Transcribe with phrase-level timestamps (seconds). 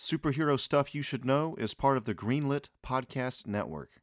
[0.00, 4.00] Superhero Stuff You Should Know is part of the Greenlit Podcast Network.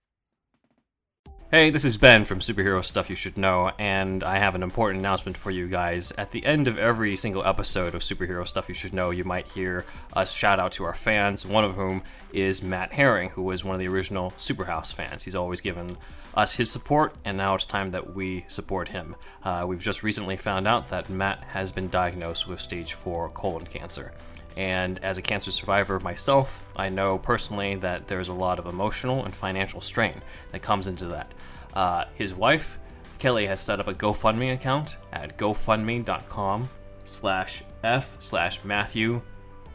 [1.50, 5.00] Hey, this is Ben from Superhero Stuff You Should Know, and I have an important
[5.00, 6.12] announcement for you guys.
[6.12, 9.48] At the end of every single episode of Superhero Stuff You Should Know, you might
[9.48, 13.66] hear us shout out to our fans, one of whom is Matt Herring, who was
[13.66, 15.24] one of the original Superhouse fans.
[15.24, 15.98] He's always given
[16.36, 19.16] us his support, and now it's time that we support him.
[19.44, 23.66] Uh, we've just recently found out that Matt has been diagnosed with stage 4 colon
[23.66, 24.14] cancer.
[24.58, 29.24] And as a cancer survivor myself, I know personally that there's a lot of emotional
[29.24, 31.32] and financial strain that comes into that.
[31.76, 32.80] Uh, his wife,
[33.20, 36.70] Kelly, has set up a GoFundMe account at gofundme.com
[37.06, 39.22] slash f slash Matthew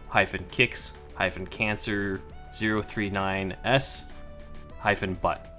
[0.09, 2.21] hyphen kicks hyphen cancer
[2.53, 4.03] 039s
[4.79, 5.52] hyphen butt.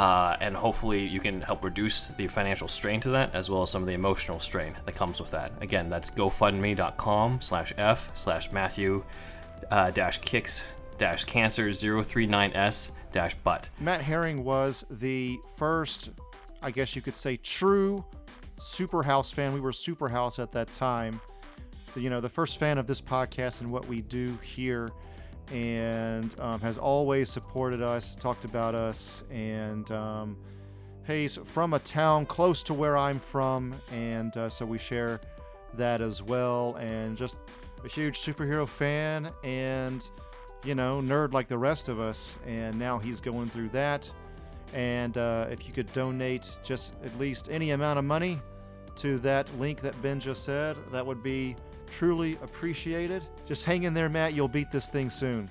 [0.00, 3.68] Uh, and hopefully you can help reduce the financial strain to that as well as
[3.68, 8.50] some of the emotional strain that comes with that again that's gofundme.com slash f slash
[8.50, 9.04] matthew
[9.70, 10.64] uh, dash kicks
[10.96, 16.10] dash cancer 039s dash butt Matt Herring was the first,
[16.62, 18.02] I guess you could say, true
[18.58, 19.52] super house fan.
[19.52, 21.20] We were super house at that time.
[21.96, 24.90] You know, the first fan of this podcast and what we do here,
[25.50, 30.36] and um, has always supported us, talked about us, and um,
[31.06, 35.20] he's from a town close to where I'm from, and uh, so we share
[35.74, 36.76] that as well.
[36.76, 37.40] And just
[37.84, 40.08] a huge superhero fan, and
[40.64, 42.38] you know, nerd like the rest of us.
[42.46, 44.10] And now he's going through that.
[44.72, 48.40] And uh, if you could donate just at least any amount of money
[48.96, 51.56] to that link that Ben just said, that would be
[51.90, 53.22] truly appreciated.
[53.46, 54.34] Just hang in there, Matt.
[54.34, 55.50] You'll beat this thing soon.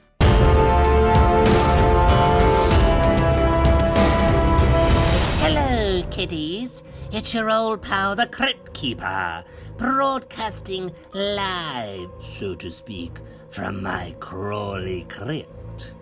[5.42, 6.84] Hello, kiddies.
[7.12, 9.44] It's your old pal, the Crypt Keeper,
[9.78, 13.18] broadcasting live, so to speak,
[13.50, 15.94] from my crawly Crypt.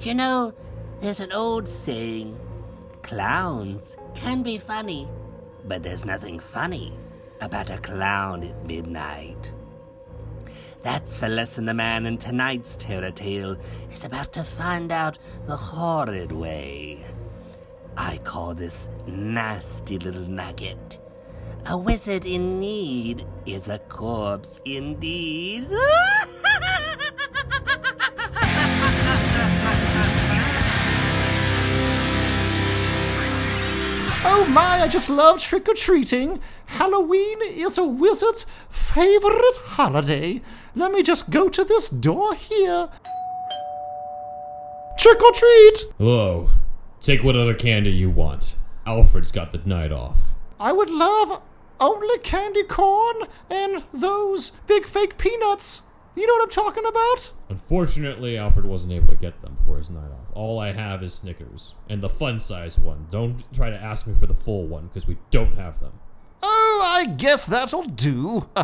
[0.00, 0.54] You know,
[1.00, 2.38] there's an old saying
[3.02, 5.08] clowns can be funny,
[5.64, 6.92] but there's nothing funny
[7.40, 9.52] about a clown at midnight.
[10.86, 13.56] That's a lesson the man in tonight's Terror Tale
[13.90, 17.04] is about to find out the horrid way.
[17.96, 21.00] I call this nasty little nugget.
[21.66, 25.66] A wizard in need is a corpse indeed.
[34.28, 36.40] Oh my, I just love trick or treating.
[36.66, 40.42] Halloween is a wizard's favorite holiday.
[40.76, 42.90] Let me just go to this door here.
[44.98, 45.84] Trick or treat!
[45.96, 46.50] Hello.
[47.00, 48.56] Take what other candy you want.
[48.84, 50.18] Alfred's got the night off.
[50.60, 51.40] I would love
[51.80, 53.16] only candy corn
[53.48, 55.80] and those big fake peanuts.
[56.14, 57.30] You know what I'm talking about?
[57.48, 60.30] Unfortunately, Alfred wasn't able to get them before his night off.
[60.34, 61.74] All I have is Snickers.
[61.88, 63.06] And the fun size one.
[63.10, 65.92] Don't try to ask me for the full one, because we don't have them.
[66.42, 68.48] Oh, I guess that'll do.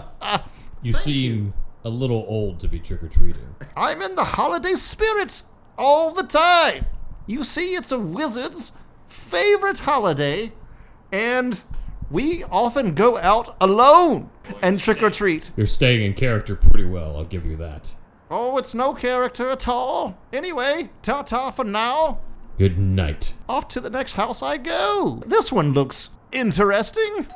[0.84, 3.54] You seem a little old to be trick or treating.
[3.76, 5.42] I'm in the holiday spirit
[5.76, 6.86] all the time.
[7.26, 8.72] You see, it's a wizard's
[9.08, 10.52] favorite holiday,
[11.10, 11.62] and
[12.10, 15.50] we often go out alone and trick or treat.
[15.56, 17.94] You're staying in character pretty well, I'll give you that.
[18.30, 20.16] Oh, it's no character at all.
[20.32, 22.18] Anyway, ta ta for now.
[22.58, 23.34] Good night.
[23.48, 25.22] Off to the next house I go.
[25.26, 27.26] This one looks interesting.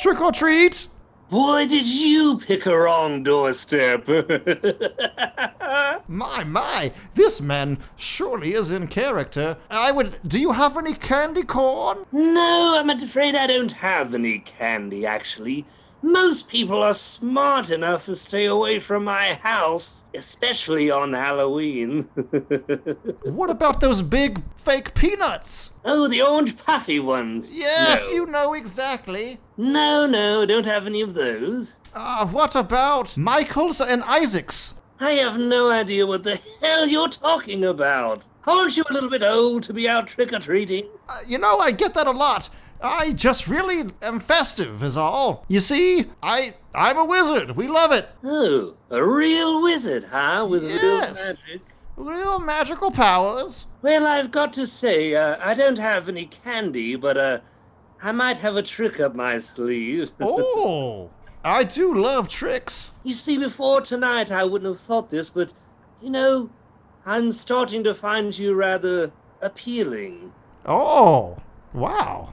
[0.00, 0.88] Trick or treat.
[1.32, 4.06] Boy, did you pick a wrong doorstep.
[6.06, 9.56] My, my, this man surely is in character.
[9.70, 10.18] I would.
[10.28, 12.04] Do you have any candy corn?
[12.12, 15.64] no, I'm afraid I don't have any candy, actually.
[16.02, 22.08] Most people are smart enough to stay away from my house, especially on Halloween.
[23.24, 25.70] What about those big fake peanuts?
[25.84, 27.50] oh, the orange puffy ones.
[27.52, 28.14] Yes, no.
[28.14, 29.38] you know exactly.
[29.56, 31.76] No, no, don't have any of those.
[31.94, 34.74] Uh, what about Michaels and Isaacs?
[35.00, 38.24] I have no idea what the hell you're talking about.
[38.46, 40.86] Aren't you a little bit old to be out trick or treating?
[41.08, 42.48] Uh, you know, I get that a lot.
[42.82, 45.44] I just really am festive, is all.
[45.48, 47.52] You see, I I'm a wizard.
[47.56, 48.08] We love it.
[48.24, 50.46] Oh, a real wizard, huh?
[50.48, 50.82] With Yes.
[50.82, 51.60] real magic.
[51.96, 53.66] Real magical powers.
[53.82, 57.38] Well, I've got to say, uh, I don't have any candy, but uh,
[58.02, 60.10] I might have a trick up my sleeve.
[60.20, 61.10] Oh,
[61.44, 62.92] I do love tricks.
[63.04, 65.52] you see, before tonight, I wouldn't have thought this, but
[66.00, 66.50] you know,
[67.04, 70.32] I'm starting to find you rather appealing.
[70.64, 71.38] Oh,
[71.74, 72.32] wow.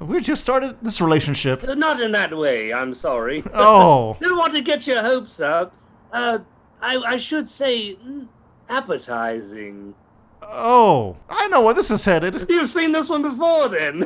[0.00, 1.62] We just started this relationship.
[1.62, 3.42] Uh, Not in that way, I'm sorry.
[3.54, 5.74] Oh, don't want to get your hopes up.
[6.12, 6.38] Uh,
[6.80, 8.26] I, I should say, mm,
[8.68, 9.94] appetizing.
[10.42, 12.46] Oh, I know where this is headed.
[12.48, 14.04] You've seen this one before, then.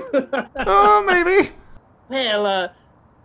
[0.56, 1.50] Oh, maybe.
[2.08, 2.69] well, uh,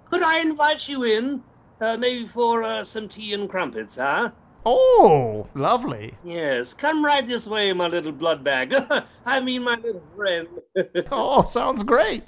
[0.09, 1.43] could I invite you in?
[1.81, 4.29] Uh, maybe for uh, some tea and crumpets, huh?
[4.65, 6.13] Oh, lovely.
[6.23, 8.73] Yes, come right this way, my little blood bag.
[9.25, 10.47] I mean, my little friend.
[11.11, 12.23] Oh, sounds great.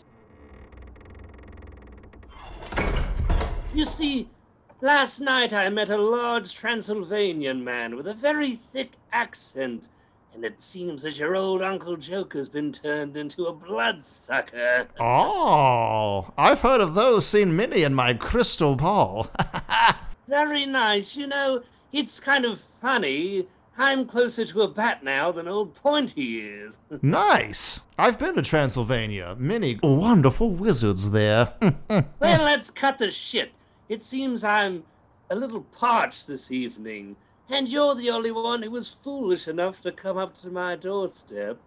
[3.73, 4.29] You see,
[4.81, 9.89] last night I met a large Transylvanian man with a very thick accent,
[10.33, 14.87] and it seems that your old Uncle Joker's been turned into a bloodsucker.
[14.99, 19.27] Oh, I've heard of those, seen many in my crystal ball.
[20.27, 21.17] Very nice.
[21.17, 23.47] You know, it's kind of funny.
[23.77, 26.77] I'm closer to a bat now than old Pointy is.
[27.01, 27.81] nice.
[27.97, 29.35] I've been to Transylvania.
[29.37, 31.53] Many wonderful wizards there.
[31.89, 33.51] well, let's cut the shit.
[33.91, 34.85] It seems I'm
[35.29, 37.17] a little parched this evening,
[37.49, 41.59] and you're the only one who was foolish enough to come up to my doorstep.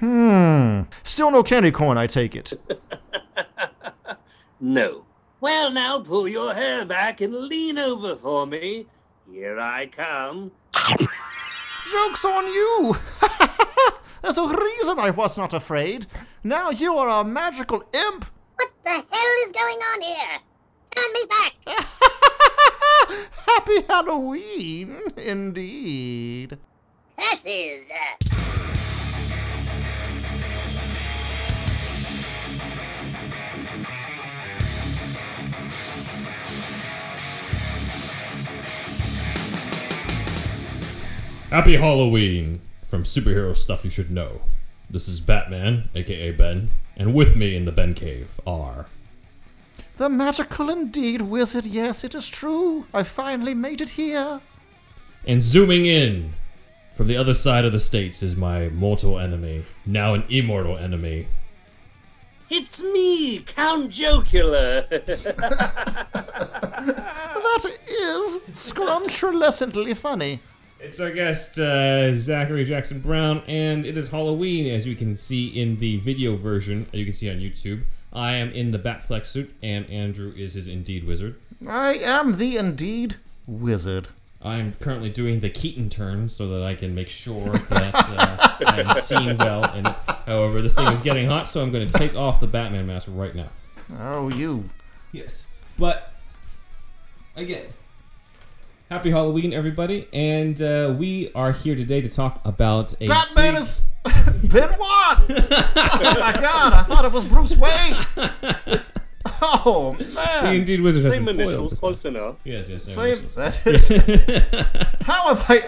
[0.00, 0.82] hmm.
[1.02, 2.52] Still no candy corn, I take it.
[4.60, 5.06] No.
[5.40, 8.84] Well, now pull your hair back and lean over for me.
[9.32, 10.50] Here I come.
[11.90, 12.98] Joke's on you!
[14.22, 16.06] There's a reason I was not afraid.
[16.44, 18.26] Now you are a magical imp.
[18.56, 20.40] What the hell is going on here?
[20.94, 21.54] Turn me back!
[23.46, 26.58] Happy Halloween, indeed.
[27.18, 27.90] Curses!
[27.90, 28.26] Uh,
[41.50, 44.42] Happy Halloween from superhero stuff you should know.
[44.88, 48.86] This is Batman, aka Ben, and with me in the Ben Cave are.
[50.00, 51.66] The magical indeed, wizard.
[51.66, 52.86] Yes, it is true.
[52.94, 54.40] I finally made it here.
[55.26, 56.32] And zooming in
[56.94, 61.28] from the other side of the states is my mortal enemy, now an immortal enemy.
[62.48, 64.86] It's me, Count Jocula.
[67.50, 70.40] That is scrumptious funny.
[70.80, 75.48] It's our guest, uh, Zachary Jackson Brown, and it is Halloween, as you can see
[75.48, 77.82] in the video version that you can see on YouTube.
[78.12, 81.36] I am in the Batflex suit, and Andrew is his Indeed Wizard.
[81.66, 83.16] I am the indeed
[83.46, 84.08] wizard.
[84.42, 89.00] I'm currently doing the Keaton turn so that I can make sure that uh, I'm
[89.00, 89.64] seen well.
[89.64, 89.86] And
[90.26, 93.08] however, this thing is getting hot, so I'm going to take off the Batman mask
[93.10, 93.48] right now.
[93.98, 94.70] Oh, you.
[95.12, 95.48] Yes,
[95.78, 96.14] but
[97.36, 97.66] again,
[98.90, 103.62] happy Halloween, everybody, and uh, we are here today to talk about a Batman big-
[103.62, 103.88] is
[104.44, 105.24] Ben Watt.
[105.28, 106.72] oh my God!
[106.72, 108.80] I thought it was Bruce Wayne.
[109.42, 110.54] Oh the man!
[110.56, 112.36] Indeed Wizard has Same been initials, this close enough.
[112.36, 112.40] time.
[112.44, 113.28] Yes, yes, same Same.
[113.36, 113.66] That
[115.00, 115.06] is.
[115.06, 115.58] How have I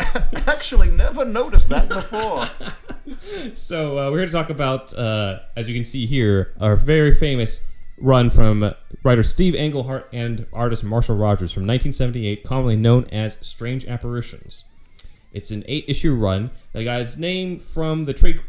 [0.50, 2.48] actually never noticed that before?
[3.54, 7.12] So uh, we're here to talk about, uh, as you can see here, our very
[7.12, 7.64] famous
[7.98, 8.72] run from uh,
[9.02, 14.64] writer Steve Englehart and artist Marshall Rogers from 1978, commonly known as Strange Apparitions.
[15.32, 18.40] It's an eight-issue run that got its name from the trade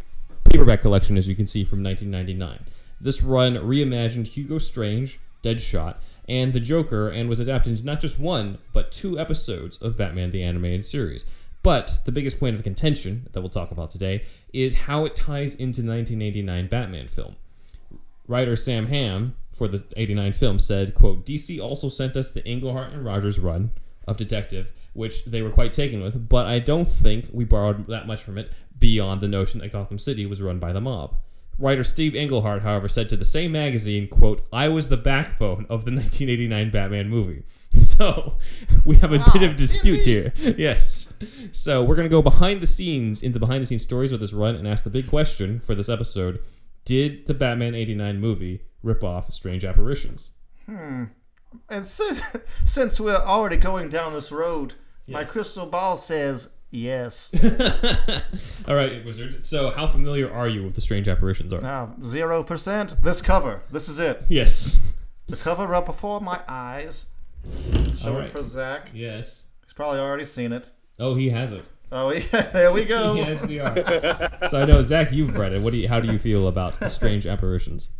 [0.43, 2.65] paperback collection, as you can see, from 1999.
[2.99, 5.95] This run reimagined Hugo Strange, Deadshot,
[6.27, 10.31] and the Joker, and was adapted into not just one, but two episodes of Batman
[10.31, 11.25] the Animated Series.
[11.63, 15.55] But the biggest point of contention that we'll talk about today is how it ties
[15.55, 17.35] into the 1989 Batman film.
[18.27, 22.91] Writer Sam Hamm for the 89 film said, quote, DC also sent us the Englehart
[22.93, 23.71] and Rogers run
[24.07, 28.07] of Detective, which they were quite taken with, but I don't think we borrowed that
[28.07, 31.15] much from it beyond the notion that Gotham City was run by the mob.
[31.59, 35.85] Writer Steve Englehart, however, said to the same magazine, quote, I was the backbone of
[35.85, 37.43] the 1989 Batman movie.
[37.79, 38.37] So
[38.85, 40.33] we have a bit of dispute here.
[40.57, 41.13] Yes.
[41.51, 44.33] So we're going to go behind the scenes into behind the scenes stories with this
[44.33, 46.39] run and ask the big question for this episode
[46.85, 50.31] Did the Batman 89 movie rip off Strange Apparitions?
[50.65, 51.05] Hmm.
[51.69, 52.21] And since,
[52.65, 54.73] since we're already going down this road,
[55.07, 57.33] my crystal ball says yes.
[58.67, 59.43] All right, Wizard.
[59.43, 61.61] So how familiar are you with the Strange Apparitions are?
[61.61, 62.95] Now, zero percent.
[63.03, 63.61] This cover.
[63.71, 64.23] This is it.
[64.27, 64.93] Yes.
[65.27, 67.11] The cover right before my eyes.
[67.97, 68.89] Show All it for Zach.
[68.93, 69.47] Yes.
[69.63, 70.71] He's probably already seen it.
[70.99, 71.69] Oh, he has it.
[71.91, 73.13] Oh yeah, there we go.
[73.15, 74.47] yes, has are.
[74.49, 75.61] so I know Zach, you've read it.
[75.61, 75.87] What do you?
[75.87, 77.91] How do you feel about the Strange Apparitions?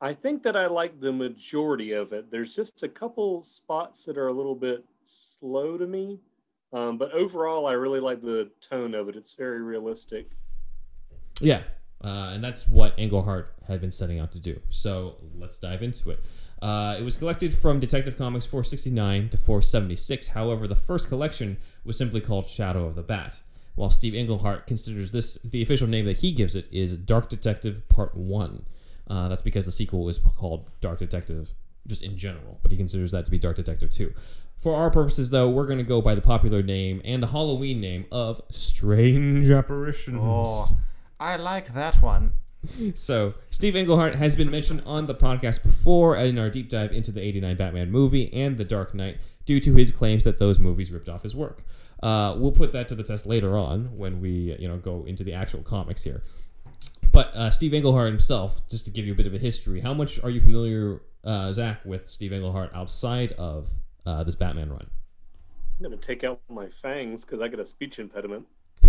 [0.00, 2.30] I think that I like the majority of it.
[2.30, 6.20] There's just a couple spots that are a little bit slow to me.
[6.72, 9.16] Um, but overall, I really like the tone of it.
[9.16, 10.30] It's very realistic.
[11.40, 11.62] Yeah,
[12.02, 14.60] Uh, and that's what Englehart had been setting out to do.
[14.70, 16.20] So let's dive into it.
[16.62, 20.28] Uh, it was collected from Detective Comics 469 to 476.
[20.28, 23.40] However, the first collection was simply called Shadow of the Bat,
[23.74, 27.88] while Steve Englehart considers this the official name that he gives it is Dark Detective
[27.88, 28.66] Part 1.
[29.08, 31.52] Uh, that's because the sequel is called Dark Detective
[31.86, 34.12] just in general, but he considers that to be Dark Detective 2.
[34.58, 37.80] For our purposes, though, we're going to go by the popular name and the Halloween
[37.80, 40.20] name of Strange Apparitions.
[40.20, 40.76] Oh,
[41.18, 42.34] I like that one.
[42.94, 47.10] So, Steve Englehart has been mentioned on the podcast before in our deep dive into
[47.12, 50.90] the 89 Batman movie and The Dark Knight due to his claims that those movies
[50.90, 51.62] ripped off his work.
[52.02, 55.24] Uh, we'll put that to the test later on when we, you know, go into
[55.24, 56.22] the actual comics here.
[57.12, 59.94] But uh, Steve Englehart himself, just to give you a bit of a history, how
[59.94, 63.70] much are you familiar, uh, Zach, with Steve Englehart outside of
[64.06, 64.86] uh, this Batman run?
[65.78, 68.46] I'm gonna take out my fangs because I got a speech impediment.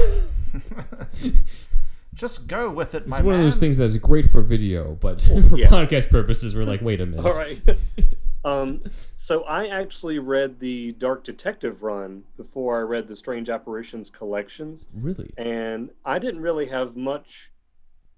[2.13, 3.41] Just go with it, my It's one man.
[3.41, 5.67] of those things that's great for video, but for yeah.
[5.69, 7.25] podcast purposes, we're like, wait a minute.
[7.25, 7.61] All right.
[8.45, 8.83] um,
[9.15, 14.87] so I actually read the Dark Detective run before I read the Strange Apparitions collections,
[14.93, 15.33] Really?
[15.37, 17.51] and I didn't really have much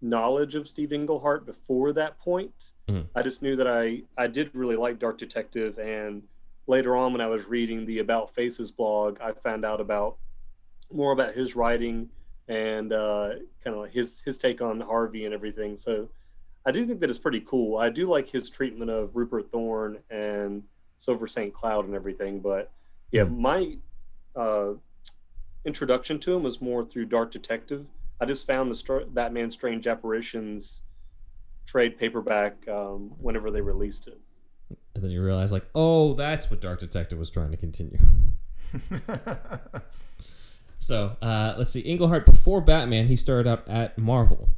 [0.01, 2.71] knowledge of Steve Englehart before that point.
[2.89, 3.05] Mhm.
[3.15, 6.23] I just knew that I I did really like Dark Detective, and
[6.67, 10.17] later on when I was reading the About Faces blog, I found out about
[10.91, 12.09] more about his writing
[12.47, 13.29] and uh,
[13.63, 15.75] kind of his his take on Harvey and everything.
[15.75, 16.09] So
[16.65, 17.77] I do think that it's pretty cool.
[17.77, 20.63] I do like his treatment of Rupert Thorne and
[20.97, 21.53] Silver St.
[21.53, 22.39] Cloud and everything.
[22.39, 22.71] But
[23.11, 23.77] yeah, my
[24.35, 24.73] uh,
[25.65, 27.85] introduction to him was more through Dark Detective.
[28.19, 30.83] I just found the Str- Batman Strange Apparitions
[31.65, 34.19] trade paperback um, whenever they released it.
[34.95, 37.97] And then you realize, like, oh, that's what Dark Detective was trying to continue.
[40.83, 41.79] so uh, let's see.
[41.81, 44.49] Englehart before Batman, he started out at Marvel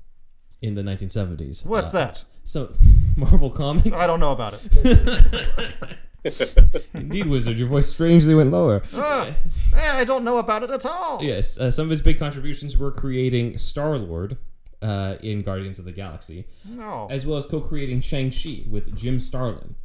[0.62, 1.66] in the 1970s.
[1.66, 2.24] What's Uh, that?
[2.44, 2.74] So,
[3.18, 4.00] Marvel Comics.
[4.00, 5.76] I don't know about it.
[6.94, 8.82] Indeed, Wizard, your voice strangely went lower.
[8.94, 9.32] Eh,
[9.76, 11.22] I don't know about it at all.
[11.24, 14.38] Yes, uh, some of his big contributions were creating Star Lord
[14.82, 17.08] uh, in Guardians of the Galaxy, No.
[17.12, 19.76] as well as co-creating Shang Chi with Jim Starlin,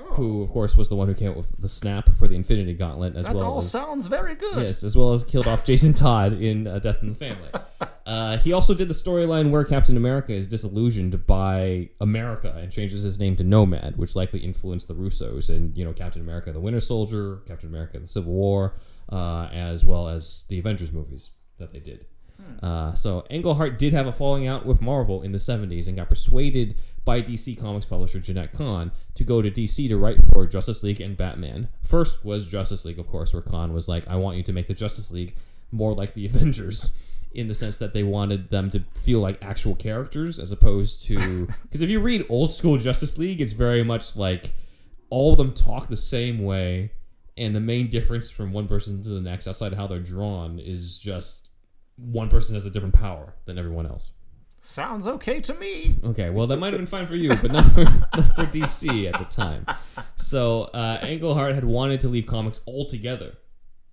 [0.00, 2.74] who, of course, was the one who came up with the snap for the Infinity
[2.74, 4.62] Gauntlet, as that well all as sounds very good.
[4.62, 7.48] yes, as well as killed off Jason Todd in uh, Death in the Family.
[8.04, 13.04] Uh, he also did the storyline where Captain America is disillusioned by America and changes
[13.04, 16.58] his name to Nomad, which likely influenced the Russos and you know Captain America: The
[16.58, 18.74] Winter Soldier, Captain America: The Civil War,
[19.08, 22.06] uh, as well as the Avengers movies that they did.
[22.62, 26.08] Uh, so Englehart did have a falling out with Marvel in the 70s and got
[26.08, 30.82] persuaded by DC Comics publisher Jenette Kahn to go to DC to write for Justice
[30.84, 31.68] League and Batman.
[31.82, 34.68] First was Justice League, of course, where Kahn was like, I want you to make
[34.68, 35.34] the Justice League
[35.72, 36.96] more like the Avengers
[37.34, 41.48] in the sense that they wanted them to feel like actual characters as opposed to.
[41.62, 44.52] Because if you read old school Justice League, it's very much like
[45.08, 46.92] all of them talk the same way.
[47.34, 50.58] And the main difference from one person to the next, outside of how they're drawn,
[50.58, 51.41] is just
[52.04, 54.12] one person has a different power than everyone else.
[54.64, 55.96] Sounds okay to me.
[56.04, 57.82] Okay, well that might have been fine for you, but not for
[58.16, 59.66] not for DC at the time.
[60.16, 63.34] So uh, Englehart had wanted to leave comics altogether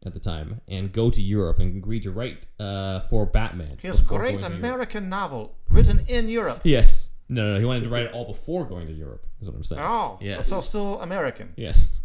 [0.06, 3.78] at the time and go to Europe and agreed to write uh, for Batman.
[3.82, 4.44] His great.
[4.44, 6.62] American novel written in Europe.
[6.64, 7.16] Yes.
[7.28, 9.26] No, no, he wanted to write it all before going to Europe.
[9.42, 9.82] Is what I'm saying.
[9.84, 10.48] Oh, Yes.
[10.48, 11.54] so still American.
[11.58, 11.99] Yes.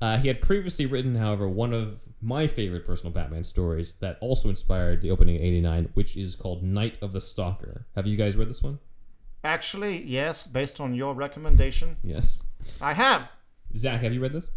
[0.00, 4.48] Uh, he had previously written, however, one of my favorite personal Batman stories that also
[4.48, 7.86] inspired the opening of 89, which is called Night of the Stalker.
[7.96, 8.78] Have you guys read this one?
[9.42, 12.44] Actually, yes, based on your recommendation, Yes.
[12.80, 13.28] I have.
[13.76, 14.50] Zach, have you read this?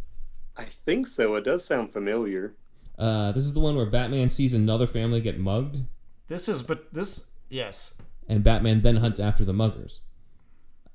[0.58, 1.36] I think so.
[1.36, 2.56] It does sound familiar.
[2.98, 5.86] Uh, this is the one where Batman sees another family get mugged,
[6.28, 7.96] This is, but this, yes,
[8.28, 10.02] and Batman then hunts after the muggers.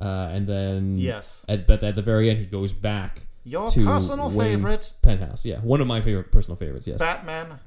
[0.00, 1.44] Uh, and then yes.
[1.48, 5.44] at, but at the very end, he goes back Your to personal Wayne favorite Penthouse.
[5.46, 6.86] Yeah, one of my favorite personal favorites.
[6.88, 6.98] Yes.
[6.98, 7.60] Batman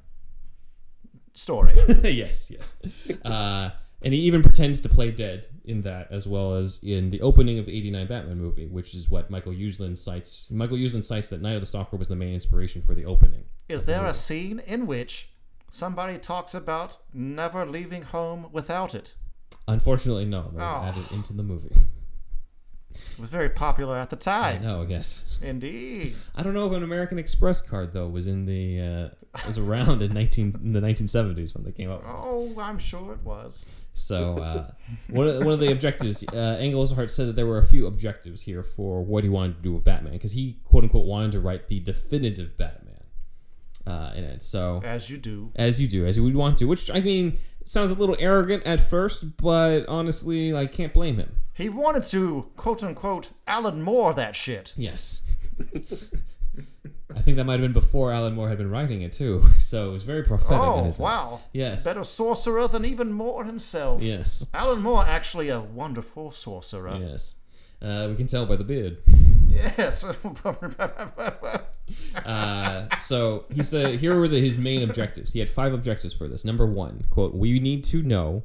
[1.33, 1.74] story.
[2.03, 2.81] yes, yes.
[3.24, 3.69] Uh,
[4.01, 7.59] and he even pretends to play dead in that, as well as in the opening
[7.59, 10.51] of the '89 Batman movie, which is what Michael Uslan cites.
[10.51, 13.45] Michael Uslan cites that Night of the Stalker was the main inspiration for the opening.
[13.69, 15.29] Is there a scene in which
[15.71, 19.15] somebody talks about never leaving home without it?
[19.67, 20.83] Unfortunately, no, that was Oh.
[20.83, 21.74] added into the movie.
[23.13, 24.63] It was very popular at the I time.
[24.63, 25.39] know, I guess.
[25.41, 26.15] Indeed.
[26.36, 29.10] I don't know if an American Express card though was in the uh,
[29.48, 32.03] was around in nineteen in the nineteen seventies when they came up.
[32.06, 33.65] Oh, I'm sure it was.
[33.94, 34.72] So uh,
[35.10, 38.44] one of one of the objectives, uh, Englehart said that there were a few objectives
[38.44, 41.39] here for what he wanted to do with Batman because he quote unquote wanted to
[41.39, 42.86] write the definitive Batman.
[43.88, 44.44] Uh, uh, in it.
[44.44, 45.51] So As you do.
[45.56, 48.63] as you do, as you would want to, which I mean sounds a little arrogant
[48.65, 51.36] at first, but honestly, I can't blame him.
[51.59, 54.73] He wanted to, quote unquote, Alan Moore that shit.
[54.77, 55.29] Yes.
[57.13, 59.89] I think that might have been before Alan Moore had been writing it too, so
[59.89, 60.57] it was very prophetic.
[60.57, 60.93] Oh, way.
[60.97, 61.41] wow.
[61.51, 61.83] Yes.
[61.83, 64.01] Better sorcerer than even Moore himself.
[64.01, 64.49] Yes.
[64.53, 66.97] Alan Moore, actually a wonderful sorcerer.
[66.97, 67.35] Yes.
[67.81, 68.99] Uh, we can tell by the beard.
[69.47, 70.17] Yes.
[72.23, 75.33] Uh, so he said here were the, his main objectives.
[75.33, 76.45] He had five objectives for this.
[76.45, 78.43] Number one, quote, we need to know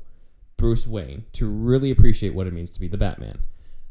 [0.65, 3.41] Bruce Wayne to really appreciate what it means to be the Batman.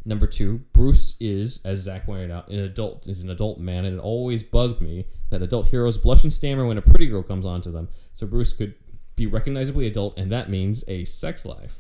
[0.06, 3.08] Number two, Bruce is, as Zach pointed out, an adult.
[3.08, 6.66] Is an adult man, and it always bugged me that adult heroes blush and stammer
[6.66, 7.90] when a pretty girl comes onto them.
[8.16, 8.74] So Bruce could
[9.16, 11.78] be recognizably adult, and that means a sex life.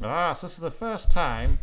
[0.00, 1.58] ah, so this is the first time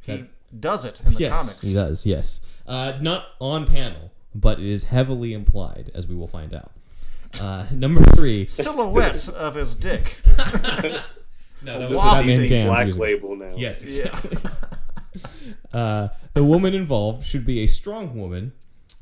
[0.00, 1.62] he That- does it in the yes, comics.
[1.62, 2.04] he does.
[2.04, 6.72] Yes, uh, not on panel, but it is heavily implied, as we will find out.
[7.40, 8.46] Uh, number three.
[8.46, 10.16] Silhouette of his dick.
[11.62, 12.20] No, that This Wow.
[12.20, 13.00] is Batman using Black music.
[13.00, 13.52] Label now.
[13.56, 14.38] Yes, exactly.
[15.72, 18.52] uh, the woman involved should be a strong woman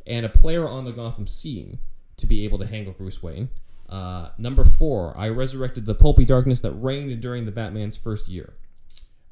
[0.07, 1.79] and a player on the Gotham scene
[2.17, 3.49] to be able to handle Bruce Wayne.
[3.89, 8.55] Uh, number four, I resurrected the pulpy darkness that reigned during the Batman's first year.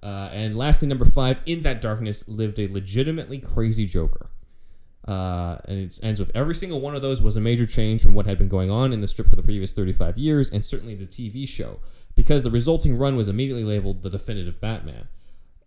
[0.02, 4.30] Uh, and lastly, number five, in that darkness lived a legitimately crazy Joker.
[5.08, 8.14] Uh, and it ends with every single one of those was a major change from
[8.14, 10.94] what had been going on in the strip for the previous 35 years, and certainly
[10.94, 11.78] the TV show,
[12.14, 15.08] because the resulting run was immediately labeled the definitive Batman.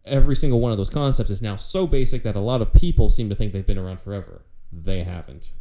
[0.06, 3.10] Every single one of those concepts is now so basic that a lot of people
[3.10, 4.44] seem to think they've been around forever.
[4.72, 5.52] They haven't.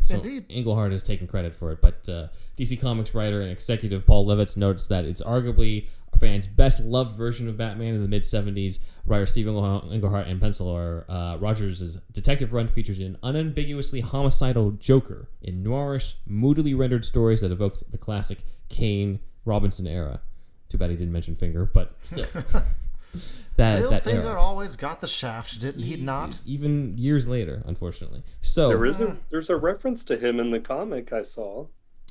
[0.00, 0.46] So indeed.
[0.48, 4.56] Englehart has taken credit for it, but uh, DC Comics writer and executive Paul Levitz
[4.56, 5.88] notes that it's arguably
[6.18, 8.78] fans' best loved version of Batman in the mid 70s.
[9.04, 15.28] Writer Steve Engle- Englehart and penciler uh, Rogers' detective run features an unambiguously homicidal Joker
[15.42, 18.38] in noirish, moodily rendered stories that evoked the classic
[18.68, 20.20] Kane Robinson era.
[20.68, 22.26] Too bad he didn't mention Finger, but still.
[23.56, 24.40] that, Bill that Finger era.
[24.40, 26.40] always got the shaft, didn't he not?
[26.44, 28.22] Even years later, unfortunately.
[28.42, 31.66] So There is a there's a reference to him in the comic I saw.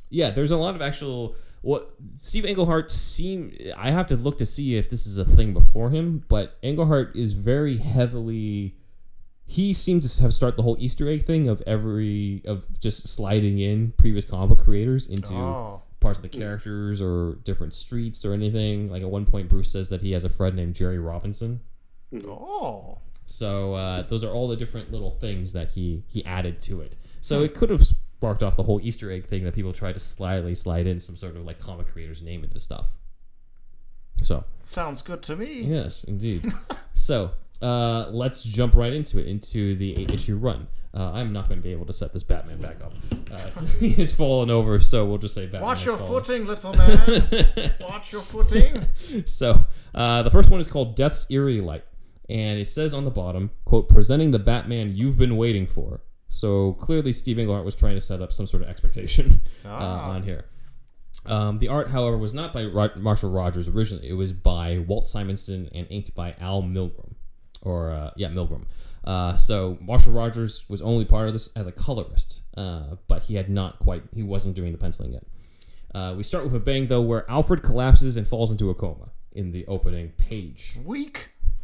[0.10, 3.56] yeah, there's a lot of actual what Steve Englehart seem.
[3.76, 7.16] I have to look to see if this is a thing before him, but Englehart
[7.16, 8.76] is very heavily.
[9.48, 13.60] He seems to have started the whole Easter egg thing of every of just sliding
[13.60, 15.82] in previous comic creators into Oh.
[16.06, 18.92] Parts of the characters or different streets or anything.
[18.92, 21.62] Like at one point, Bruce says that he has a friend named Jerry Robinson.
[22.28, 23.00] Oh.
[23.26, 26.96] So uh, those are all the different little things that he he added to it.
[27.22, 30.00] So it could have sparked off the whole Easter egg thing that people try to
[30.00, 32.90] slyly slide in some sort of like comic creator's name into stuff.
[34.22, 35.62] So Sounds good to me.
[35.64, 36.54] yes, indeed.
[36.94, 37.32] so
[37.64, 40.68] uh, let's jump right into it into the eight issue run.
[40.96, 42.94] Uh, I'm not going to be able to set this Batman back up.
[43.30, 45.64] Uh, he has fallen over, so we'll just say Batman.
[45.64, 46.24] Watch your fallen.
[46.24, 47.74] footing, little man.
[47.82, 48.86] Watch your footing.
[49.26, 51.84] So uh, the first one is called Death's Eerie Light,
[52.30, 56.74] and it says on the bottom, "quote Presenting the Batman you've been waiting for." So
[56.74, 60.46] clearly, Steve Englehart was trying to set up some sort of expectation uh, on here.
[61.26, 64.10] Um, the art, however, was not by Marshall Rogers originally.
[64.10, 67.16] It was by Walt Simonson and inked by Al Milgram,
[67.62, 68.64] or uh, yeah, Milgrom.
[69.06, 73.36] Uh, so Marshall Rogers was only part of this as a colorist, uh, but he
[73.36, 74.04] had not quite.
[74.14, 75.24] He wasn't doing the penciling yet.
[75.94, 79.12] Uh, we start with a bang though, where Alfred collapses and falls into a coma
[79.32, 80.78] in the opening page.
[80.84, 81.30] Weak,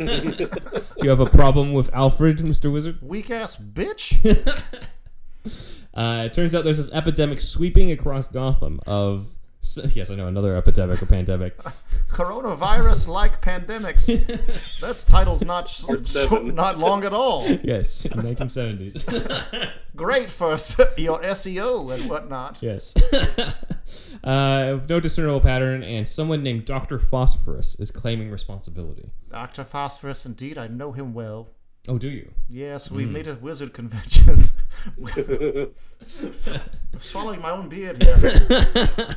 [0.00, 2.98] You have a problem with Alfred, Mister Wizard?
[3.02, 4.62] weak ass bitch.
[5.94, 9.26] Uh, it turns out there's this epidemic sweeping across Gotham of
[9.94, 11.58] yes, I know another epidemic or pandemic.
[12.10, 14.06] Coronavirus like pandemics.
[14.80, 17.46] That's title's not so, not long at all.
[17.62, 19.72] Yes, in 1970s.
[19.96, 20.52] Great for
[20.96, 22.62] your SEO and whatnot.
[22.62, 22.96] yes.
[24.24, 29.12] uh, no discernible pattern, and someone named Doctor Phosphorus is claiming responsibility.
[29.30, 29.64] Dr.
[29.64, 31.50] Phosphorus, indeed, I know him well.
[31.86, 32.32] Oh, do you?
[32.48, 34.60] Yes, we made at wizard conventions.
[34.86, 35.72] I'm
[36.98, 39.16] Swallowing my own beard here.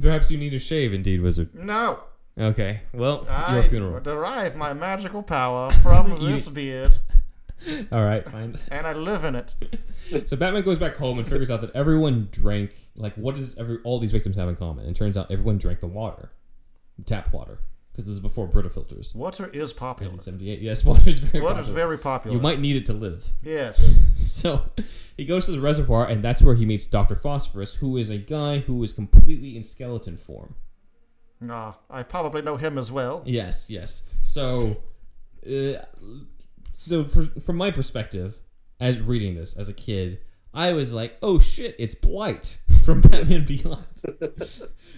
[0.00, 1.54] Perhaps you need a shave, indeed, Wizard.
[1.54, 2.00] No,
[2.38, 4.00] Okay, well, I your funeral.
[4.00, 6.96] derive my magical power from You- this beard,
[7.92, 8.56] All right, fine.
[8.70, 9.54] and I live in it.
[10.26, 12.74] So Batman goes back home and figures out that everyone drank.
[12.96, 14.84] Like, what does every all these victims have in common?
[14.84, 16.32] And it turns out everyone drank the water,
[16.98, 17.60] the tap water,
[17.92, 19.14] because this is before Brita filters.
[19.14, 20.10] Water is popular.
[20.12, 20.60] 1978.
[20.62, 21.74] Yes, water is very Water is popular.
[21.86, 22.36] very popular.
[22.36, 23.30] You might need it to live.
[23.42, 23.94] Yes.
[24.22, 24.70] So
[25.16, 28.16] he goes to the reservoir, and that's where he meets Doctor Phosphorus, who is a
[28.16, 30.54] guy who is completely in skeleton form.
[31.50, 33.22] Ah, I probably know him as well.
[33.26, 34.08] Yes, yes.
[34.22, 34.78] So,
[35.44, 35.82] uh,
[36.74, 38.38] so for, from my perspective,
[38.80, 40.20] as reading this as a kid,
[40.54, 43.84] I was like, oh shit, it's Blight from Batman Beyond.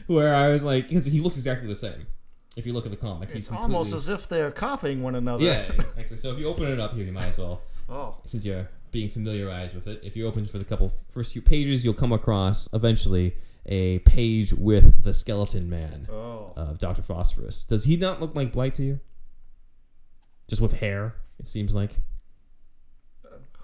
[0.06, 2.06] Where I was like, 'cause he looks exactly the same.
[2.56, 5.44] If you look at the comic, he's It's almost as if they're copying one another.
[5.44, 6.16] yeah, exactly.
[6.16, 8.16] So if you open it up here, you might as well, Oh.
[8.24, 10.00] since you're being familiarized with it.
[10.04, 13.34] If you open for the couple first few pages, you'll come across eventually
[13.66, 16.52] a page with the Skeleton Man Oh.
[16.56, 17.64] of Doctor Phosphorus.
[17.64, 19.00] Does he not look like Blight to you?
[20.48, 22.00] Just with hair, it seems like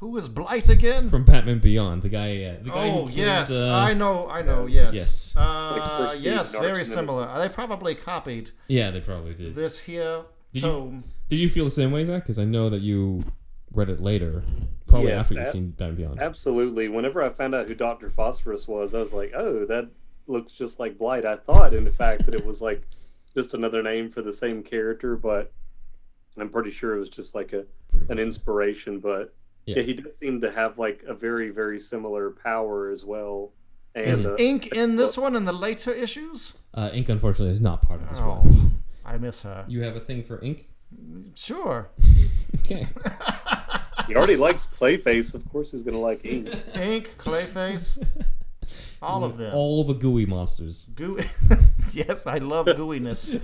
[0.00, 1.08] Who is Blight again?
[1.08, 2.02] from Batman Beyond.
[2.02, 4.66] The guy, uh, the guy who oh killed, yes, uh, I know, I know.
[4.66, 4.94] Yes.
[4.94, 5.34] Yes.
[5.36, 6.94] Uh, Perceived yes, arch very nemesis.
[6.94, 7.38] similar.
[7.38, 9.54] They probably copied Yeah, they probably did.
[9.54, 11.04] this here Did you- tome.
[11.28, 12.22] Did you feel the same way, Zach?
[12.24, 13.20] Because I know that you
[13.72, 14.42] read it later,
[14.86, 16.20] probably Yes, after you've ab- seen Batman Beyond.
[16.20, 16.88] Absolutely.
[16.88, 19.90] Whenever I found out who Doctor Phosphorus was, I was like, "Oh, that
[20.26, 22.82] looks just like Blight." I thought, in fact, that it was like
[23.34, 25.52] just another name for the same character, but
[26.38, 27.66] I'm pretty sure it was just like a
[28.08, 28.98] an inspiration.
[28.98, 29.32] But
[29.70, 29.76] Yeah.
[29.78, 29.83] yeah.
[29.83, 33.52] he does seem to have like a very very similar power as well.
[33.94, 36.59] And Is uh, ink in this one in the later issues?
[36.72, 38.83] Uh, Ink, unfortunately, is not part of this Oh, one.
[39.04, 39.64] I miss her.
[39.66, 40.66] You have a thing for Ink?
[41.35, 41.90] Sure.
[42.61, 42.85] Okay.
[44.09, 45.35] he already likes Clayface.
[45.35, 46.48] Of course, he's gonna like Ink.
[46.76, 48.04] Ink, Clayface,
[49.02, 49.54] all of them.
[49.54, 50.90] All the gooey monsters.
[50.96, 51.24] Gooey.
[51.92, 53.40] yes, I love gooiness,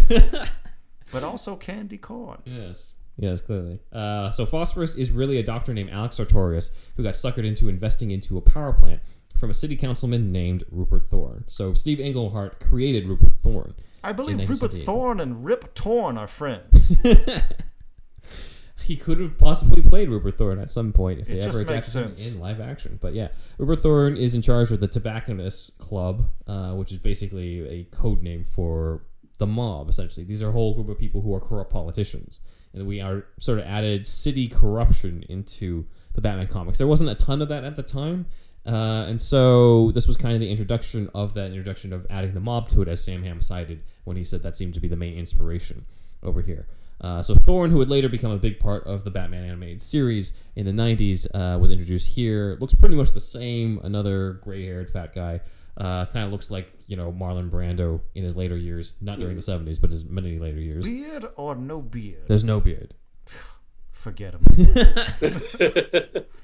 [1.12, 2.42] but also candy corn.
[2.44, 2.95] Yes.
[3.18, 3.80] Yes, clearly.
[3.92, 8.10] Uh, so Phosphorus is really a doctor named Alex Sartorius who got suckered into investing
[8.10, 9.00] into a power plant
[9.36, 11.44] from a city councilman named Rupert Thorne.
[11.46, 13.74] So Steve Englehart created Rupert Thorne.
[14.04, 14.84] I believe Rupert 1978.
[14.84, 16.92] Thorne and Rip Torn are friends.
[18.86, 21.94] he could have possibly played Rupert Thorne at some point if It they ever adapted
[21.94, 22.98] him in live action.
[23.00, 27.66] But yeah, Rupert Thorne is in charge of the Tobacconists Club, uh, which is basically
[27.68, 29.02] a code name for
[29.38, 29.88] the mob.
[29.88, 32.40] Essentially, these are a whole group of people who are corrupt politicians,
[32.76, 36.78] and we are sort of added city corruption into the Batman comics.
[36.78, 38.26] There wasn't a ton of that at the time.
[38.66, 42.40] Uh, and so this was kind of the introduction of that introduction of adding the
[42.40, 44.96] mob to it, as Sam Hamm cited when he said that seemed to be the
[44.96, 45.86] main inspiration
[46.22, 46.66] over here.
[47.00, 50.32] Uh, so Thorne, who would later become a big part of the Batman animated series
[50.56, 52.56] in the 90s, uh, was introduced here.
[52.60, 53.78] Looks pretty much the same.
[53.84, 55.40] Another gray-haired fat guy.
[55.76, 59.36] Uh, kind of looks like you know Marlon Brando in his later years, not during
[59.36, 60.84] the 70s, but his many later years.
[60.86, 62.22] beard or no beard?
[62.28, 62.94] There's no beard.
[63.90, 66.24] Forget him.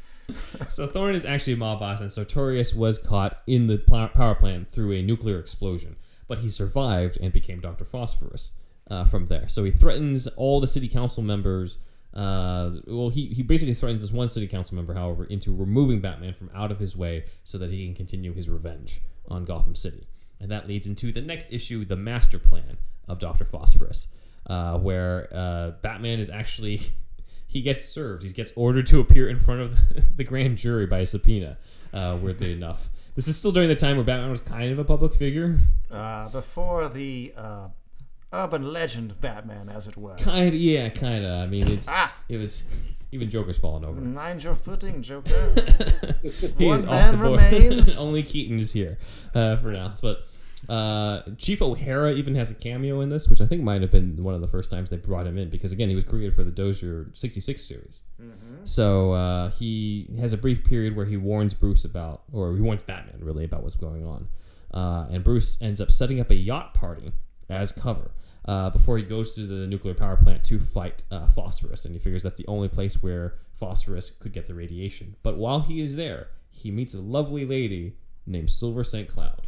[0.70, 4.34] So Thorne is actually a mob boss, and Sartorius was caught in the pl- power
[4.34, 5.96] plant through a nuclear explosion,
[6.28, 8.52] but he survived and became Doctor Phosphorus
[8.90, 9.48] uh, from there.
[9.48, 11.78] So he threatens all the city council members.
[12.14, 16.32] Uh, well, he, he basically threatens this one city council member, however, into removing Batman
[16.32, 20.06] from out of his way so that he can continue his revenge on Gotham City.
[20.42, 22.76] And that leads into the next issue, the master plan
[23.08, 24.08] of Doctor Phosphorus,
[24.48, 26.80] uh, where uh, Batman is actually
[27.46, 28.24] he gets served.
[28.24, 29.78] He gets ordered to appear in front of
[30.16, 31.58] the grand jury by a subpoena.
[31.94, 34.84] Uh, weirdly enough, this is still during the time where Batman was kind of a
[34.84, 35.58] public figure.
[35.90, 37.68] Uh, before the uh,
[38.32, 40.16] urban legend Batman, as it were.
[40.16, 41.40] Kind, yeah, kind of.
[41.42, 42.12] I mean, it's Ah.
[42.28, 42.64] it was
[43.12, 44.00] even Joker's fallen over.
[44.00, 45.30] Mind your footing, Joker.
[46.58, 47.40] One man the board.
[47.40, 47.98] remains.
[47.98, 48.98] Only Keaton is here
[49.34, 49.92] uh, for now.
[50.00, 50.24] But
[50.68, 54.24] uh, Chief O'Hara even has a cameo in this, which I think might have been
[54.24, 56.42] one of the first times they brought him in because again he was created for
[56.42, 58.02] the Dozier '66 series.
[58.64, 62.80] So uh, he has a brief period where he warns Bruce about, or he warns
[62.80, 64.28] Batman really about what's going on,
[64.72, 67.12] uh, and Bruce ends up setting up a yacht party
[67.50, 68.12] as cover.
[68.44, 71.98] Uh, before he goes to the nuclear power plant to fight uh, phosphorus, and he
[72.00, 75.14] figures that's the only place where phosphorus could get the radiation.
[75.22, 79.08] But while he is there, he meets a lovely lady named Silver St.
[79.08, 79.46] Cloud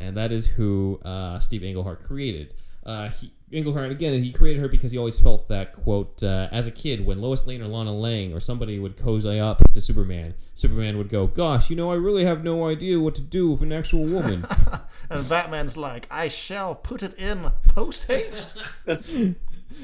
[0.00, 2.54] and that is who uh, Steve Englehart created.
[2.84, 6.66] Uh, he, Englehart again, he created her because he always felt that quote uh, as
[6.66, 10.34] a kid when Lois Lane or Lana Lang or somebody would cozy up to Superman,
[10.54, 13.62] Superman would go, "Gosh, you know, I really have no idea what to do with
[13.62, 14.46] an actual woman."
[15.10, 18.62] and Batman's like, I shall put it in post haste.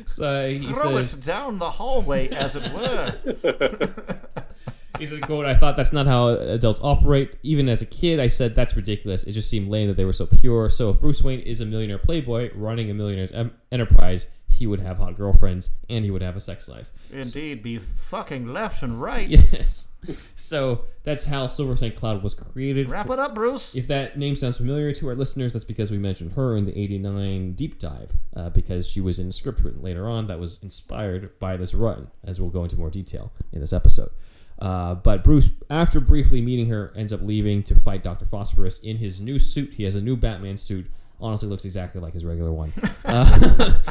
[0.07, 3.15] so he Throw says, it down the hallway, as it were.
[4.99, 7.37] He said, "quote I thought that's not how adults operate.
[7.43, 9.25] Even as a kid, I said that's ridiculous.
[9.25, 10.69] It just seemed lame that they were so pure.
[10.71, 14.81] So if Bruce Wayne is a millionaire playboy running a millionaire's em- enterprise, he would
[14.81, 16.91] have hot girlfriends and he would have a sex life.
[17.13, 19.29] Indeed, be fucking left and right.
[19.55, 19.97] Yes.
[20.37, 21.97] so that's how Silver St.
[21.97, 22.89] Cloud was created.
[22.89, 23.75] Wrap it up, Bruce.
[23.75, 26.79] If that name sounds familiar to our listeners, that's because we mentioned her in the
[26.79, 30.63] 89 deep dive, uh, because she was in a script written later on that was
[30.63, 34.11] inspired by this run, as we'll go into more detail in this episode.
[34.59, 38.25] Uh, but Bruce, after briefly meeting her, ends up leaving to fight Dr.
[38.25, 39.75] Phosphorus in his new suit.
[39.75, 40.87] He has a new Batman suit.
[41.21, 42.73] Honestly, looks exactly like his regular one.
[43.07, 43.25] Uh,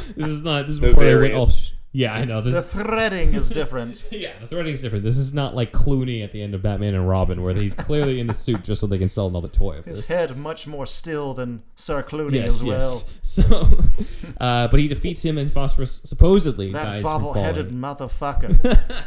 [0.17, 0.65] this is not.
[0.65, 1.35] This is No before they went variant.
[1.35, 2.41] all sh- Yeah, I know.
[2.41, 4.03] This, The threading is different.
[4.11, 5.03] yeah, the threading is different.
[5.03, 8.19] This is not like Clooney at the end of Batman and Robin, where he's clearly
[8.19, 10.07] in the suit just so they can sell another toy of His this.
[10.07, 12.79] head much more still than Sir Clooney Yes, as well.
[12.79, 13.13] yes.
[13.21, 13.69] So,
[14.41, 19.03] uh, but he defeats him, and Phosphorus supposedly That dies from bobble-headed motherfucker.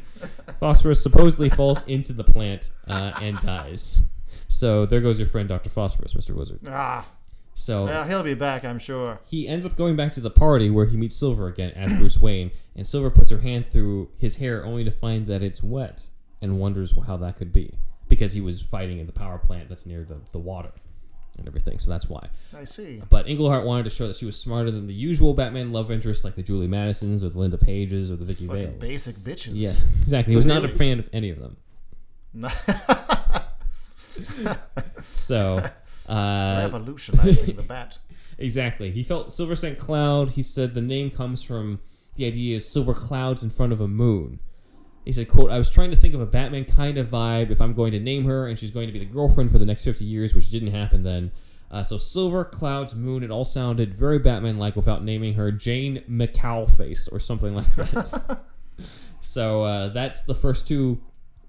[0.60, 4.02] Phosphorus supposedly falls into the plant uh, and dies.
[4.48, 6.60] So there goes your friend Doctor Phosphorus, Mister Wizard.
[6.68, 7.06] ah,
[7.54, 9.18] So well, he'll be back, I'm sure.
[9.24, 12.18] he ends up going back to the party where he meets Silver again as Bruce
[12.20, 16.08] Wayne, and Silver puts her hand through his hair only to find that it's wet
[16.40, 17.74] and wonders how that could be
[18.08, 20.70] because he was fighting in the power plant that's near the, the water
[21.38, 21.78] and everything.
[21.78, 22.28] So that's why.
[22.56, 23.02] I see.
[23.08, 26.24] But Englehart wanted to show that she was smarter than the usual Batman love interest
[26.24, 28.74] like the Julie Madisons or the Linda Pages or the Vicky Vales.
[28.80, 29.52] basic bitches.
[29.54, 30.32] Yeah, exactly.
[30.32, 31.56] He was not a fan of any of them.
[35.02, 35.70] So,
[36.08, 37.98] uh, Revolutionizing the bat.
[38.38, 38.90] Exactly.
[38.90, 39.78] He felt Silver St.
[39.78, 40.30] Cloud.
[40.30, 41.80] He said the name comes from
[42.16, 44.40] the idea of silver clouds in front of a moon.
[45.04, 47.60] He said, quote, I was trying to think of a Batman kind of vibe if
[47.60, 49.84] I'm going to name her and she's going to be the girlfriend for the next
[49.84, 51.32] 50 years, which didn't happen then.
[51.70, 57.10] Uh, so silver, clouds, moon, it all sounded very Batman-like without naming her Jane McCowface
[57.10, 58.40] or something like that.
[59.20, 61.00] so uh, that's the first two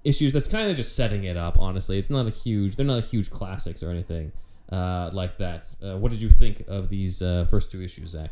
[0.04, 0.34] issues.
[0.34, 2.00] That's kind of just setting it up, honestly.
[2.00, 4.32] It's not a huge, they're not a huge classics or anything
[4.72, 5.68] uh, like that.
[5.84, 8.32] Uh, what did you think of these uh, first two issues, Zach?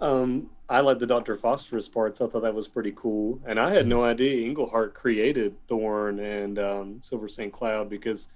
[0.00, 2.20] Um, I like the Doctor Phosphorus parts.
[2.20, 6.58] I thought that was pretty cool, and I had no idea Englehart created Thorne and
[6.58, 7.52] um, Silver St.
[7.52, 8.28] Cloud because,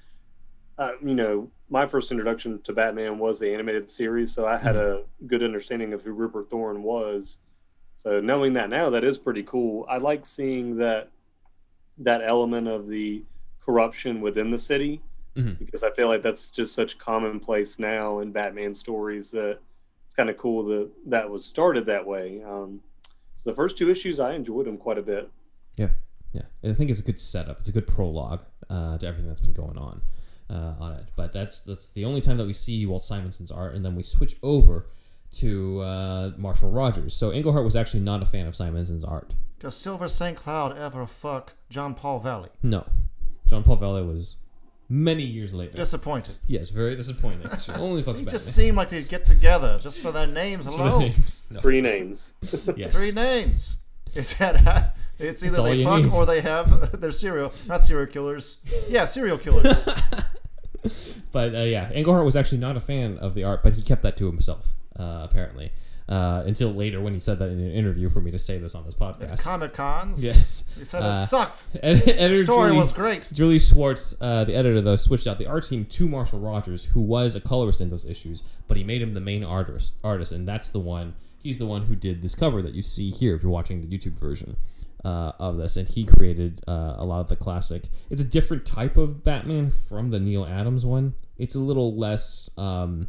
[0.79, 4.77] uh, you know, my first introduction to Batman was the animated series, so I had
[4.77, 7.39] a good understanding of who Rupert Thorne was.
[7.97, 9.87] So knowing that now, that is pretty cool.
[9.89, 11.11] I like seeing that
[11.99, 13.23] that element of the
[13.65, 15.01] corruption within the city
[15.37, 15.59] Mhm.
[15.59, 19.59] because I feel like that's just such commonplace now in Batman stories that
[20.13, 22.43] it's kind of cool that that was started that way.
[22.47, 22.83] Um,
[23.35, 25.31] so the first two issues, I enjoyed them quite a bit.
[25.79, 25.89] Yeah,
[26.33, 26.43] yeah.
[26.63, 27.61] I think it's a good setup.
[27.61, 30.03] It's a good prologue uh, to everything that's been going on
[30.51, 31.07] uh, on it.
[31.17, 34.03] But that's that's the only time that we see Walt Simonson's art, and then we
[34.03, 34.87] switch over
[35.39, 37.15] to uh, Marshall Rogers.
[37.15, 39.33] So Englehart was actually not a fan of Simonson's art.
[39.61, 40.37] Does Silver St.
[40.37, 42.51] Cloud ever fuck John Paul Valley?
[42.63, 42.85] No,
[43.47, 44.37] John Paul Valley was
[44.93, 45.73] many years later.
[45.77, 46.35] Disappointed.
[46.47, 47.49] yes, very disappointing.
[47.59, 48.27] She only fucks He Batman.
[48.29, 51.01] just seemed like they'd get together just for their names Just for the alone.
[51.01, 51.47] names.
[51.51, 51.61] No.
[51.61, 52.33] Three names.
[52.77, 52.97] Yes.
[52.97, 53.83] Three names.
[54.15, 54.95] It's that.
[55.19, 56.13] It's either all they fuck need.
[56.13, 58.59] or they have their serial, not serial killers.
[58.89, 59.89] Yeah, serial killers.
[61.31, 64.03] But uh, yeah, Englehart was actually not a fan of the art, but he kept
[64.03, 65.73] that to himself, uh, apparently.
[66.13, 68.75] Uh, until later when he said that in an interview for me to say this
[68.75, 69.39] on this podcast.
[69.39, 70.23] Comic Cons.
[70.23, 70.69] yes.
[70.79, 71.69] He said Uh, it sucked.
[71.83, 73.29] Ed- editor The story Julie, was great.
[73.33, 77.01] Julie Schwartz, uh, the editor, though, switched out the art team to Marshall Rogers, who
[77.01, 80.47] was a colorist in those issues, but he made him the main artist, artist, and
[80.47, 81.15] that's the one.
[81.43, 83.87] He's the one who did this cover that you see here if you're watching the
[83.99, 84.57] YouTube version
[85.07, 87.85] uh, of this, and he created uh, a lot of the classic.
[88.11, 91.15] It's a different type of Batman from the Neal Adams one.
[91.39, 93.09] It's a little less um,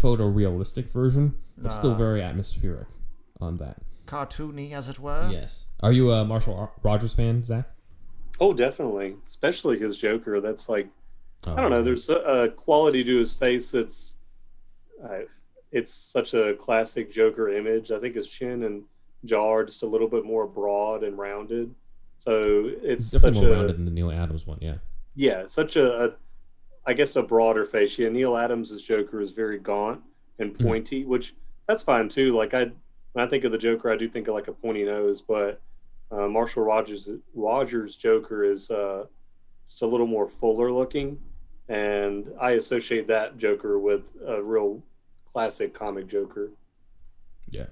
[0.00, 2.88] photorealistic version, but still very atmospheric
[3.40, 3.78] on that.
[4.06, 5.28] Cartoony, as it were.
[5.32, 5.68] Yes.
[5.80, 7.68] Are you a Marshall Ar- Rogers fan, Zach?
[8.38, 9.16] Oh, definitely.
[9.26, 10.40] Especially his Joker.
[10.40, 10.88] That's like
[11.46, 11.56] I Oh.
[11.56, 11.82] don't know.
[11.82, 14.14] There's a, a quality to his face that's,
[15.02, 15.20] uh,
[15.72, 17.90] it's such a classic Joker image.
[17.90, 18.84] I think his chin and
[19.24, 21.74] jaw are just a little bit more broad and rounded.
[22.18, 22.40] So
[22.82, 24.76] It's it's, definitely such more a rounded than the Neal Adams one, yeah.
[25.14, 26.10] yeah, such a, a,
[26.86, 27.98] I guess a broader face.
[27.98, 30.00] Yeah, Neal Adams' Joker is very gaunt
[30.38, 30.64] and Hmm.
[30.66, 31.34] pointy, which
[31.66, 32.36] that's fine too.
[32.36, 32.70] Like I,
[33.12, 35.60] when I think of the Joker, I do think of like a pointy nose, but
[36.12, 39.06] uh, Marshall Rogers Rogers Joker is uh,
[39.66, 41.18] just a little more fuller looking,
[41.68, 44.82] and I associate that Joker with a real
[45.26, 46.50] classic comic Joker.
[47.48, 47.66] Yeah,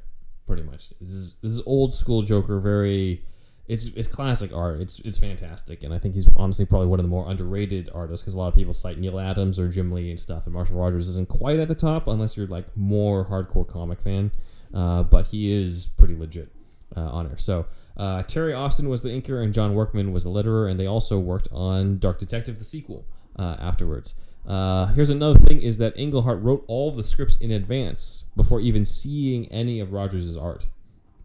[0.49, 0.93] pretty much.
[1.01, 2.59] This is this is old school Joker.
[2.59, 3.23] Very,
[3.67, 4.81] it's it's classic art.
[4.81, 8.23] It's it's fantastic, and I think he's honestly probably one of the more underrated artists
[8.23, 10.77] because a lot of people cite Neal Adams or Jim Lee and stuff, and Marshall
[10.77, 14.31] Rogers isn't quite at the top unless you're like more hardcore comic fan.
[14.73, 16.51] Uh, but he is pretty legit
[16.97, 17.39] uh, on her.
[17.39, 17.67] So.
[17.97, 21.21] Uh, Terry Austin was the inker and John Workman was the letterer, and they also
[21.21, 24.15] worked on Dark Detective, the sequel, uh, afterwards.
[24.47, 28.85] Uh, here's another thing: is that Englehart wrote all the scripts in advance before even
[28.85, 30.67] seeing any of Rogers' art.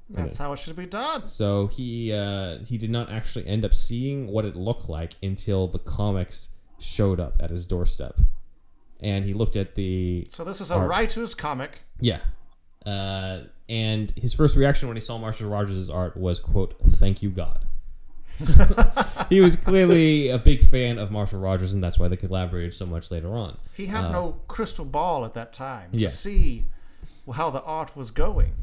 [0.10, 1.30] That's how it should be done.
[1.30, 5.68] So he uh, he did not actually end up seeing what it looked like until
[5.68, 8.18] the comics showed up at his doorstep,
[9.00, 10.90] and he looked at the So this is a Art.
[10.90, 11.80] writer's comic.
[12.00, 12.20] yeah,
[12.86, 17.30] uh, and his first reaction when he saw Marshall Rogers' art was quote "Thank you
[17.30, 17.66] God."
[18.38, 18.54] So
[19.30, 22.86] he was clearly a big fan of Marshall Rogers, and that's why they collaborated so
[22.86, 23.58] much later on.
[23.76, 26.10] He had no crystal ball at that time to Uh, yeah.
[26.10, 26.66] see
[27.34, 28.54] how the art was going.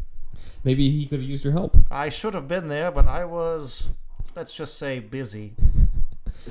[0.64, 3.94] Maybe he could have used your help I should have been there, but I was,
[4.34, 5.54] let's just say, busy.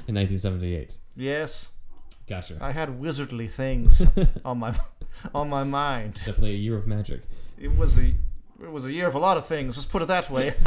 [0.07, 0.99] in 1978.
[1.15, 1.75] Yes,
[2.27, 2.57] Gotcha.
[2.59, 4.01] I had wizardly things
[4.45, 4.75] on my
[5.33, 6.15] on my mind.
[6.15, 7.21] Definitely a year of magic.
[7.57, 8.13] It was a
[8.61, 9.77] it was a year of a lot of things.
[9.77, 10.53] Let's put it that way.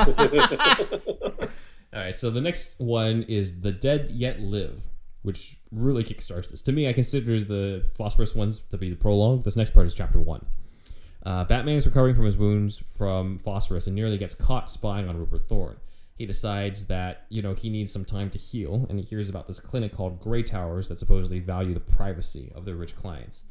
[1.93, 4.85] All right, so the next one is The Dead Yet Live,
[5.23, 6.61] which really kickstarts this.
[6.63, 9.43] To me, I consider the Phosphorus ones to be the prologue.
[9.43, 10.47] This next part is chapter one.
[11.29, 15.19] Uh, Batman is recovering from his wounds from Phosphorus and nearly gets caught spying on
[15.19, 15.77] Rupert Thorne.
[16.17, 19.47] He decides that, you know, he needs some time to heal, and he hears about
[19.47, 23.43] this clinic called Grey Towers that supposedly value the privacy of their rich clients.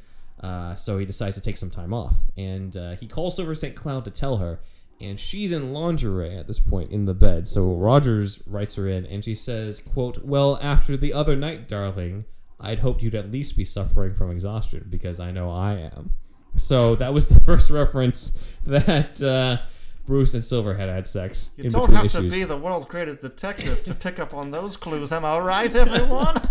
[0.41, 3.75] Uh, so he decides to take some time off, and uh, he calls over St.
[3.75, 4.59] Cloud to tell her,
[4.99, 7.47] and she's in lingerie at this point in the bed.
[7.47, 12.25] So Rogers writes her in, and she says, "quote Well, after the other night, darling,
[12.59, 16.15] I'd hoped you'd at least be suffering from exhaustion because I know I am."
[16.57, 19.57] So that was the first reference that uh,
[20.05, 22.33] Bruce and Silver had had sex You in don't between have issues.
[22.33, 25.11] to be the world's greatest detective to pick up on those clues.
[25.11, 26.41] Am I right, everyone?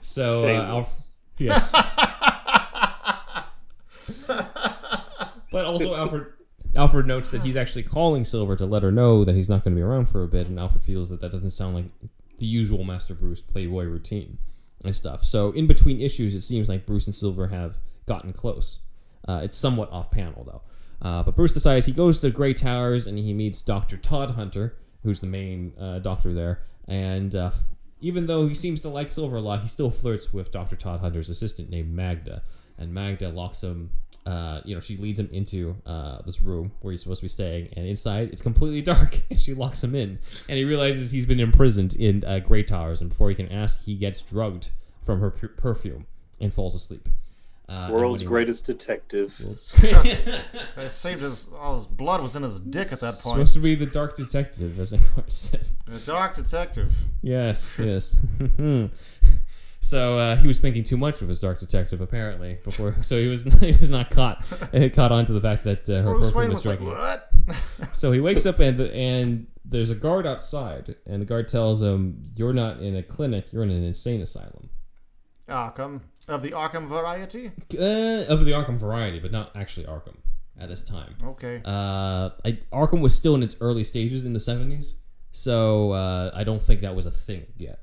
[0.00, 1.06] So, uh, Alf-
[1.38, 1.72] yes.
[5.50, 6.26] but also, Alfred
[6.74, 9.74] Alfred notes that he's actually calling Silver to let her know that he's not going
[9.74, 11.84] to be around for a bit, and Alfred feels that that doesn't sound like
[12.38, 14.38] the usual Master Bruce Playboy routine
[14.84, 15.24] and stuff.
[15.24, 18.80] So, in between issues, it seems like Bruce and Silver have gotten close.
[19.26, 20.62] Uh, it's somewhat off panel though.
[21.00, 23.96] Uh, but Bruce decides he goes to the Grey Towers and he meets Dr.
[23.96, 26.62] Todd Hunter, who's the main uh, doctor there.
[26.86, 27.50] And uh,
[28.00, 30.76] even though he seems to like Silver a lot, he still flirts with Dr.
[30.76, 32.44] Todd Hunter's assistant named Magda.
[32.78, 33.90] And Magda locks him,
[34.26, 37.28] uh, you know, she leads him into uh, this room where he's supposed to be
[37.28, 37.68] staying.
[37.76, 40.20] And inside, it's completely dark, and she locks him in.
[40.48, 43.00] And he realizes he's been imprisoned in Grey Towers.
[43.00, 44.70] And before he can ask, he gets drugged
[45.04, 46.06] from her per- perfume
[46.40, 47.08] and falls asleep.
[47.72, 49.40] Uh, World's when he- greatest detective.
[49.82, 53.36] it saved his all his blood was in his dick at that point.
[53.36, 55.68] Supposed to be the dark detective, as Ingvar said.
[55.86, 56.92] The dark detective.
[57.22, 58.26] Yes, yes.
[59.80, 62.58] so uh, he was thinking too much of his dark detective, apparently.
[62.62, 64.44] Before, so he was he was not caught
[64.94, 67.56] caught on to the fact that uh, her Bruce perfume Wayne was was like, striking.
[67.86, 67.96] what?
[67.96, 72.30] So he wakes up and and there's a guard outside, and the guard tells him,
[72.34, 73.52] "You're not in a clinic.
[73.52, 74.68] You're in an insane asylum."
[75.48, 77.48] Arkham of the Arkham variety.
[77.48, 80.16] Uh, of the Arkham variety, but not actually Arkham
[80.58, 81.16] at this time.
[81.22, 81.60] Okay.
[81.64, 84.94] Uh, I, Arkham was still in its early stages in the 70s,
[85.30, 87.80] so uh, I don't think that was a thing yet.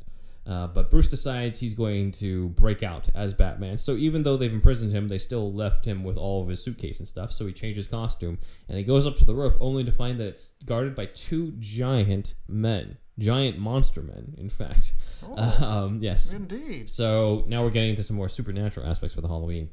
[0.49, 3.77] Uh, but Bruce decides he's going to break out as Batman.
[3.77, 6.97] So even though they've imprisoned him, they still left him with all of his suitcase
[6.97, 7.31] and stuff.
[7.31, 10.27] So he changes costume and he goes up to the roof, only to find that
[10.27, 14.93] it's guarded by two giant men, giant monster men, in fact.
[15.39, 16.33] Um, yes.
[16.33, 16.89] Indeed.
[16.89, 19.69] So now we're getting into some more supernatural aspects for the Halloween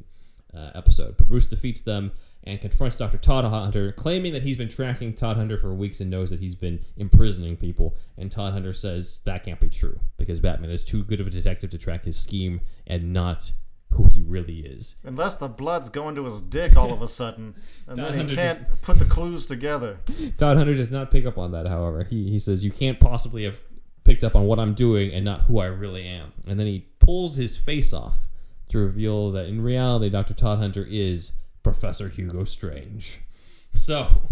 [0.54, 1.16] uh, episode.
[1.16, 2.12] But Bruce defeats them
[2.44, 3.18] and confronts Dr.
[3.18, 6.54] Todd Hunter, claiming that he's been tracking Todd Hunter for weeks and knows that he's
[6.54, 7.96] been imprisoning people.
[8.16, 11.30] And Todd Hunter says that can't be true because Batman is too good of a
[11.30, 13.52] detective to track his scheme and not
[13.96, 14.96] who he really is.
[15.04, 17.54] Unless the blood's going to his dick all of a sudden,
[17.86, 19.98] and then he Hunter can't put the clues together.
[20.36, 22.04] Todd Hunter does not pick up on that, however.
[22.04, 23.58] He, he says, You can't possibly have
[24.04, 26.32] picked up on what I'm doing and not who I really am.
[26.46, 28.26] And then he pulls his face off
[28.68, 30.34] to reveal that in reality, Dr.
[30.34, 31.32] Todd Hunter is
[31.62, 33.20] Professor Hugo Strange.
[33.74, 34.22] So,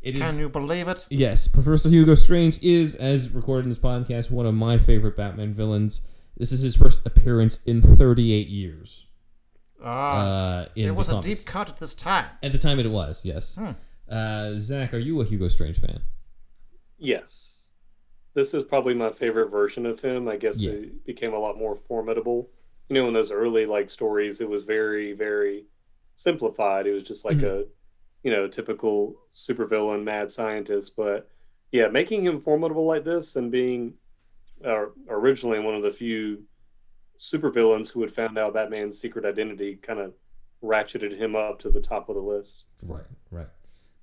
[0.00, 0.22] it is.
[0.22, 1.06] Can you believe it?
[1.10, 5.52] Yes, Professor Hugo Strange is, as recorded in this podcast, one of my favorite Batman
[5.52, 6.00] villains.
[6.38, 9.04] This is his first appearance in 38 years.
[9.82, 12.30] Ah, Uh, in it was the a deep cut at this time.
[12.42, 13.56] At the time, it was, yes.
[13.56, 13.70] Hmm.
[14.08, 16.00] Uh, Zach, are you a Hugo Strange fan?
[16.98, 17.50] Yes.
[18.34, 20.28] This is probably my favorite version of him.
[20.28, 20.72] I guess Yeah.
[20.72, 22.50] it became a lot more formidable.
[22.88, 25.66] You know, in those early like stories, it was very, very
[26.16, 26.86] simplified.
[26.86, 27.44] It was just like Mhm.
[27.44, 27.66] a,
[28.22, 30.96] you know, typical supervillain, mad scientist.
[30.96, 31.28] But
[31.72, 33.94] yeah, making him formidable like this and being
[34.64, 36.44] uh, originally one of the few
[37.18, 40.12] supervillains who had found out Batman's secret identity kind of
[40.62, 42.64] ratcheted him up to the top of the list.
[42.82, 43.48] Right, right.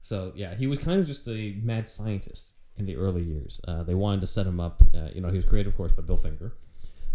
[0.01, 3.61] So yeah, he was kind of just a mad scientist in the early years.
[3.67, 4.81] Uh, they wanted to set him up.
[4.93, 6.53] Uh, you know, he was created, of course, by Bill Finger,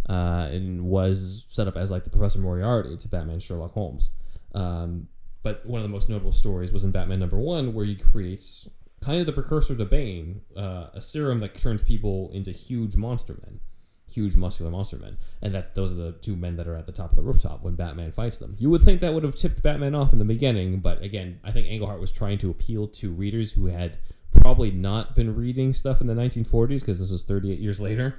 [0.09, 4.11] uh, and was set up as like the Professor Moriarty to Batman Sherlock Holmes.
[4.55, 5.09] Um,
[5.43, 8.69] but one of the most notable stories was in Batman number one, where he creates
[9.01, 13.39] kind of the precursor to Bane, uh, a serum that turns people into huge monster
[13.45, 13.61] men.
[14.09, 16.93] Huge muscular monster men, and that those are the two men that are at the
[16.93, 18.57] top of the rooftop when Batman fights them.
[18.59, 21.51] You would think that would have tipped Batman off in the beginning, but again, I
[21.51, 23.99] think Englehart was trying to appeal to readers who had
[24.41, 28.17] probably not been reading stuff in the 1940s because this was 38 years later.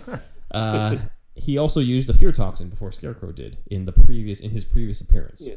[0.50, 0.96] uh,
[1.34, 5.00] he also used the fear toxin before Scarecrow did in the previous in his previous
[5.00, 5.46] appearance.
[5.46, 5.54] Yeah.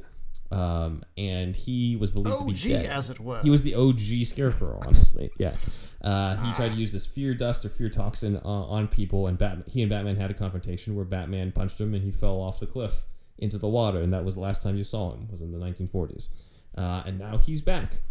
[0.51, 2.85] Um, and he was believed to be dead.
[2.85, 3.41] as it were.
[3.41, 5.31] He was the OG Scarecrow, honestly.
[5.37, 5.53] Yeah.
[6.01, 9.37] Uh, he tried to use this fear dust or fear toxin uh, on people, and
[9.37, 12.59] Batman, he and Batman had a confrontation where Batman punched him and he fell off
[12.59, 13.05] the cliff
[13.39, 15.27] into the water, and that was the last time you saw him.
[15.31, 16.29] Was in the 1940s,
[16.77, 18.01] uh, and now he's back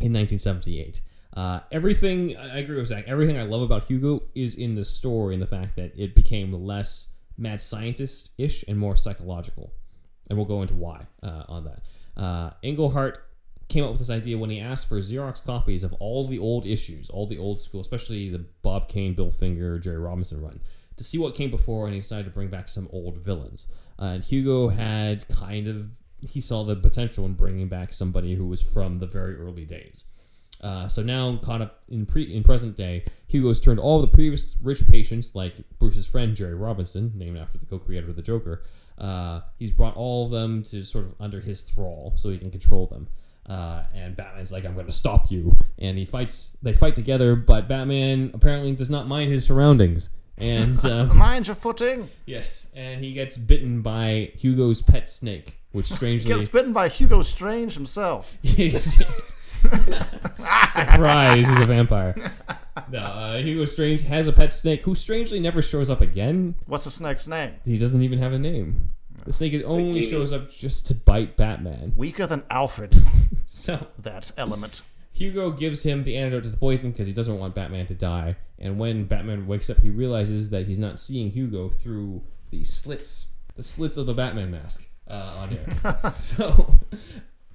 [0.00, 1.00] in 1978.
[1.34, 3.04] Uh, everything I agree with Zach.
[3.08, 6.52] Everything I love about Hugo is in the story, in the fact that it became
[6.52, 9.72] less mad scientist ish and more psychological,
[10.28, 11.82] and we'll go into why uh, on that.
[12.16, 12.50] Uh,
[13.68, 16.66] came up with this idea when he asked for Xerox copies of all the old
[16.66, 20.60] issues, all the old school, especially the Bob Kane, Bill Finger, Jerry Robinson run,
[20.96, 23.66] to see what came before, and he decided to bring back some old villains.
[23.98, 28.46] Uh, and Hugo had kind of he saw the potential in bringing back somebody who
[28.46, 30.04] was from the very early days.
[30.62, 34.56] Uh, so now, caught up in pre in present day, Hugo's turned all the previous
[34.62, 38.62] rich patients, like Bruce's friend Jerry Robinson, named after the co-creator of the Joker.
[38.98, 42.50] Uh, he's brought all of them to sort of under his thrall, so he can
[42.50, 43.08] control them.
[43.46, 46.56] Uh, and Batman's like, "I'm going to stop you," and he fights.
[46.62, 50.08] They fight together, but Batman apparently does not mind his surroundings.
[50.38, 52.08] And um, Mind your footing.
[52.26, 57.22] yes, and he gets bitten by Hugo's pet snake, which strangely Gets bitten by Hugo
[57.22, 58.38] Strange himself.
[60.68, 62.14] Surprise, he's a vampire.
[62.90, 66.54] No, uh, Hugo Strange has a pet snake who strangely never shows up again.
[66.66, 67.54] What's the snake's name?
[67.64, 68.90] He doesn't even have a name.
[69.24, 71.94] The snake only shows up just to bite Batman.
[71.96, 72.96] Weaker than Alfred.
[73.46, 74.80] So that element.
[75.12, 78.36] Hugo gives him the antidote to the poison because he doesn't want Batman to die.
[78.58, 83.28] And when Batman wakes up, he realizes that he's not seeing Hugo through the slits,
[83.54, 85.66] the slits of the Batman mask uh, on here.
[86.12, 86.74] so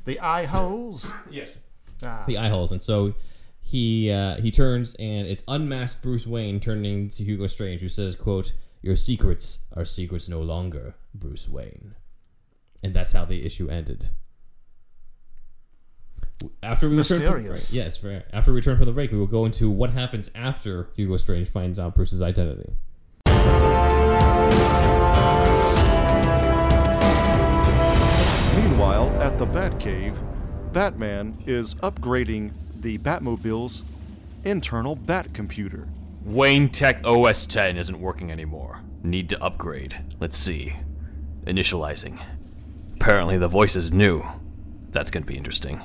[0.05, 1.11] The eye holes.
[1.29, 1.63] yes,
[2.03, 2.23] Ah.
[2.27, 3.13] the eye holes, and so
[3.61, 8.15] he uh, he turns and it's unmasked Bruce Wayne turning to Hugo Strange, who says,
[8.15, 11.95] "quote Your secrets are secrets no longer, Bruce Wayne,"
[12.83, 14.09] and that's how the issue ended.
[16.63, 17.73] After we return from the break, Mysterious.
[17.73, 20.87] yes, for, after we return from the break, we will go into what happens after
[20.95, 22.75] Hugo Strange finds out Bruce's identity.
[28.55, 30.15] Meanwhile, at the Batcave,
[30.73, 33.83] Batman is upgrading the Batmobile's
[34.43, 35.87] internal Bat computer.
[36.23, 38.81] Wayne Tech OS 10 isn't working anymore.
[39.01, 40.03] Need to upgrade.
[40.19, 40.75] Let's see.
[41.45, 42.21] Initializing.
[42.95, 44.23] Apparently the voice is new.
[44.91, 45.81] That's gonna be interesting.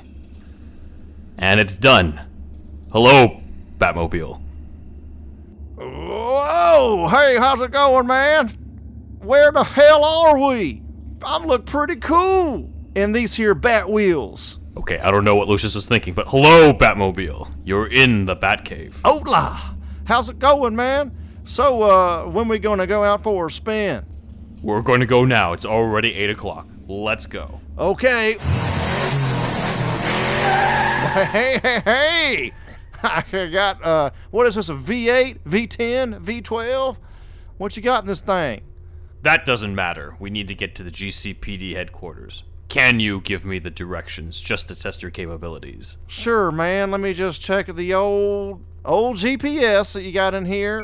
[1.37, 2.21] And it's done.
[2.91, 3.41] Hello,
[3.79, 4.39] Batmobile.
[5.77, 7.07] Whoa!
[7.09, 8.49] Hey, how's it going, man?
[9.19, 10.83] Where the hell are we?
[11.23, 14.59] I'm look pretty cool in these here Bat wheels.
[14.77, 17.51] Okay, I don't know what Lucius was thinking, but hello, Batmobile.
[17.63, 18.99] You're in the Batcave.
[19.05, 19.75] Hola!
[20.05, 21.15] How's it going, man?
[21.43, 24.05] So, uh, when we gonna go out for a spin?
[24.61, 25.53] We're going to go now.
[25.53, 26.67] It's already 8 o'clock.
[26.87, 27.61] Let's go.
[27.77, 28.35] Okay.
[31.15, 32.51] Hey, hey, hey!
[33.03, 33.23] I
[33.53, 36.97] got, uh, what is this, a V8, V10, V12?
[37.57, 38.63] What you got in this thing?
[39.21, 40.15] That doesn't matter.
[40.19, 42.43] We need to get to the GCPD headquarters.
[42.69, 45.97] Can you give me the directions just to test your capabilities?
[46.07, 46.91] Sure, man.
[46.91, 50.83] Let me just check the old, old GPS that you got in here.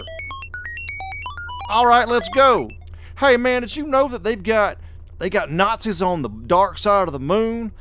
[1.70, 2.70] All right, let's go.
[3.18, 4.78] Hey, man, did you know that they've got,
[5.20, 7.72] they got Nazis on the dark side of the moon?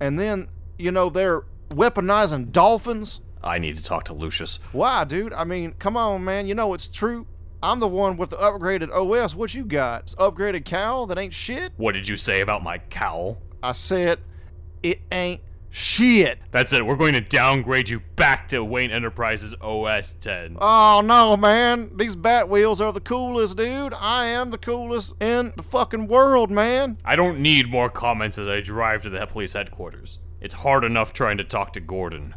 [0.00, 0.48] And then,
[0.78, 3.20] you know, they're weaponizing dolphins?
[3.42, 4.58] I need to talk to Lucius.
[4.72, 5.32] Why, dude?
[5.32, 6.46] I mean, come on, man.
[6.46, 7.26] You know it's true.
[7.62, 9.34] I'm the one with the upgraded OS.
[9.34, 10.08] What you got?
[10.18, 11.72] Upgraded cowl that ain't shit?
[11.76, 13.38] What did you say about my cowl?
[13.62, 14.20] I said,
[14.82, 15.40] it ain't
[15.70, 16.38] shit.
[16.50, 16.84] That's it.
[16.84, 20.58] We're going to downgrade you back to Wayne Enterprises OS 10.
[20.60, 21.96] Oh no, man.
[21.96, 23.94] These bat wheels are the coolest, dude.
[23.94, 26.98] I am the coolest in the fucking world, man.
[27.04, 30.18] I don't need more comments as I drive to the police headquarters.
[30.40, 32.34] It's hard enough trying to talk to Gordon.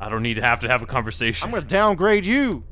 [0.00, 1.46] I don't need to have to have a conversation.
[1.46, 2.64] I'm gonna downgrade you.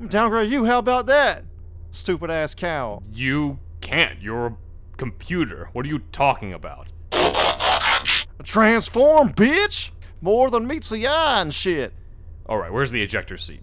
[0.00, 0.64] I'm gonna downgrade you.
[0.64, 1.44] How about that?
[1.90, 3.02] Stupid ass cow.
[3.12, 4.20] You can't.
[4.22, 4.56] You're a
[4.96, 5.68] computer.
[5.72, 6.88] What are you talking about?
[8.44, 9.90] Transform, bitch!
[10.20, 11.92] More than meets the eye and shit.
[12.48, 13.60] Alright, where's the ejector seat?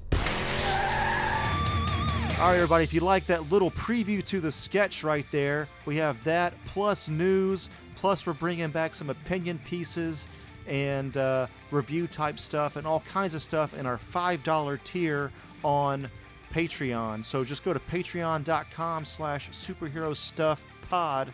[2.38, 5.96] All right, everybody, if you like that little preview to the sketch right there, we
[5.96, 10.28] have that plus news, plus we're bringing back some opinion pieces
[10.68, 15.32] and uh, review type stuff and all kinds of stuff in our $5 tier
[15.64, 16.10] on
[16.54, 17.24] Patreon.
[17.24, 21.34] So just go to patreon.com slash superhero stuff pod.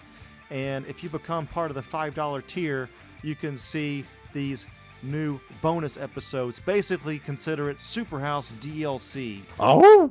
[0.51, 2.89] And if you become part of the $5 tier,
[3.23, 4.67] you can see these
[5.01, 6.59] new bonus episodes.
[6.59, 9.43] Basically, consider it Superhouse DLC.
[9.57, 10.09] Oh!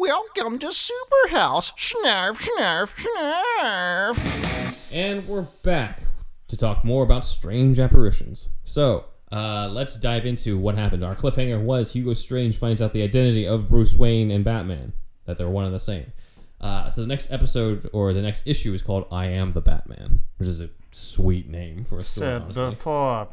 [0.00, 1.72] Welcome to Superhouse.
[1.76, 4.76] Snarf, snarf, snarf.
[4.90, 6.04] And we're back
[6.48, 8.48] to talk more about strange apparitions.
[8.64, 11.04] So, uh, let's dive into what happened.
[11.04, 14.94] Our cliffhanger was Hugo Strange finds out the identity of Bruce Wayne and Batman,
[15.26, 16.12] that they're one and the same.
[16.62, 20.20] Uh, so the next episode or the next issue is called "I Am the Batman,"
[20.36, 22.26] which is a sweet name for a story.
[22.26, 22.70] Said honestly.
[22.70, 23.28] before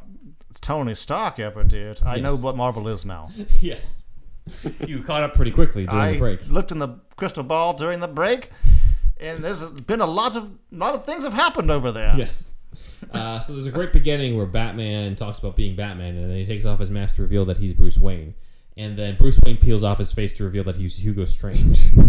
[0.62, 2.02] Tony Stark ever did.
[2.04, 3.30] I know what Marvel is now.
[3.62, 4.06] yes,
[4.86, 6.50] you caught up pretty quickly during I the break.
[6.50, 8.50] looked in the crystal ball during the break,
[9.20, 12.16] and there's been a lot of lot of things have happened over there.
[12.18, 12.56] Yes.
[13.12, 16.46] Uh, so there's a great beginning where Batman talks about being Batman, and then he
[16.46, 18.34] takes off his mask to reveal that he's Bruce Wayne,
[18.76, 21.90] and then Bruce Wayne peels off his face to reveal that he's Hugo Strange.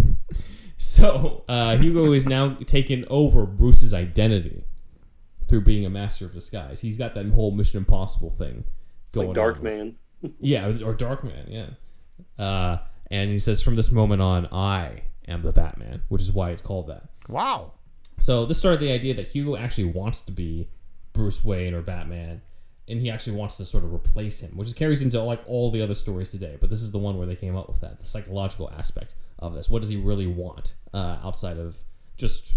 [0.81, 4.65] so uh, Hugo is now taken over Bruce's identity
[5.47, 6.81] through being a master of disguise.
[6.81, 8.63] He's got that whole Mission Impossible thing
[9.13, 9.63] going Like Dark on.
[9.63, 9.95] Man.
[10.39, 11.45] Yeah, or Dark Man.
[11.47, 12.43] yeah.
[12.43, 12.77] Uh,
[13.11, 16.61] and he says, from this moment on, I am the Batman, which is why it's
[16.63, 17.03] called that.
[17.27, 17.73] Wow.
[18.19, 20.67] So this started the idea that Hugo actually wants to be
[21.13, 22.41] Bruce Wayne or Batman,
[22.91, 25.81] and he actually wants to sort of replace him, which carries into like all the
[25.81, 26.57] other stories today.
[26.59, 29.53] But this is the one where they came up with that, the psychological aspect of
[29.53, 29.69] this.
[29.69, 31.77] What does he really want uh, outside of
[32.17, 32.53] just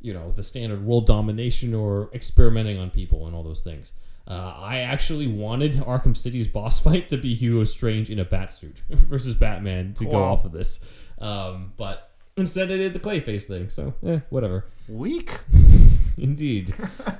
[0.00, 3.92] you know the standard world domination or experimenting on people and all those things?
[4.28, 8.52] Uh, I actually wanted Arkham City's boss fight to be Hugo Strange in a bat
[8.52, 10.84] suit versus Batman to go off of this,
[11.20, 13.70] um, but instead they did the Clayface thing.
[13.70, 14.66] So eh, whatever.
[14.88, 15.30] Weak.
[16.18, 16.74] Indeed.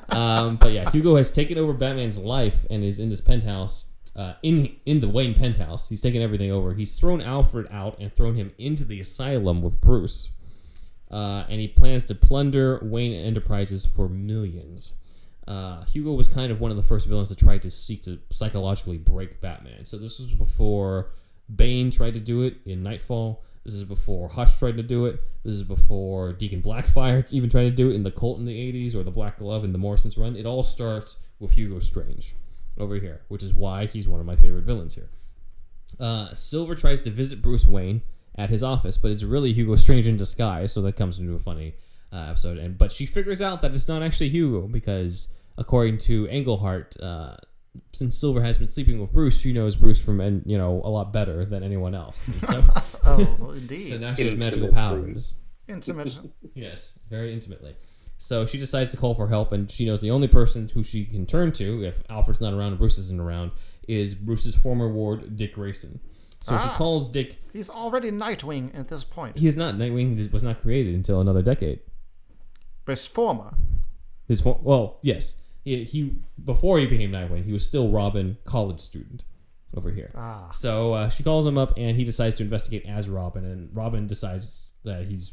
[0.09, 4.35] um, but yeah, Hugo has taken over Batman's life and is in this penthouse, uh,
[4.43, 5.89] in in the Wayne penthouse.
[5.89, 6.75] He's taken everything over.
[6.75, 10.31] He's thrown Alfred out and thrown him into the asylum with Bruce.
[11.11, 14.95] Uh, and he plans to plunder Wayne Enterprises for millions.
[15.47, 18.19] Uh, Hugo was kind of one of the first villains to try to seek to
[18.31, 19.85] psychologically break Batman.
[19.85, 21.13] So this was before
[21.55, 23.45] Bane tried to do it in Knightfall.
[23.67, 25.21] This is before Hush tried to do it.
[25.43, 28.73] This is before Deacon Blackfire even tried to do it in the Cult in the
[28.73, 30.37] 80s or the Black Glove in the Morrison's run.
[30.37, 32.37] It all starts with Hugo Strange
[32.79, 35.09] over here, which is why he's one of my favorite villains here.
[35.99, 38.03] Uh, Silver tries to visit Bruce Wayne
[38.37, 41.41] at his office, but it's really Hugo Strange in disguise, so that comes into a
[41.41, 41.75] funny
[42.13, 42.59] uh, episode.
[42.59, 45.27] And but she figures out that it's not actually Hugo because,
[45.59, 47.37] according to Englehart, uh,
[47.93, 50.89] since Silver has been sleeping with Bruce, she knows Bruce from and you know a
[50.91, 52.29] lot better than anyone else.
[52.29, 52.63] And so,
[53.05, 53.79] Oh, indeed.
[53.81, 55.35] so now she has magical Intimate powers.
[55.69, 56.19] Intimate.
[56.55, 57.77] Yes, very intimately.
[58.19, 61.05] So she decides to call for help, and she knows the only person who she
[61.05, 63.51] can turn to if Alfred's not around and Bruce isn't around
[63.87, 66.01] is Bruce's former ward, Dick Grayson.
[66.41, 66.75] So she Ah.
[66.77, 67.37] calls Dick.
[67.53, 69.37] He's already Nightwing at this point.
[69.37, 71.81] He's not Nightwing was not created until another decade.
[72.87, 73.55] His former.
[74.29, 78.81] His for, well, yes, he, he before he became Nightwing, he was still Robin, college
[78.81, 79.25] student
[79.77, 80.13] over here.
[80.15, 80.51] Ah.
[80.53, 84.07] So uh, she calls him up, and he decides to investigate as Robin, and Robin
[84.07, 85.33] decides that he's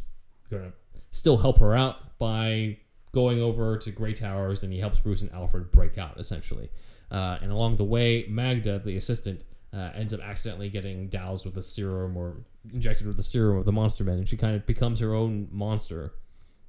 [0.49, 0.73] gonna
[1.11, 2.79] still help her out by
[3.11, 6.69] going over to Grey Towers, and he helps Bruce and Alfred break out essentially.
[7.11, 11.53] Uh, and along the way, Magda, the assistant, uh, ends up accidentally getting doused with
[11.53, 12.37] the serum or
[12.73, 15.47] injected with the serum of the Monster Men, and she kind of becomes her own
[15.51, 16.13] monster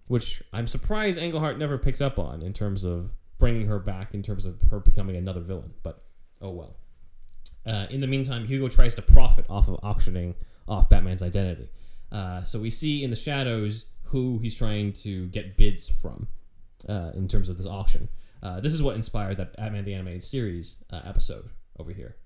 [0.08, 4.22] which I'm surprised Englehart never picked up on in terms of bringing her back, in
[4.22, 5.74] terms of her becoming another villain.
[5.82, 6.02] But
[6.40, 6.76] oh well.
[7.66, 10.34] Uh, in the meantime, Hugo tries to profit off of auctioning
[10.68, 11.70] off Batman's identity.
[12.12, 16.28] Uh, so we see in the shadows who he's trying to get bids from
[16.88, 18.08] uh, in terms of this auction.
[18.42, 22.16] Uh, this is what inspired that Batman the Animated Series uh, episode over here.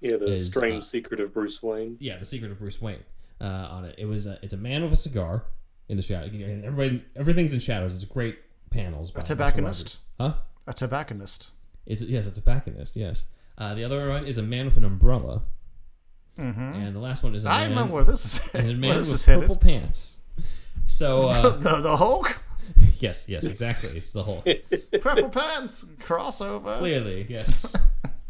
[0.00, 1.96] Yeah, the Is, strange uh, secret of Bruce Wayne.
[2.00, 3.04] Yeah, the secret of Bruce Wayne.
[3.40, 5.44] Uh, on it, it was a, it's a man with a cigar
[5.88, 6.26] in the shadow.
[6.64, 7.94] Everybody, everything's in shadows.
[7.94, 8.38] It's a great
[8.70, 9.12] panels.
[9.14, 9.98] A tobacconist.
[10.20, 10.34] Huh?
[10.66, 11.50] A tobacconist.
[11.86, 12.96] Is it, yes, a tobacconist.
[12.96, 13.26] Yes.
[13.56, 15.42] Uh, the other one is a man with an umbrella,
[16.38, 16.60] Mm-hmm.
[16.60, 18.98] and the last one is a I man, remember where this is and a man
[18.98, 19.60] with purple headed.
[19.60, 20.20] pants.
[20.86, 22.38] So uh, the, the Hulk?
[23.00, 23.96] yes, yes, exactly.
[23.96, 24.46] It's the Hulk.
[25.00, 25.84] Purple pants.
[26.00, 26.78] Crossover.
[26.78, 27.74] Clearly, yes.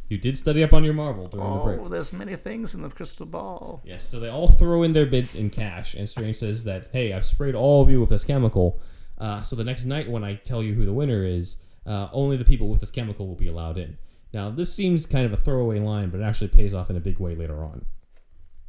[0.09, 1.81] You did study up on your Marvel during the break.
[1.81, 3.83] Oh, there's many things in the crystal ball.
[3.85, 7.13] Yes, so they all throw in their bids in cash, and Strange says that, hey,
[7.13, 8.81] I've sprayed all of you with this chemical,
[9.19, 11.57] uh, so the next night when I tell you who the winner is,
[11.87, 13.99] uh, only the people with this chemical will be allowed in.
[14.33, 17.01] Now, this seems kind of a throwaway line, but it actually pays off in a
[17.01, 17.85] big way later on.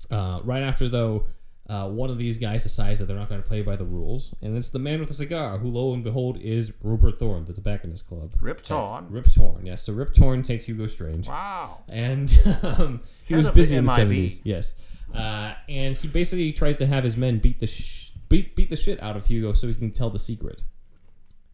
[0.09, 1.25] Uh, right after, though,
[1.69, 4.33] uh, one of these guys decides that they're not going to play by the rules,
[4.41, 7.53] and it's the man with the cigar, who, lo and behold, is Rupert Thorne, the
[7.53, 8.31] Tobacconist Club.
[8.39, 9.07] Rip Torn.
[9.09, 9.83] Rip Torn, yes.
[9.83, 11.79] So Rip Torn takes Hugo Strange Wow.
[11.87, 12.31] and
[12.63, 13.97] um, he Head was busy in the MIB.
[13.99, 14.41] seventies.
[14.43, 14.73] Yes,
[15.13, 18.75] uh, and he basically tries to have his men beat the sh- beat beat the
[18.75, 20.63] shit out of Hugo so he can tell the secret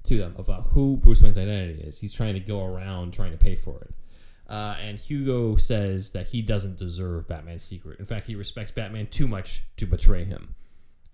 [0.03, 1.99] to them about who Bruce Wayne's identity is.
[1.99, 3.93] He's trying to go around trying to pay for it.
[4.47, 7.99] Uh, and Hugo says that he doesn't deserve Batman's secret.
[7.99, 10.53] In fact, he respects Batman too much to betray him.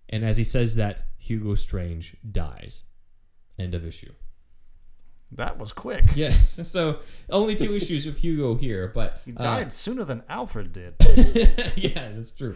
[0.10, 2.84] And as he says that, Hugo Strange dies.
[3.58, 4.12] End of issue.
[5.34, 6.06] That was quick.
[6.16, 6.68] Yes.
[6.70, 10.96] So only two issues of Hugo here, but He uh, died sooner than Alfred did.
[11.76, 12.56] yeah, that's true.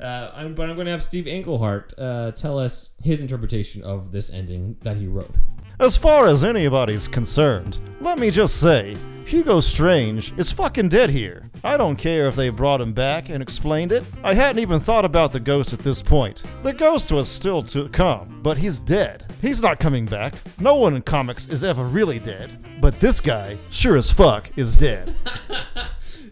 [0.00, 4.12] uh, I'm, but I'm going to have Steve Englehart uh, tell us his interpretation of
[4.12, 5.34] this ending that he wrote.
[5.80, 8.96] As far as anybody's concerned, let me just say,
[9.26, 11.50] Hugo Strange is fucking dead here.
[11.64, 14.04] I don't care if they brought him back and explained it.
[14.22, 16.44] I hadn't even thought about the ghost at this point.
[16.62, 19.26] The ghost was still to come, but he's dead.
[19.42, 20.34] He's not coming back.
[20.60, 22.64] No one in comics is ever really dead.
[22.80, 25.14] But this guy, sure as fuck, is dead.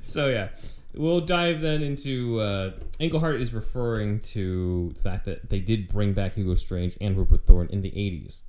[0.01, 0.51] So yeah,
[0.95, 6.13] we'll dive then into uh, Englehart is referring to the fact that they did bring
[6.13, 8.43] back Hugo Strange and Rupert Thorne in the 80s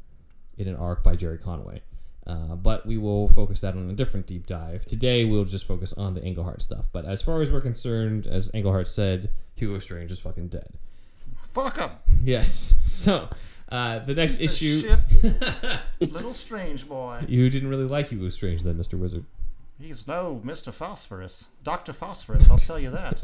[0.58, 1.82] in an arc by Gerry Conway.
[2.28, 4.86] Uh, but we will focus that on a different deep dive.
[4.86, 6.88] Today we'll just focus on the Englehart stuff.
[6.92, 10.70] But as far as we're concerned, as Englehart said, Hugo Strange is fucking dead.
[11.54, 11.92] Fuck him.
[12.24, 12.74] Yes.
[12.86, 13.30] So
[13.70, 14.96] uh, the next issue,
[16.00, 17.24] Little strange boy.
[17.28, 18.98] you didn't really like Hugo Strange then, Mr.
[18.98, 19.26] Wizard.
[19.80, 20.72] He's no Mr.
[20.72, 21.50] Phosphorus.
[21.64, 21.92] Dr.
[21.94, 23.24] Phosphorus, I'll tell you that.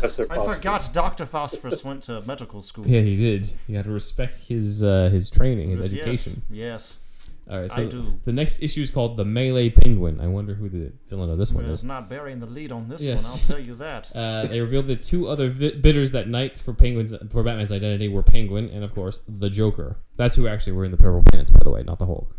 [0.00, 1.24] That's their I forgot Dr.
[1.26, 2.86] Phosphorus went to medical school.
[2.86, 3.50] Yeah, he did.
[3.68, 6.42] You got to respect his uh, his training, his Yes, education.
[6.50, 7.05] Yes.
[7.48, 8.18] All right, so I do.
[8.24, 10.20] the next issue is called the Malay Penguin.
[10.20, 11.84] I wonder who the villain of this one is.
[11.84, 13.24] not burying the lead on this Yes.
[13.24, 14.10] one, I'll tell you that.
[14.16, 18.08] Uh, they revealed the two other vi- bidders that night for Penguin's for Batman's identity
[18.08, 19.98] were Penguin and of course the Joker.
[20.16, 22.34] That's who actually were in the Purple Pants, by the way, not the Hulk.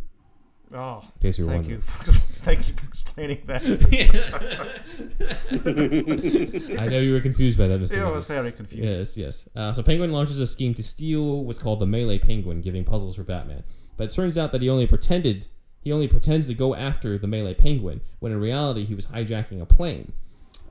[0.74, 1.82] Oh, In case you were thank you.
[1.98, 2.18] wondering.
[2.44, 3.64] thank you for explaining that.
[6.80, 7.94] I know you were confused by that, Mr.
[7.94, 8.16] It Wizard.
[8.16, 8.88] was very confusing.
[8.88, 9.48] Yes, yes.
[9.56, 13.16] Uh, so Penguin launches a scheme to steal what's called the Malay Penguin, giving puzzles
[13.16, 13.64] for Batman.
[13.98, 15.48] But it turns out that he only pretended
[15.82, 19.62] he only pretends to go after the Malay Penguin, when in reality he was hijacking
[19.62, 20.12] a plane.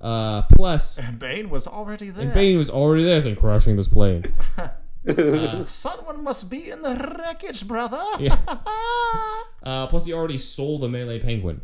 [0.00, 2.24] Uh, plus, And Bane was already there.
[2.24, 4.30] and Bane was already there, saying, "Crushing this plane."
[5.66, 8.02] Someone must be in the wreckage, brother.
[8.18, 8.36] Yeah.
[9.62, 11.60] Uh, plus, he already stole the Malay penguin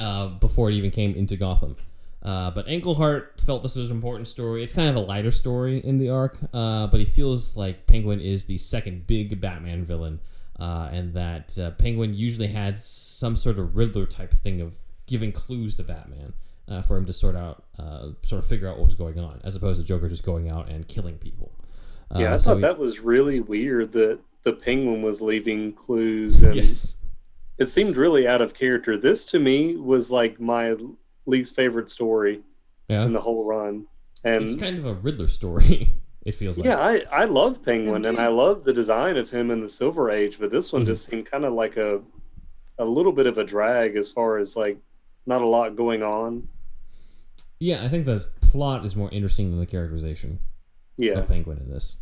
[0.00, 1.76] uh, before it even came into Gotham.
[2.24, 4.64] Uh, but Englehart felt this was an important story.
[4.64, 8.20] It's kind of a lighter story in the arc, uh, but he feels like Penguin
[8.20, 10.18] is the second big Batman villain,
[10.58, 15.32] uh, and that uh, Penguin usually had some sort of Riddler type thing of giving
[15.32, 16.32] clues to Batman
[16.68, 19.40] uh, for him to sort out, uh, sort of figure out what was going on,
[19.44, 21.52] as opposed to Joker just going out and killing people.
[22.14, 25.72] Uh, Yeah, I so thought he- that was really weird that the penguin was leaving
[25.72, 26.96] clues and Yes.
[27.58, 28.96] it seemed really out of character.
[28.98, 30.76] This to me was like my
[31.26, 32.42] least favorite story
[32.88, 33.04] Yeah.
[33.04, 33.86] in the whole run.
[34.22, 35.88] And It's kind of a Riddler story.
[36.24, 36.64] It feels like.
[36.66, 40.10] yeah, I, I love Penguin and I love the design of him in the Silver
[40.10, 40.86] Age, but this one Mhm.
[40.86, 42.00] just seemed kind of like a
[42.78, 44.78] a little bit of a drag as far as like
[45.26, 46.48] not a lot going on.
[47.60, 50.38] Yeah, I think the plot is more interesting than the characterization
[50.96, 51.18] Yeah.
[51.20, 51.96] of Penguin in this.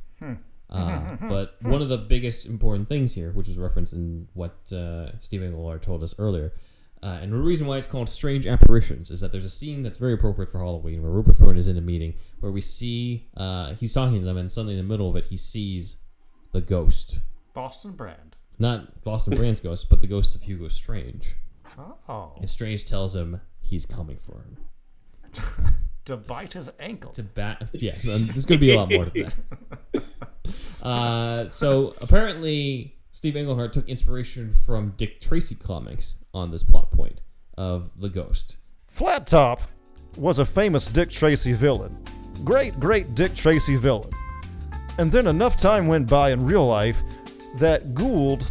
[0.71, 5.19] Uh, but one of the biggest important things here, which is referenced in what uh,
[5.21, 6.53] Steve Englehart told us earlier,
[7.03, 9.99] uh, and the reason why it's called Strange Apparitions is that there's a scene that's
[9.99, 13.75] very appropriate for Halloween where Rupert Thorne is in a meeting where we see uh,
[13.75, 15.97] he's talking to them, and suddenly in the middle of it, he sees
[16.53, 17.21] the ghost.
[17.55, 18.37] Boston Brand.
[18.59, 21.35] Not Boston Brand's ghost, but the ghost of Hugo Strange.
[22.09, 22.33] Oh.
[22.39, 24.57] And Strange tells him he's coming for him.
[26.07, 27.13] To bite his ankle.
[27.13, 27.71] to bat.
[27.75, 29.23] Yeah, there's going to be a lot more to
[29.93, 30.05] that.
[30.83, 37.21] Uh, so apparently, Steve Englehart took inspiration from Dick Tracy comics on this plot point
[37.59, 38.57] of the ghost.
[38.89, 39.61] Flat Top
[40.17, 42.03] was a famous Dick Tracy villain.
[42.43, 44.11] Great, great Dick Tracy villain.
[44.99, 46.97] And then enough time went by in real life
[47.57, 48.51] that Gould,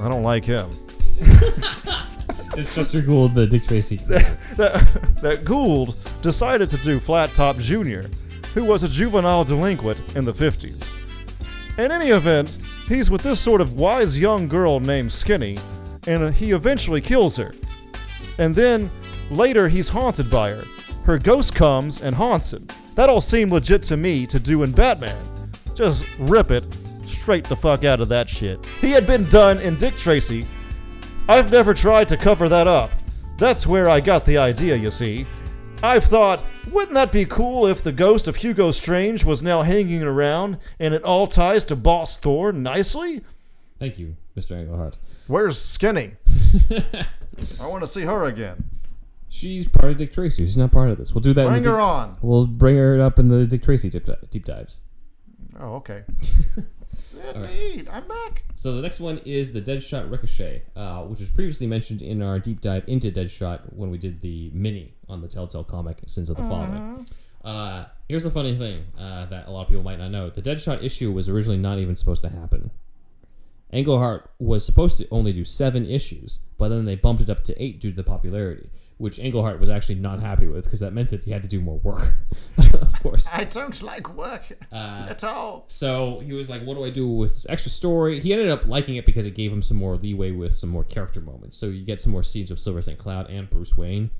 [0.00, 0.70] I don't like him,
[2.56, 3.96] It's Chester Gould, the Dick Tracy.
[4.56, 8.02] that, that Gould decided to do Flat Top Jr.,
[8.54, 10.94] who was a juvenile delinquent in the 50s.
[11.78, 12.56] In any event,
[12.88, 15.58] he's with this sort of wise young girl named Skinny,
[16.06, 17.54] and he eventually kills her.
[18.38, 18.90] And then,
[19.30, 20.64] later, he's haunted by her.
[21.04, 22.66] Her ghost comes and haunts him.
[22.94, 25.16] That all seemed legit to me to do in Batman.
[25.74, 26.64] Just rip it
[27.06, 28.64] straight the fuck out of that shit.
[28.80, 30.44] He had been done in Dick Tracy.
[31.28, 32.90] I've never tried to cover that up.
[33.36, 35.26] That's where I got the idea, you see.
[35.82, 40.02] I've thought, wouldn't that be cool if the ghost of Hugo Strange was now hanging
[40.02, 43.22] around and it all ties to Boss Thorne nicely?
[43.78, 44.58] Thank you, Mr.
[44.58, 44.96] Englehart.
[45.26, 46.12] Where's Skinny?
[47.60, 48.70] I want to see her again.
[49.28, 50.44] She's part of Dick Tracy.
[50.44, 51.14] She's not part of this.
[51.14, 51.42] We'll do that.
[51.46, 52.16] in Bring the her deep- on.
[52.22, 54.80] We'll bring her up in the Dick Tracy deep, deep dives.
[55.60, 56.04] Oh, okay.
[57.34, 58.44] Indeed, I'm back.
[58.54, 62.38] So the next one is the Deadshot Ricochet, uh, which was previously mentioned in our
[62.38, 66.36] deep dive into Deadshot when we did the mini on the Telltale comic Sins of
[66.36, 67.04] the Father.
[67.44, 70.42] Uh, here's the funny thing uh, that a lot of people might not know: the
[70.42, 72.70] Deadshot issue was originally not even supposed to happen.
[73.72, 77.62] Englehart was supposed to only do seven issues, but then they bumped it up to
[77.62, 81.10] eight due to the popularity, which Englehart was actually not happy with because that meant
[81.10, 82.14] that he had to do more work.
[82.80, 83.28] of course.
[83.30, 85.64] I don't like work at all.
[85.68, 88.66] So he was like, "What do I do with this extra story?" He ended up
[88.66, 91.56] liking it because it gave him some more leeway with some more character moments.
[91.56, 92.98] So you get some more scenes with Silver St.
[92.98, 94.10] Cloud and Bruce Wayne.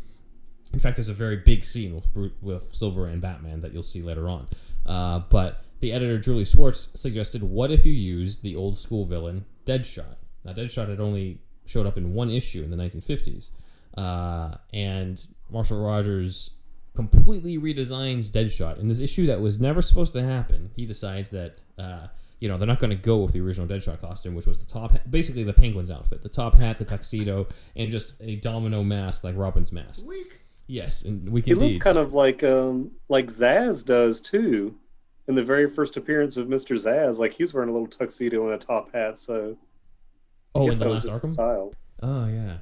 [0.73, 3.83] In fact, there's a very big scene with Bru- with Silver and Batman that you'll
[3.83, 4.47] see later on.
[4.85, 9.47] Uh, but the editor Julie Schwartz suggested, "What if you used the old school villain
[9.65, 13.51] Deadshot?" Now, Deadshot had only showed up in one issue in the 1950s,
[13.97, 16.51] uh, and Marshall Rogers
[16.95, 20.71] completely redesigns Deadshot in this issue that was never supposed to happen.
[20.75, 22.07] He decides that uh,
[22.41, 24.67] you know they're not going to go with the original Deadshot costume, which was the
[24.67, 28.83] top, ha- basically the Penguin's outfit, the top hat, the tuxedo, and just a domino
[28.83, 30.05] mask like Robin's mask.
[30.69, 31.59] Yes, and we He can.
[31.61, 34.77] looks kind of like um like Zsasz does too.
[35.29, 36.77] In the very first appearance of Mr.
[36.77, 39.57] Zsasz, like he's wearing a little tuxedo and a top hat, so
[40.55, 41.33] Oh, in the last Arkham.
[41.33, 41.75] style.
[42.03, 42.59] Oh yeah,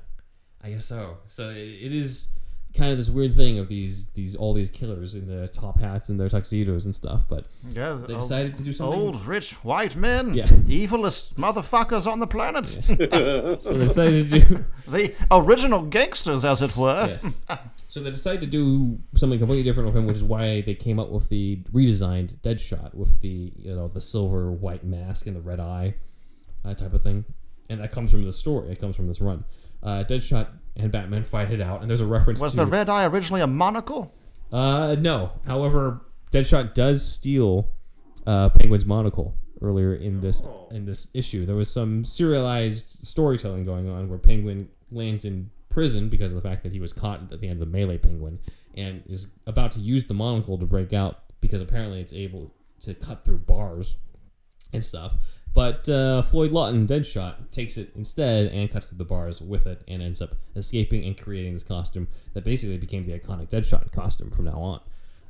[0.64, 1.18] I guess so.
[1.26, 2.28] So it, it is
[2.74, 6.08] kind of this weird thing of these these all these killers in their top hats
[6.08, 7.22] and their tuxedos and stuff.
[7.28, 8.98] But Yes, they old- decided to do something.
[8.98, 10.46] Old rich white men, Yeah.
[10.46, 12.66] evilest motherfuckers on the planet.
[13.60, 17.06] So they decided to do the original gangsters, as it were.
[17.08, 17.44] yes.
[17.88, 20.98] So they decided to do something completely different with him, which is why they came
[20.98, 25.40] up with the redesigned Deadshot with the you know the silver white mask and the
[25.40, 25.94] red eye
[26.64, 27.24] uh, type of thing,
[27.68, 28.70] and that comes from the story.
[28.72, 29.44] It comes from this run.
[29.84, 32.88] Uh, Deadshot and Batman fight it out, and there's a reference Was to the red
[32.88, 34.12] eye originally a monocle?
[34.52, 35.32] Uh, no.
[35.46, 36.00] However,
[36.32, 37.68] Deadshot does steal
[38.26, 41.46] uh, Penguin's monocle earlier in this in this issue.
[41.46, 46.48] There was some serialized storytelling going on where Penguin lands in prison because of the
[46.48, 48.38] fact that he was caught at the end of the Malay Penguin
[48.76, 52.94] and is about to use the monocle to break out because apparently it's able to
[52.94, 53.96] cut through bars
[54.72, 55.14] and stuff.
[55.54, 59.82] But uh, Floyd Lawton, Deadshot, takes it instead and cuts through the bars with it
[59.86, 64.32] and ends up escaping and creating this costume that basically became the iconic Deadshot costume
[64.32, 64.80] from now on.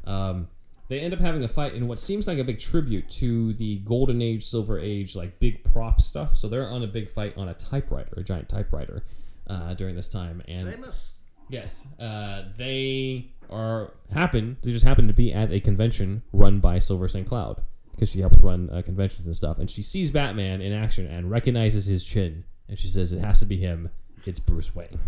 [0.04, 0.48] Um,
[0.88, 3.78] they end up having a fight in what seems like a big tribute to the
[3.80, 6.36] Golden Age, Silver Age, like big prop stuff.
[6.38, 9.04] So they're on a big fight on a typewriter, a giant typewriter,
[9.46, 10.42] uh, during this time.
[10.48, 11.14] And Famous.
[11.50, 14.56] Yes, uh, they are happen.
[14.62, 17.26] They just happen to be at a convention run by Silver St.
[17.28, 17.60] Cloud
[17.94, 19.58] because she helps run uh, conventions and stuff.
[19.58, 23.40] And she sees Batman in action and recognizes his chin, and she says, "It has
[23.40, 23.90] to be him.
[24.26, 24.98] It's Bruce Wayne.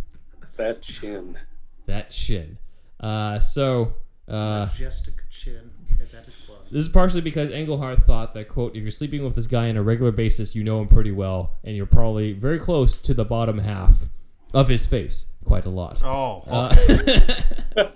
[0.57, 1.39] That chin.
[1.87, 2.59] That chin."
[3.01, 3.95] Uh, so.
[4.29, 5.71] Uh, Majestic chin.
[6.13, 6.73] That it was.
[6.73, 9.77] this is partially because Englehart thought that, quote, if you're sleeping with this guy on
[9.77, 13.25] a regular basis, you know him pretty well, and you're probably very close to the
[13.25, 14.09] bottom half
[14.55, 16.03] of his face quite a lot.
[16.05, 16.75] Oh, Uh,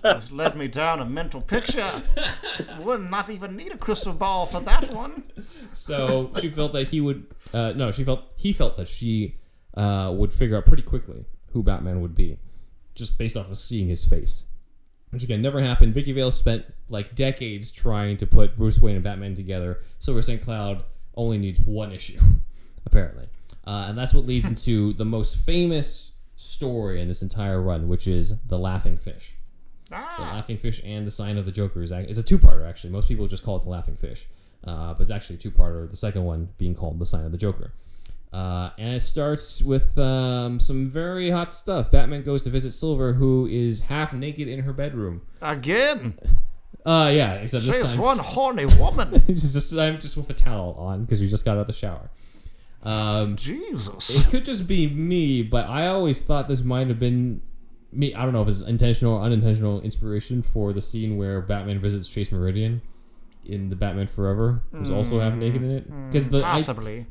[0.05, 1.91] just led me down a mental picture.
[2.81, 5.25] Would not even need a crystal ball for that one.
[5.73, 7.27] So she felt that he would.
[7.53, 9.37] Uh, no, she felt he felt that she
[9.75, 12.39] uh, would figure out pretty quickly who Batman would be,
[12.95, 14.47] just based off of seeing his face.
[15.11, 15.93] Which again never happened.
[15.93, 19.81] Vicky Vale spent like decades trying to put Bruce Wayne and Batman together.
[19.99, 20.41] Silver St.
[20.41, 20.85] Cloud
[21.17, 22.21] only needs one issue,
[22.87, 23.27] apparently,
[23.67, 26.10] uh, and that's what leads into the most famous
[26.41, 29.34] story in this entire run, which is the Laughing Fish.
[29.91, 32.66] The Laughing Fish and the Sign of the Joker is, is a two-parter.
[32.68, 34.26] Actually, most people just call it the Laughing Fish,
[34.64, 35.91] uh, but it's actually a two-parter.
[35.91, 37.74] The second one being called the Sign of the Joker,
[38.32, 41.91] uh, and it starts with um, some very hot stuff.
[41.91, 45.22] Batman goes to visit Silver, who is half naked in her bedroom.
[45.43, 46.18] Again,
[46.86, 49.22] Uh, yeah, except this time one horny woman.
[49.28, 52.11] just I'm just with a towel on because she just got out of the shower.
[52.83, 54.24] Um, Jesus.
[54.24, 57.43] it could just be me, but I always thought this might have been
[57.93, 58.14] me.
[58.14, 62.09] I don't know if it's intentional or unintentional inspiration for the scene where Batman visits
[62.09, 62.81] Chase Meridian
[63.45, 66.07] in the Batman Forever, who's also half naked in it.
[66.09, 66.61] Because the I-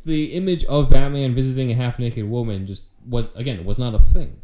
[0.06, 4.00] the image of Batman visiting a half naked woman just was again was not a
[4.00, 4.42] thing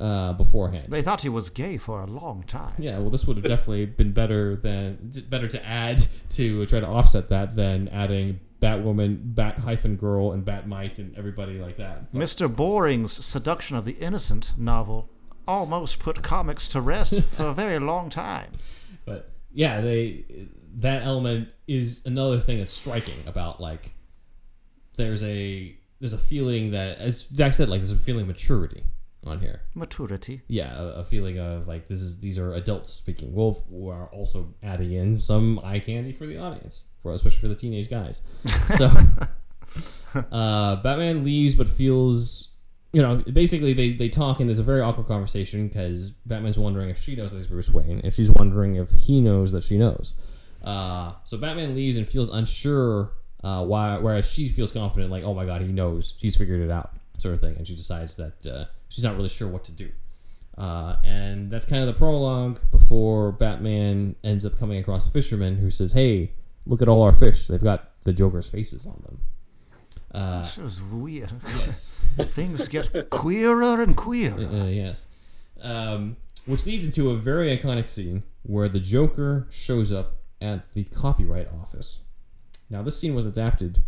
[0.00, 0.86] uh, beforehand.
[0.88, 2.74] They thought he was gay for a long time.
[2.78, 6.86] Yeah, well, this would have definitely been better than better to add to try to
[6.86, 12.12] offset that than adding Batwoman, Bat hyphen girl, and Batmite and everybody like that.
[12.12, 12.48] But- Mr.
[12.54, 15.10] Boring's Seduction of the Innocent novel
[15.46, 18.52] almost put comics to rest for a very long time.
[19.04, 20.24] But yeah, they
[20.76, 23.92] that element is another thing that's striking about like
[24.96, 28.84] there's a there's a feeling that as Jack said like there's a feeling of maturity
[29.22, 29.62] on here.
[29.74, 30.42] Maturity.
[30.48, 33.34] Yeah, a, a feeling of like this is these are adults speaking.
[33.34, 37.48] Wolf who are also adding in some eye candy for the audience, for especially for
[37.48, 38.20] the teenage guys.
[38.76, 38.90] So
[40.32, 42.54] uh, Batman leaves but feels
[42.92, 46.90] you know, basically they, they talk and there's a very awkward conversation because Batman's wondering
[46.90, 49.76] if she knows that he's Bruce Wayne and she's wondering if he knows that she
[49.76, 50.14] knows.
[50.62, 53.10] Uh, so Batman leaves and feels unsure.
[53.42, 56.70] Uh, why, whereas she feels confident, like, oh my god, he knows, he's figured it
[56.70, 59.72] out, sort of thing, and she decides that uh, she's not really sure what to
[59.72, 59.90] do.
[60.56, 65.56] Uh, and that's kind of the prologue before Batman ends up coming across a fisherman
[65.56, 66.32] who says, "Hey,
[66.66, 67.46] look at all our fish.
[67.46, 69.20] They've got the Joker's faces on them."
[70.12, 71.32] Uh, This is weird.
[71.56, 71.98] yes.
[72.18, 74.38] Things get queerer and queerer.
[74.46, 75.08] Uh, yes.
[75.60, 80.84] Um, which leads into a very iconic scene where the Joker shows up at the
[80.84, 82.00] copyright office.
[82.70, 83.82] Now, this scene was adapted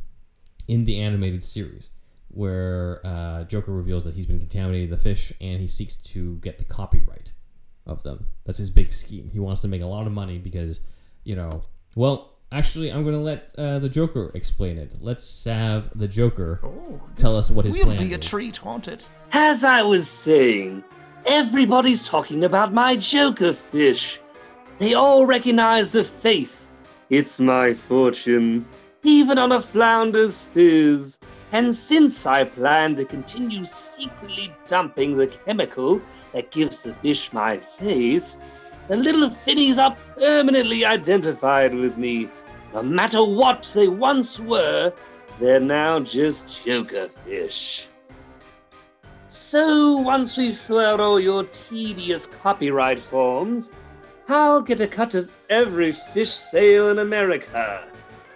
[0.66, 1.90] in the animated series,
[2.28, 6.56] where uh, Joker reveals that he's been contaminating the fish and he seeks to get
[6.58, 7.32] the copyright
[7.86, 8.26] of them.
[8.44, 9.30] That's his big scheme.
[9.30, 10.80] He wants to make a lot of money because,
[11.24, 11.62] you know,
[11.94, 14.92] well, actually, I'm going to let uh, the Joker explain it.
[15.00, 17.86] Let's have the Joker Oh, tell us what his plan is.
[17.86, 18.26] Will plan be a is.
[18.26, 19.08] treat, won't it?
[19.32, 20.84] As I was saying,
[21.24, 24.20] everybody's talking about my Joker fish.
[24.78, 26.72] They all recognize the face.
[27.08, 28.66] It's my fortune,
[29.02, 31.18] even on a flounder's phiz.
[31.52, 36.00] And since I plan to continue secretly dumping the chemical
[36.32, 38.38] that gives the fish my face,
[38.88, 42.28] the little finnies are permanently identified with me.
[42.72, 44.92] No matter what they once were,
[45.40, 47.88] they're now just Joker fish.
[49.28, 53.72] So, once filled out all your tedious copyright forms,
[54.28, 57.84] I'll get a cut of every fish sale in America.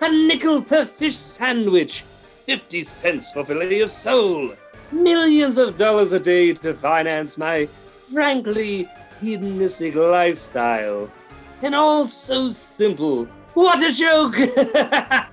[0.01, 2.05] A nickel per fish sandwich,
[2.46, 4.55] 50 cents for filet of sole,
[4.90, 7.68] millions of dollars a day to finance my
[8.12, 8.88] frankly
[9.21, 11.11] hedonistic lifestyle.
[11.62, 13.27] And all so simple.
[13.55, 14.37] What a joke!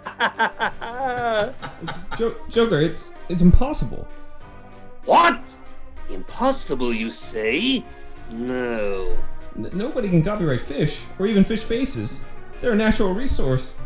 [2.18, 4.08] Jo- Joker, it's it's impossible.
[5.06, 5.40] what?
[6.10, 7.84] Impossible, you say?
[8.34, 9.16] No.
[9.56, 12.26] N- nobody can copyright fish or even fish faces.
[12.60, 13.78] They're a natural resource.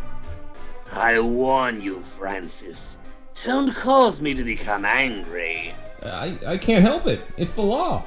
[0.94, 3.00] I warn you, Francis.
[3.44, 5.74] Don't cause me to become angry.
[6.04, 7.22] Uh, I I can't help it.
[7.38, 8.04] It's the law.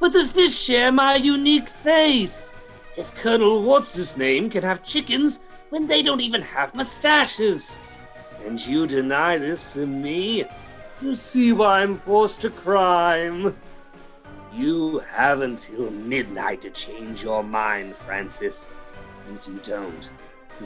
[0.00, 2.54] But the fish share my unique face.
[2.96, 7.78] If Colonel What's His Name can have chickens when they don't even have mustaches.
[8.44, 10.46] And you deny this to me?
[11.02, 13.54] You see why I'm forced to crime.
[14.52, 18.68] You have until midnight to change your mind, Francis.
[19.34, 20.08] If you don't,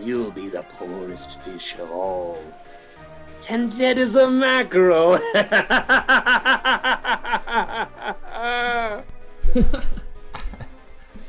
[0.00, 2.42] you'll be the poorest fish of all.
[3.48, 5.18] And dead as a mackerel.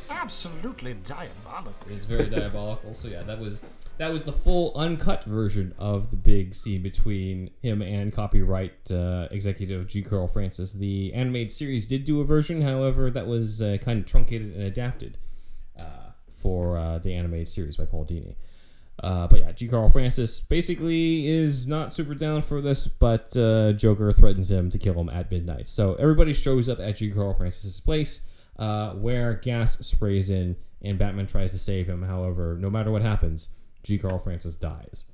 [0.09, 1.87] Absolutely diabolical.
[1.89, 2.93] It's very diabolical.
[2.93, 3.63] So yeah, that was
[3.97, 9.27] that was the full uncut version of the big scene between him and copyright uh,
[9.31, 10.01] executive G.
[10.01, 10.73] Carl Francis.
[10.73, 14.63] The animated series did do a version, however, that was uh, kind of truncated and
[14.63, 15.17] adapted
[15.79, 18.35] uh, for uh, the animated series by Paul Dini.
[19.03, 19.67] Uh, but yeah, G.
[19.67, 24.77] Carl Francis basically is not super down for this, but uh, Joker threatens him to
[24.77, 25.67] kill him at midnight.
[25.67, 27.11] So everybody shows up at G.
[27.11, 28.21] Carl Francis's place,
[28.57, 32.03] uh, where gas sprays in, and Batman tries to save him.
[32.03, 33.49] However, no matter what happens,
[33.83, 33.97] G.
[33.97, 35.05] Carl Francis dies.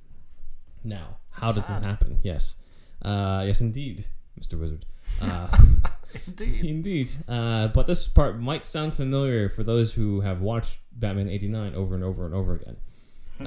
[0.84, 2.20] Now, how does this happen?
[2.22, 2.58] Yes,
[3.02, 4.06] uh, yes, indeed,
[4.38, 4.86] Mister Wizard.
[5.22, 5.48] Uh,
[6.28, 6.66] Indeed.
[6.66, 7.10] Indeed.
[7.28, 11.96] Uh, but this part might sound familiar for those who have watched Batman 89 over
[11.96, 12.78] and over and over again.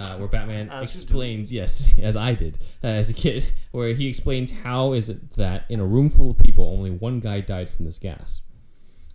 [0.04, 1.04] Uh, where Batman As you do.
[1.04, 5.32] explains, yes, as I did uh, as a kid, where he explains how is it
[5.32, 8.42] that in a room full of people, only one guy died from this gas.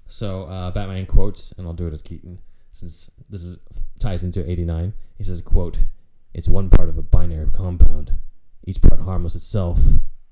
[0.08, 2.40] So uh, Batman quotes, and I'll do it as Keaton,
[2.74, 3.60] since this is
[4.00, 4.94] ties into 89.
[5.18, 5.80] He says, quote,
[6.34, 8.14] It's one part of a binary compound,
[8.66, 9.80] each part harmless itself,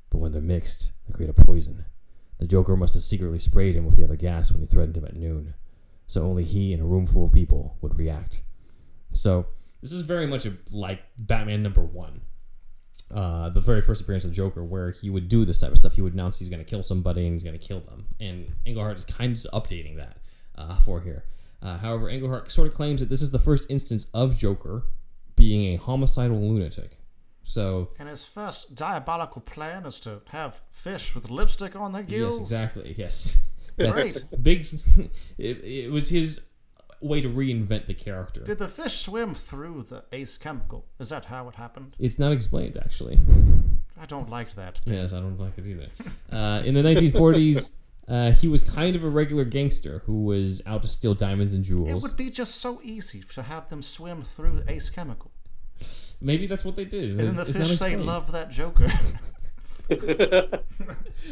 [0.10, 1.86] but when they're mixed, they create a poison.
[2.40, 5.06] The Joker must have secretly sprayed him with the other gas when he threatened him
[5.06, 5.54] at noon,
[6.06, 8.42] so only he in a room full of people would react.
[9.12, 9.48] So
[9.82, 12.22] this is very much a, like Batman number one,
[13.14, 15.94] uh, the very first appearance of Joker, where he would do this type of stuff.
[15.94, 18.54] He would announce he's going to kill somebody and he's going to kill them, and
[18.66, 20.18] Englehart is kind of updating that
[20.56, 21.24] uh, for here.
[21.62, 24.84] Uh, however, Englehart sort of claims that this is the first instance of Joker
[25.36, 26.98] being a homicidal lunatic.
[27.44, 32.40] So And his first diabolical plan is to have fish with lipstick on their gills.
[32.40, 32.96] Yes, exactly.
[32.98, 33.42] Yes,
[33.78, 34.68] that's big.
[35.38, 36.50] It, it was his
[37.02, 38.42] way to reinvent the character.
[38.42, 40.86] Did the fish swim through the ace chemical?
[41.00, 41.96] Is that how it happened?
[42.00, 43.20] It's not explained actually.
[44.00, 44.80] I don't like that.
[44.86, 45.88] Yes, I don't like it either.
[46.32, 47.78] Uh, in the 1940s,
[48.08, 51.64] uh, he was kind of a regular gangster who was out to steal diamonds and
[51.64, 51.90] jewels.
[51.90, 55.32] It would be just so easy to have them swim through the ace chemical.
[56.22, 57.12] Maybe that's what they did.
[57.12, 58.88] And then the it's fish say, love that Joker.
[59.88, 60.62] then that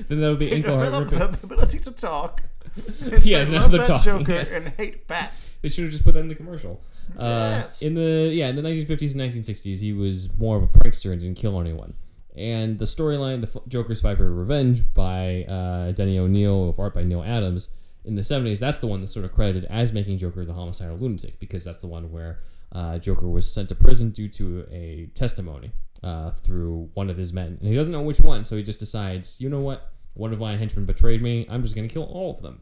[0.10, 1.10] would be Englehart.
[1.10, 2.44] The ability to talk.
[2.76, 4.66] Yeah, Instead, now love the that talk, Joker yes.
[4.66, 5.54] and hate bats.
[5.62, 6.82] They should have just put that in the commercial.
[7.18, 7.82] Uh, Yes.
[7.82, 11.22] In the yeah, in the 1950s and 1960s, he was more of a prankster and
[11.22, 11.94] didn't kill anyone.
[12.36, 17.04] And the storyline, the Joker's Five for Revenge by uh, Denny O'Neil, with art by
[17.04, 17.70] Neal Adams,
[18.04, 20.98] in the 70s, that's the one that's sort of credited as making Joker the homicidal
[20.98, 22.40] lunatic because that's the one where
[22.72, 25.72] uh, Joker was sent to prison due to a testimony
[26.04, 28.80] uh, through one of his men, and he doesn't know which one, so he just
[28.80, 32.32] decides, you know what, one of my henchmen betrayed me, I'm just gonna kill all
[32.32, 32.62] of them.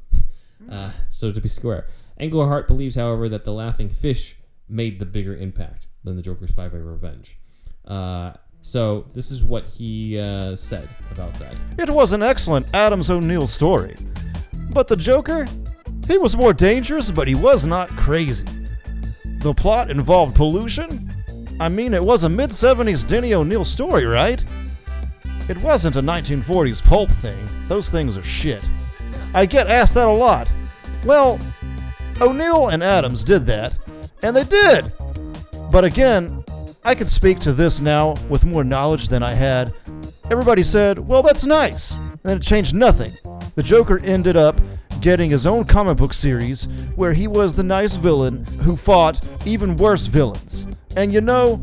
[0.69, 1.87] Uh, so to be square,
[2.19, 4.35] Englehart believes, however, that the Laughing Fish
[4.69, 7.37] made the bigger impact than the Joker's Five Way Revenge.
[7.85, 11.55] Uh, so this is what he uh, said about that.
[11.77, 13.97] It was an excellent Adams O'Neil story.
[14.71, 15.45] But the Joker?
[16.07, 18.45] He was more dangerous, but he was not crazy.
[19.39, 21.13] The plot involved pollution?
[21.59, 24.43] I mean, it was a mid 70s Denny O'Neil story, right?
[25.49, 27.47] It wasn't a 1940s pulp thing.
[27.67, 28.63] Those things are shit.
[29.33, 30.51] I get asked that a lot.
[31.03, 31.39] Well,
[32.21, 33.77] O'Neil and Adams did that,
[34.21, 34.91] and they did.
[35.69, 36.43] But again,
[36.85, 39.73] I can speak to this now with more knowledge than I had.
[40.31, 41.95] Everybody said, well, that's nice.
[41.95, 43.13] And then it changed nothing.
[43.55, 44.55] The Joker ended up
[45.01, 46.65] getting his own comic book series
[46.95, 50.67] where he was the nice villain who fought even worse villains.
[50.95, 51.61] And you know,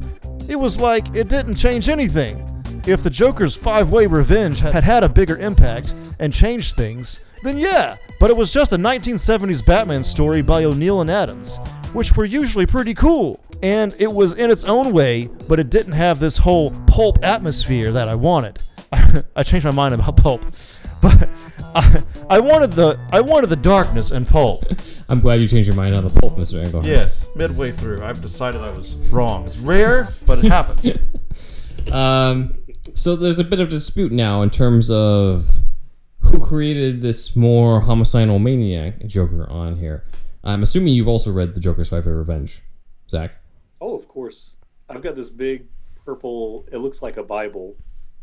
[0.49, 2.47] it was like it didn't change anything.
[2.87, 7.59] If the Joker's five way revenge had had a bigger impact and changed things, then
[7.59, 11.59] yeah, but it was just a 1970s Batman story by O'Neil and Adams,
[11.93, 13.43] which were usually pretty cool.
[13.63, 17.93] And it was in its own way, but it didn't have this whole pulp atmosphere
[17.93, 18.59] that I wanted.
[19.37, 20.45] I changed my mind about pulp,
[21.03, 21.29] but
[21.75, 24.65] I, I wanted the I wanted the darkness and pulp.
[25.09, 26.63] I'm glad you changed your mind on the pulp, Mr.
[26.63, 26.87] Englehart.
[26.87, 29.47] Yes, midway through, I've decided I was wrong.
[29.47, 31.01] It's rare, but it happened.
[31.93, 32.55] Um,
[32.95, 35.49] so there's a bit of dispute now in terms of
[36.21, 40.05] who created this more homicidal maniac Joker on here.
[40.45, 42.63] I'm assuming you've also read the Joker's Five Way Revenge,
[43.09, 43.37] Zach.
[43.81, 44.53] Oh, of course.
[44.89, 45.67] I've got this big
[46.05, 46.67] purple.
[46.73, 47.77] It looks like a Bible,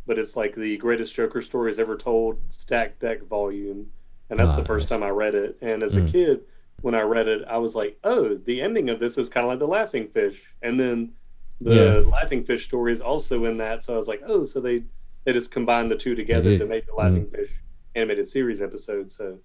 [0.06, 3.88] but it's like the greatest Joker stories ever told stacked deck volume,
[4.30, 5.00] and that's Ah, the first nice.
[5.00, 5.58] time I read it.
[5.62, 6.42] And as a kid,
[6.82, 9.50] when I read it, I was like, "Oh, the ending of this is kind of
[9.50, 11.14] like the Laughing Fish," and then
[11.62, 12.10] the Yeah.
[12.12, 13.84] Laughing Fish story is also in that.
[13.84, 14.84] So I was like, "Oh, so they
[15.26, 16.50] they just combined the two together.
[16.52, 16.60] Mm-hmm.
[16.60, 17.50] to make the Laughing Fish
[17.96, 19.40] animated series episode." So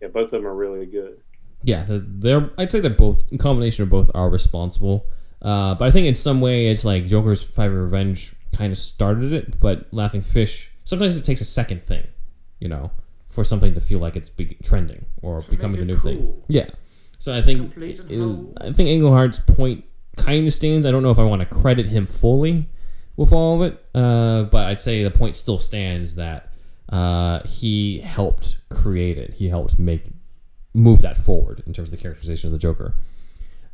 [0.00, 1.20] yeah, both of them are really good.
[1.62, 2.50] Yeah, they're- they're.
[2.56, 3.30] I'd say they're both.
[3.32, 5.06] In combination of both are responsible.
[5.42, 9.32] Uh, but I think in some way it's like Joker's Five Revenge kind of started
[9.32, 10.70] it, but Laughing Fish.
[10.84, 12.06] Sometimes it takes a second thing,
[12.58, 12.90] you know,
[13.28, 16.42] for something to feel like it's be- trending or becoming the new thing.
[16.48, 16.68] Yeah.
[17.18, 19.84] So I think I think Englehart's point
[20.20, 20.86] kind of stands.
[20.86, 22.68] I don't know if I want to credit him fully
[23.16, 26.52] with all of it, uh, but I'd say the point still stands that
[26.88, 29.34] uh, he helped create it.
[29.34, 30.04] He helped make
[30.74, 32.94] move that forward in terms of the characterization of the Joker.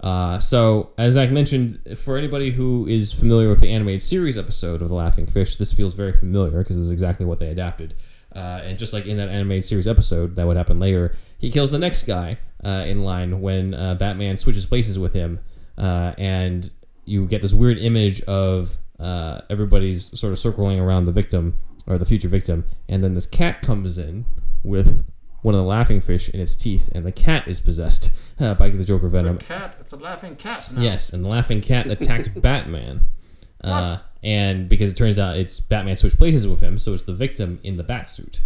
[0.00, 4.82] Uh, so, as Zach mentioned, for anybody who is familiar with the animated series episode
[4.82, 7.94] of The Laughing Fish, this feels very familiar because this is exactly what they adapted.
[8.34, 11.70] Uh, and just like in that animated series episode that would happen later, he kills
[11.70, 15.40] the next guy uh, in line when uh, Batman switches places with him,
[15.78, 16.70] uh, and
[17.04, 21.98] you get this weird image of uh, everybody's sort of circling around the victim or
[21.98, 24.24] the future victim, and then this cat comes in
[24.64, 25.04] with
[25.42, 28.10] one of the laughing fish in its teeth, and the cat is possessed
[28.40, 29.36] uh, by the Joker venom.
[29.36, 30.80] The cat, it's a laughing cat now.
[30.80, 33.02] Yes, and the laughing cat attacks Batman.
[33.62, 37.14] Uh, and because it turns out it's Batman switched places with him, so it's the
[37.14, 38.40] victim in the bat suit.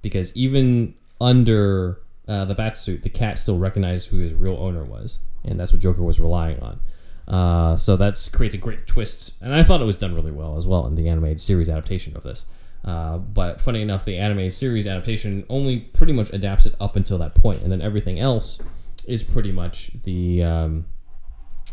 [0.00, 4.84] Because even under uh, the bat suit, the cat still recognized who his real owner
[4.84, 6.80] was, and that's what Joker was relying on.
[7.26, 10.56] Uh, so that creates a great twist, and I thought it was done really well
[10.56, 12.46] as well in the animated series adaptation of this.
[12.84, 17.18] Uh, but funny enough, the animated series adaptation only pretty much adapts it up until
[17.18, 18.60] that point, and then everything else
[19.06, 20.86] is pretty much the um,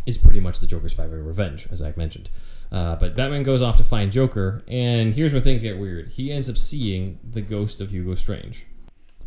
[0.05, 2.29] is pretty much the Joker's five revenge, as I mentioned.
[2.71, 6.09] Uh, but Batman goes off to find Joker, and here's where things get weird.
[6.09, 8.65] He ends up seeing the ghost of Hugo Strange.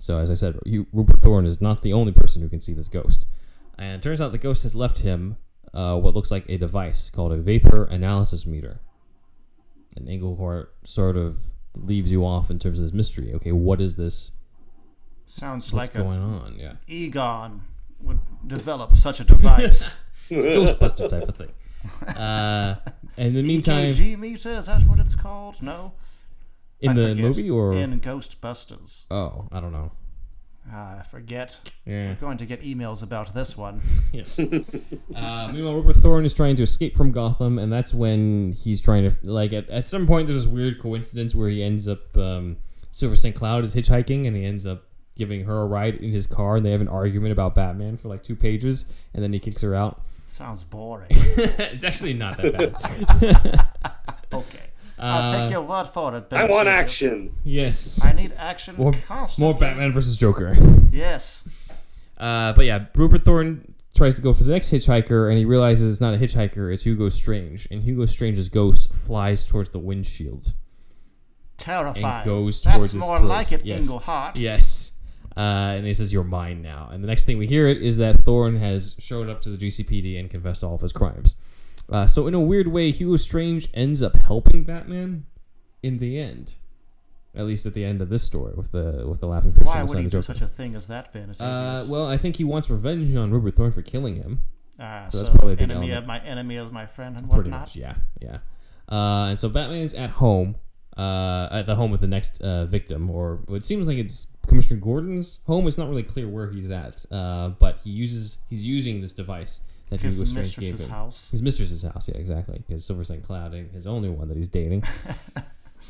[0.03, 0.59] So, as I said,
[0.93, 3.29] Rupert Thorne is not the only person who can see this ghost.
[3.79, 5.37] And it turns out the ghost has left him
[5.73, 8.81] uh, what looks like a device called a vapor analysis meter.
[9.95, 11.39] And Englehart sort of
[11.77, 13.33] leaves you off in terms of this mystery.
[13.33, 14.33] Okay, what is this?
[15.27, 16.57] Sounds What's like going on?
[16.59, 16.73] Yeah.
[16.89, 17.63] Egon
[18.01, 19.95] would develop such a device.
[20.31, 21.53] It's a Ghostbuster type of thing.
[22.17, 22.77] Uh,
[23.17, 25.61] in the meantime, EKG meter, is that what it's called?
[25.61, 25.93] No.
[26.83, 27.17] In I the forget.
[27.25, 29.05] movie or in Ghostbusters?
[29.11, 29.93] oh, I don't know.
[30.71, 31.59] Ah, I forget.
[31.85, 32.11] Yeah.
[32.11, 33.81] We're going to get emails about this one.
[34.13, 34.39] Yes.
[34.39, 39.09] uh, meanwhile, Rupert Thorne is trying to escape from Gotham, and that's when he's trying
[39.11, 42.59] to like at, at some point there's this weird coincidence where he ends up um,
[42.91, 43.35] Silver St.
[43.35, 44.85] Cloud is hitchhiking, and he ends up
[45.17, 48.09] giving her a ride in his car, and they have an argument about Batman for
[48.09, 50.03] like two pages, and then he kicks her out.
[50.27, 51.09] Sounds boring.
[51.11, 52.53] it's actually not that
[53.21, 53.69] bad.
[54.33, 54.71] Okay.
[55.07, 56.27] I'll take your word for it.
[56.31, 56.73] I want Beneficius.
[56.73, 57.35] action.
[57.45, 58.05] yes.
[58.05, 59.53] I need action More, constantly.
[59.53, 60.57] more Batman versus Joker.
[60.93, 61.49] Yes.
[62.19, 65.91] Uh, but yeah, Rupert Thorne tries to go for the next hitchhiker, and he realizes
[65.91, 67.67] it's not a hitchhiker; it's Hugo Strange.
[67.71, 70.53] And Hugo Strange's ghost flies towards the windshield.
[71.59, 72.05] Terrifying.
[72.05, 73.29] And goes That's towards his more throat.
[73.29, 73.81] like it, Yes.
[73.83, 74.37] Englehart.
[74.37, 74.93] Yes.
[75.37, 75.41] Uh,
[75.77, 78.21] and he says, "You're mine now." And the next thing we hear it is that
[78.21, 81.35] Thorne has shown up to the GCPD and confessed all of his crimes.
[81.91, 85.27] Uh, so in a weird way, Hugo Strange ends up helping Batman
[85.83, 86.55] in the end.
[87.35, 89.83] At least at the end of this story with the with the laughing fish Why
[89.83, 90.23] would he do Joker.
[90.35, 91.31] such a thing as that, Ben?
[91.41, 94.41] Uh, well, I think he wants revenge on Rupert Thorne for killing him.
[94.79, 95.99] ah, so so, that's probably a big enemy element.
[96.05, 97.61] of my enemy is my friend and Pretty whatnot.
[97.61, 98.39] much, yeah, yeah.
[98.87, 100.57] Uh, and so Batman's at home,
[100.99, 104.81] uh, at the home of the next uh, victim, or it seems like it's Commissioner
[104.81, 105.67] Gordon's home.
[105.67, 109.61] It's not really clear where he's at, uh, but he uses he's using this device
[109.93, 110.93] that His Hugo Strange gave mistress's him.
[110.93, 111.31] house.
[111.31, 112.63] His mistress's house, yeah, exactly.
[112.67, 113.23] Because Silver St.
[113.23, 114.85] Cloud ain't his only one that he's dating.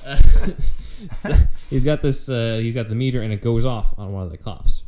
[0.05, 0.17] Uh,
[1.13, 1.33] so
[1.71, 2.29] he's got this.
[2.29, 4.83] Uh, he's got the meter, and it goes off on one of the cops,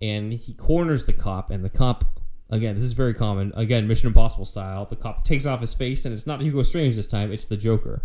[0.00, 2.04] and he corners the cop, and the cop.
[2.50, 3.52] Again, this is very common.
[3.56, 4.84] Again, Mission Impossible style.
[4.84, 7.32] The cop takes off his face, and it's not Hugo Strange this time.
[7.32, 8.02] It's the Joker.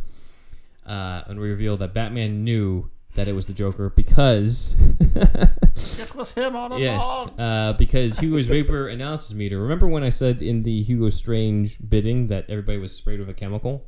[0.86, 4.76] Uh, and we reveal that Batman knew that it was the Joker because
[5.76, 6.82] It was him on all along.
[6.82, 9.60] Yes, uh, because Hugo's vapor analysis meter.
[9.60, 13.34] Remember when I said in the Hugo Strange bidding that everybody was sprayed with a
[13.34, 13.86] chemical?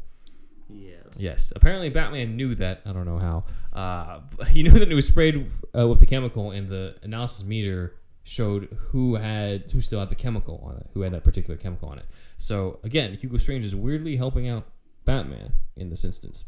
[0.70, 1.18] Yes.
[1.18, 1.54] Yes.
[1.56, 2.82] Apparently, Batman knew that.
[2.86, 3.46] I don't know how.
[3.72, 7.96] Uh, he knew that it was sprayed uh, with the chemical, and the analysis meter
[8.24, 11.88] showed who had who still had the chemical on it, who had that particular chemical
[11.88, 12.06] on it.
[12.38, 14.68] So again, Hugo Strange is weirdly helping out
[15.06, 16.44] Batman in this instance.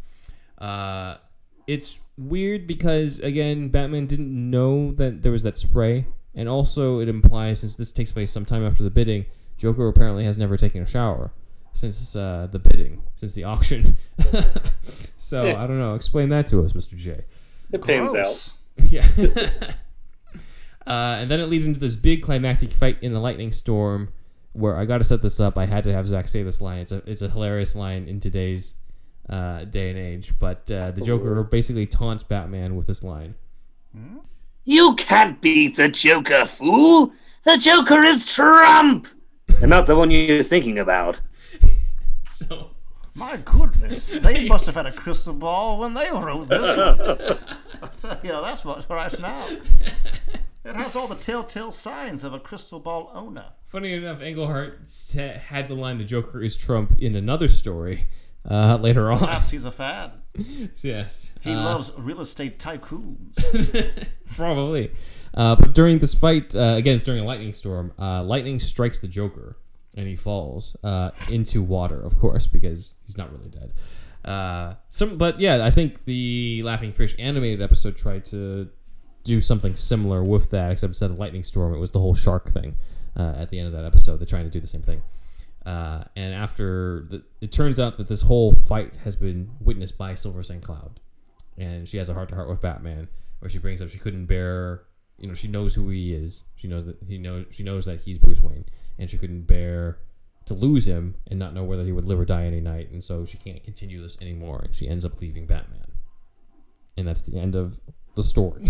[0.58, 1.16] Uh,
[1.70, 7.08] it's weird because again, Batman didn't know that there was that spray, and also it
[7.08, 10.88] implies since this takes place sometime after the bidding, Joker apparently has never taken a
[10.88, 11.32] shower
[11.74, 13.98] since uh, the bidding, since the auction.
[15.18, 15.94] so I don't know.
[15.94, 16.96] Explain that to us, Mr.
[16.96, 17.26] J.
[17.72, 18.54] It pans out.
[18.90, 19.06] Yeah.
[20.88, 24.14] uh, and then it leads into this big climactic fight in the lightning storm,
[24.54, 25.58] where I got to set this up.
[25.58, 26.80] I had to have Zach say this line.
[26.80, 28.76] It's a it's a hilarious line in today's
[29.30, 30.38] uh, day and age.
[30.40, 33.36] But uh, the Joker basically taunts Batman with this line.
[34.66, 37.12] You can't beat the Joker, fool!
[37.44, 39.08] The Joker is Trump!
[39.62, 41.22] and not the one you're thinking about.
[42.30, 42.70] So
[43.16, 46.78] My goodness, they must have had a crystal ball when they wrote this.
[46.78, 47.92] one.
[47.92, 49.46] so, yeah, that's what's right now.
[50.64, 53.48] It has all the telltale signs of a crystal ball owner.
[53.66, 54.80] funny enough, Englehart
[55.18, 58.08] had the line "The Joker is Trump" in another story
[58.50, 59.20] uh, later on.
[59.20, 60.12] Perhaps he's a fan.
[60.82, 63.36] yes, He Uh, loves real estate tycoons.
[64.36, 64.92] Probably.
[65.34, 67.94] Uh, but during this fight, uh, again, it's during a lightning storm.
[68.00, 69.58] Uh, lightning strikes the Joker,
[69.96, 73.74] and he falls uh, into water, of course, because he's not really dead.
[74.26, 78.70] Uh, some, but yeah, I think the Laughing Fish animated episode tried to
[79.24, 82.52] do something similar with that, except instead of lightning storm, it was the whole shark
[82.52, 82.76] thing.
[83.18, 85.02] Uh, at the end of that episode, they're trying to do the same thing.
[85.70, 90.16] Uh, and after the, it turns out that this whole fight has been witnessed by
[90.16, 90.64] Silver St.
[90.64, 91.00] Cloud
[91.60, 93.10] and she has a heart to heart with Batman,
[93.40, 94.84] where she brings up she couldn't bear,
[95.18, 96.44] you know, she knows who he is.
[96.56, 98.66] She knows that he knows she knows that he's Bruce Wayne,
[98.98, 100.00] and she couldn't bear
[100.46, 103.04] to lose him and not know whether he would live or die any night, and
[103.04, 105.92] so she can't continue this anymore, and she ends up leaving Batman,
[106.98, 107.82] and that's the end of
[108.16, 108.68] the story.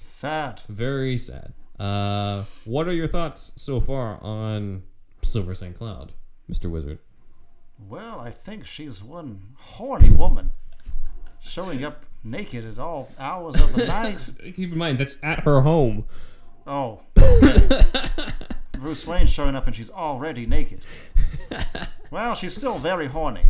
[0.00, 0.62] Sad.
[0.68, 1.54] Very sad.
[1.78, 4.82] Uh, what are your thoughts so far on
[5.22, 5.76] Silver St.
[5.76, 6.12] Cloud,
[6.46, 6.98] Mister Wizard?
[7.88, 10.52] Well, I think she's one horny woman.
[11.40, 14.30] Showing up naked at all hours of the night.
[14.56, 16.06] Keep in mind that's at her home.
[16.66, 17.02] Oh.
[18.72, 20.80] Bruce Wayne's showing up and she's already naked.
[22.10, 23.44] Well, she's still very horny,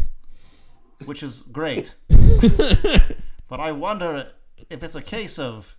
[1.04, 1.94] which is great.
[2.08, 4.32] but I wonder
[4.68, 5.76] if it's a case of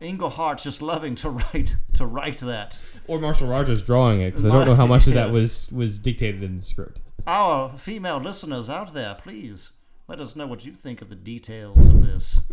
[0.00, 2.78] Englehart just loving to write to write that.
[3.06, 5.98] Or Marshall Rogers drawing it because I don't know how much of that was was
[5.98, 7.00] dictated in the script.
[7.26, 9.72] Our female listeners out there, please
[10.06, 12.50] let us know what you think of the details of this.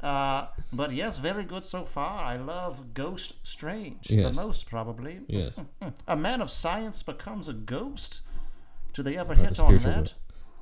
[0.00, 2.24] Uh, but yes, very good so far.
[2.24, 4.36] I love Ghost Strange Yes.
[4.36, 5.20] the most, probably.
[5.28, 5.60] Yes,
[6.08, 8.22] A man of science becomes a ghost.
[8.92, 10.14] Do they ever the hit on spiritual that?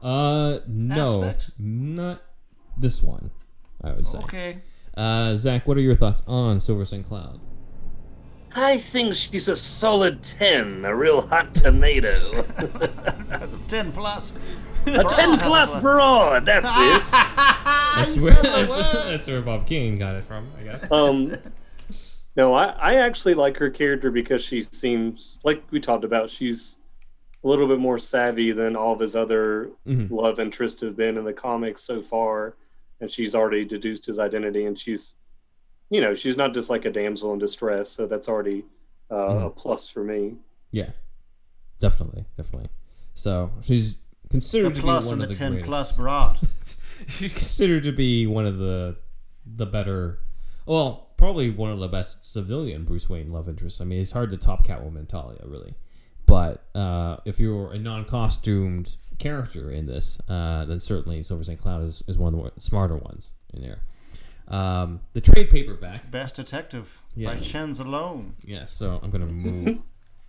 [0.06, 1.52] Uh, no, Aspect?
[1.58, 2.22] not
[2.78, 3.30] this one.
[3.82, 4.18] I would say.
[4.18, 4.58] Okay.
[4.96, 7.06] Uh, Zach, what are your thoughts on Silver St.
[7.06, 7.40] Cloud?
[8.54, 12.42] I think she's a solid 10, a real hot tomato.
[13.68, 14.58] 10 plus.
[14.86, 17.02] a 10 plus broad, that's it.
[17.96, 20.90] That's where, that's, that's where Bob King got it from, I guess.
[20.92, 21.34] Um,
[22.36, 26.78] no, I, I actually like her character because she seems, like we talked about, she's
[27.44, 30.08] a little bit more savvy than all of his other Mhm.
[30.10, 32.54] love interests have been in the comics so far.
[33.00, 35.14] And she's already deduced his identity, and she's,
[35.88, 37.90] you know, she's not just like a damsel in distress.
[37.90, 38.64] So that's already
[39.10, 39.44] uh, Mm-hmm.
[39.46, 40.36] a plus for me.
[40.70, 40.90] Yeah,
[41.80, 42.68] definitely, definitely.
[43.14, 45.68] So she's The considered to be plus one and of the the 10 greatest.
[45.68, 46.38] plus broad.
[47.08, 48.96] she's considered to be one of the
[49.46, 50.18] the better
[50.66, 54.30] well probably one of the best civilian bruce wayne love interests i mean it's hard
[54.30, 55.74] to top catwoman talia really
[56.26, 61.82] but uh, if you're a non-costumed character in this uh, then certainly silver st cloud
[61.84, 63.82] is, is one of the more smarter ones in there
[64.48, 67.46] um, the trade paperback Best Detective by Yes.
[67.46, 68.34] Chen's Alone.
[68.44, 69.80] Yes, so I'm gonna move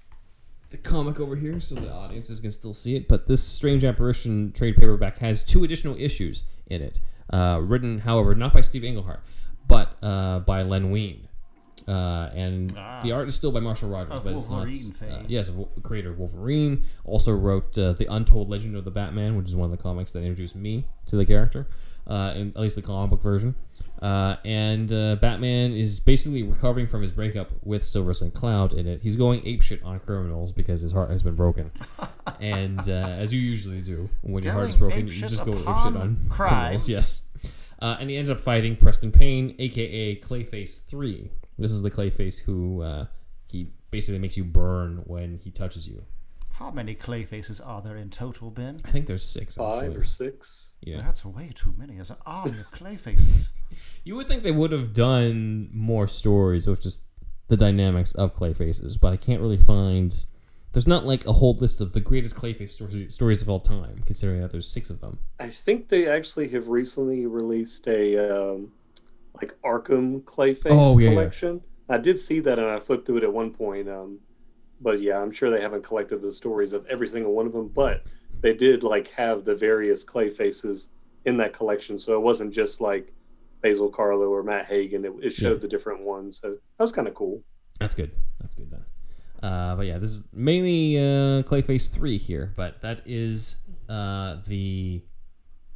[0.69, 3.07] the comic over here so the audiences can still see it.
[3.07, 6.99] But this Strange Apparition trade paperback has two additional issues in it,
[7.33, 9.21] uh, written, however, not by Steve Englehart,
[9.67, 11.27] but uh, by Len Wein.
[11.87, 12.69] Uh, and
[13.03, 14.67] the art is still by Marshall Rogers, but it's not.
[14.67, 15.51] Uh, yes,
[15.83, 16.83] creator of Wolverine.
[17.03, 20.11] Also wrote uh, the Untold Legend of the Batman, which is one of the comics
[20.11, 21.67] that introduced me to the character,
[22.07, 23.55] uh, in, at least the comic book version.
[24.01, 28.33] Uh, and uh, Batman is basically recovering from his breakup with Silver St.
[28.33, 29.01] Cloud in it.
[29.03, 31.71] He's going apeshit on criminals because his heart has been broken.
[32.39, 35.99] and uh, as you usually do, when your heart is broken, you just go apeshit
[35.99, 36.49] on crime.
[36.49, 36.89] criminals.
[36.89, 37.31] Yes.
[37.79, 41.29] Uh, and he ends up fighting Preston Payne, aka Clayface 3.
[41.61, 43.05] This is the Clayface who uh,
[43.47, 46.05] he basically makes you burn when he touches you.
[46.53, 48.81] How many clay faces are there in total, Ben?
[48.85, 49.55] I think there's six.
[49.55, 49.97] Five actually.
[49.97, 50.69] or six.
[50.81, 51.01] Yeah.
[51.01, 51.95] That's way too many.
[51.95, 53.53] There's an army of clay faces.
[54.03, 57.05] You would think they would have done more stories with just
[57.47, 60.25] the dynamics of Clayfaces, but I can't really find.
[60.73, 64.03] There's not like a whole list of the greatest Clayface stories, stories of all time,
[64.05, 65.19] considering that there's six of them.
[65.39, 68.71] I think they actually have recently released a um,
[69.35, 71.15] like Arkham Clayface Oh, yeah, yeah.
[71.15, 71.61] collection.
[71.89, 73.89] I did see that and I flipped through it at one point.
[73.89, 74.19] Um,
[74.81, 77.67] but yeah, I'm sure they haven't collected the stories of every single one of them.
[77.67, 78.07] But
[78.41, 80.89] they did like have the various Clayfaces
[81.25, 83.13] in that collection, so it wasn't just like
[83.61, 85.05] Basil Karlo or Matt Hagen.
[85.05, 85.59] It, it showed Yeah.
[85.59, 87.43] the different ones, so that was kind of cool.
[87.79, 88.11] That's good.
[88.39, 88.83] That's good then.
[89.43, 93.55] Uh, but yeah, this is mainly uh, Clayface three here, but that is
[93.89, 95.03] uh, the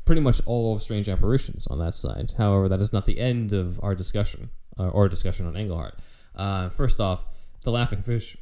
[0.06, 2.34] pretty much all of Strange Apparitions on that side.
[2.38, 4.50] However, that is not the end of our discussion
[4.80, 5.96] uh, or discussion on Englehart.
[6.36, 7.26] Uh, first off,
[7.64, 8.38] The Laughing Fish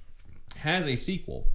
[0.57, 1.47] has a sequel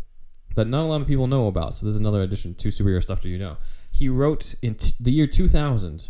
[0.55, 1.75] that not a lot of people know about.
[1.75, 3.59] So there's another addition to superhero stuff do you know.
[3.91, 6.09] He wrote in t- the year 2000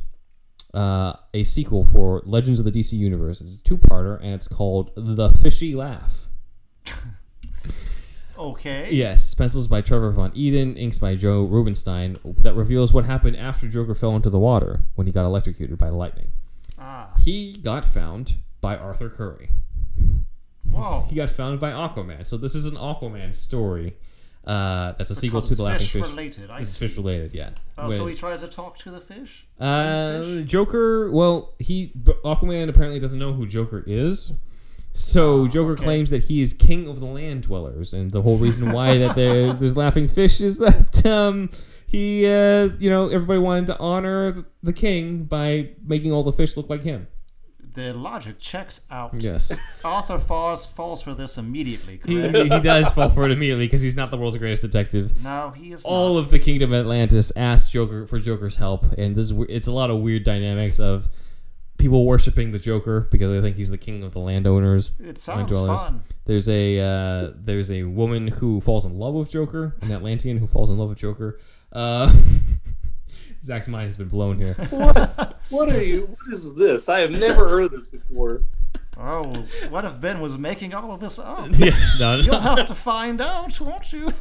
[0.74, 3.40] uh, a sequel for Legends of the DC Universe.
[3.40, 6.28] It's a two-parter, and it's called The Fishy Laugh.
[8.38, 8.88] Okay.
[8.92, 13.66] Yes, pencils by Trevor Von Eeden, inks by Joe Rubinstein, that reveals what happened after
[13.66, 16.28] Joker fell into the water when he got electrocuted by lightning.
[16.78, 17.10] Ah.
[17.18, 19.50] He got found by Arthur Curry.
[20.70, 21.06] Whoa.
[21.08, 22.26] He got found by Aquaman.
[22.26, 23.94] So this is an Aquaman story.
[24.46, 26.86] Uh, that's a sequel to The Laughing fish related, I It's see.
[26.86, 27.50] fish related, yeah.
[27.76, 29.46] Oh, so When- he tries to talk to the fish?
[29.60, 30.50] uh, fish?
[30.50, 31.10] Joker.
[31.10, 31.92] Well, he
[32.24, 34.32] Aquaman apparently doesn't know who Joker is.
[35.00, 35.84] So Joker Ah, okay.
[35.84, 39.14] claims that he is king of the land dwellers, and the whole reason why that
[39.14, 41.50] there, there's laughing fish is that um,
[41.86, 46.56] he, uh, you know, everybody wanted to honor the king by making all the fish
[46.56, 47.06] look like him.
[47.74, 49.14] The logic checks out.
[49.22, 53.82] Yes, Arthur falls falls for this immediately, he, he does fall for it immediately because
[53.82, 55.22] he's not the world's greatest detective.
[55.22, 56.20] no, he is all not.
[56.24, 59.72] of the kingdom of Atlantis asked Joker for Joker's help, and this is, it's a
[59.72, 61.08] lot of weird dynamics of
[61.78, 64.90] people worshiping the Joker because they think he's the king of the landowners.
[64.98, 65.80] It sounds dwellers.
[65.80, 66.02] fun.
[66.26, 70.46] There's a uh, there's a woman who falls in love with Joker, an Atlantean who
[70.46, 71.40] falls in love with Joker.
[71.72, 72.12] Uh,
[73.42, 74.54] Zach's mind has been blown here.
[74.70, 75.38] What?
[75.50, 76.16] what are you?
[76.18, 76.88] What is this?
[76.88, 78.42] I have never heard this before.
[79.00, 81.48] Oh, what if Ben was making all of this up?
[81.52, 84.12] yeah, no, You'll have to find out, won't you?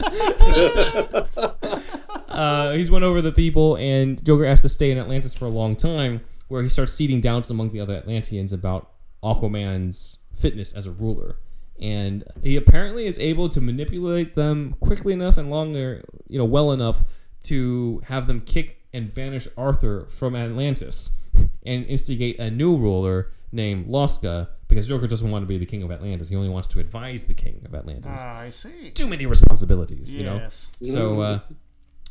[2.28, 5.50] Uh, he's won over the people, and Joker has to stay in Atlantis for a
[5.50, 8.92] long time, where he starts seeding doubts among the other Atlanteans about
[9.24, 11.38] Aquaman's fitness as a ruler.
[11.80, 16.72] And he apparently is able to manipulate them quickly enough and longer, you know, well
[16.72, 17.04] enough
[17.44, 21.20] to have them kick and banish Arthur from Atlantis
[21.66, 25.84] and instigate a new ruler named Loska because Joker doesn't want to be the king
[25.84, 26.30] of Atlantis.
[26.30, 28.12] He only wants to advise the king of Atlantis.
[28.16, 28.92] Ah, I see.
[28.92, 30.38] Too many responsibilities, you know?
[30.38, 30.68] Yes.
[30.84, 31.40] So uh,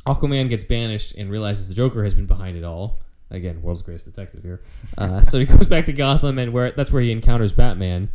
[0.07, 2.99] Aquaman gets banished and realizes the Joker has been behind it all.
[3.29, 4.61] Again, world's greatest detective here.
[4.97, 8.09] Uh, so he goes back to Gotham, and where that's where he encounters Batman.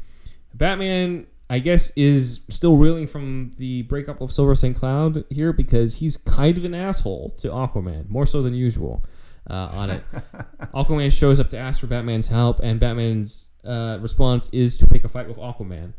[0.55, 4.77] Batman, I guess, is still reeling from the breakup of Silver St.
[4.77, 9.05] Cloud here because he's kind of an asshole to Aquaman, more so than usual.
[9.51, 10.03] Uh, on it,
[10.75, 15.05] Aquaman shows up to ask for Batman's help, and Batman's uh, response is to pick
[15.05, 15.93] a fight with Aquaman.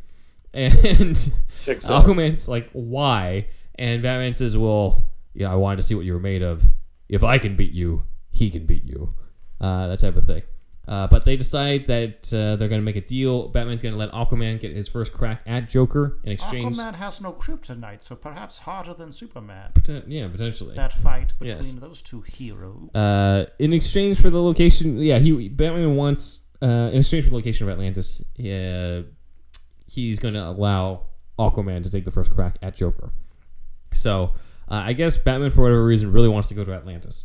[0.53, 1.15] And
[1.65, 3.48] Aquaman's like, why?
[3.76, 5.03] And Batman says, well,
[5.34, 6.68] yeah, I wanted to see what you were made of.
[7.10, 8.03] If I can beat you,
[8.34, 9.14] he can beat you.
[9.62, 10.42] Uh, that type of thing.
[10.86, 13.48] Uh, but they decide that uh, they're going to make a deal.
[13.48, 16.76] Batman's going to let Aquaman get his first crack at Joker in exchange.
[16.76, 19.72] Aquaman has no kryptonite, so perhaps harder than Superman.
[19.76, 20.76] Poten- yeah, potentially.
[20.76, 21.76] That fight between Yes.
[21.76, 22.94] those two heroes.
[22.94, 27.36] Uh, in exchange for the location, yeah, he Batman wants uh, in exchange for the
[27.38, 29.04] location of Atlantis, yeah,
[29.88, 31.04] he's going to allow
[31.40, 33.14] Aquaman to take the first crack at Joker.
[33.94, 34.34] So
[34.70, 37.24] uh, I guess Batman, for whatever reason, really wants to go to Atlantis,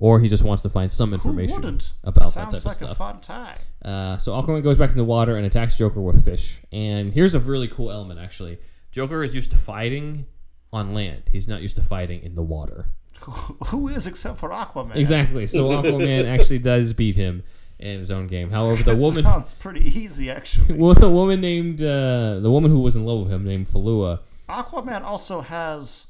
[0.00, 2.94] or he just wants to find some information about Sounds that type like of a
[2.94, 2.96] stuff.
[2.98, 3.58] fun time.
[3.84, 6.60] Uh, so Aquaman goes back in the water and attacks Joker with fish.
[6.72, 8.58] And here's a really cool element, actually.
[8.92, 10.26] Joker is used to fighting
[10.72, 11.24] on land.
[11.30, 12.86] He's not used to fighting in the water.
[13.68, 14.94] Who is except for Aquaman?
[14.96, 15.46] Exactly.
[15.46, 17.42] So Aquaman actually does beat him
[17.78, 18.50] in his own game.
[18.50, 20.74] However, the woman, sounds pretty easy, actually.
[20.78, 24.20] well, the woman named uh, the woman who was in love with him named Falua.
[24.48, 26.08] Aquaman also has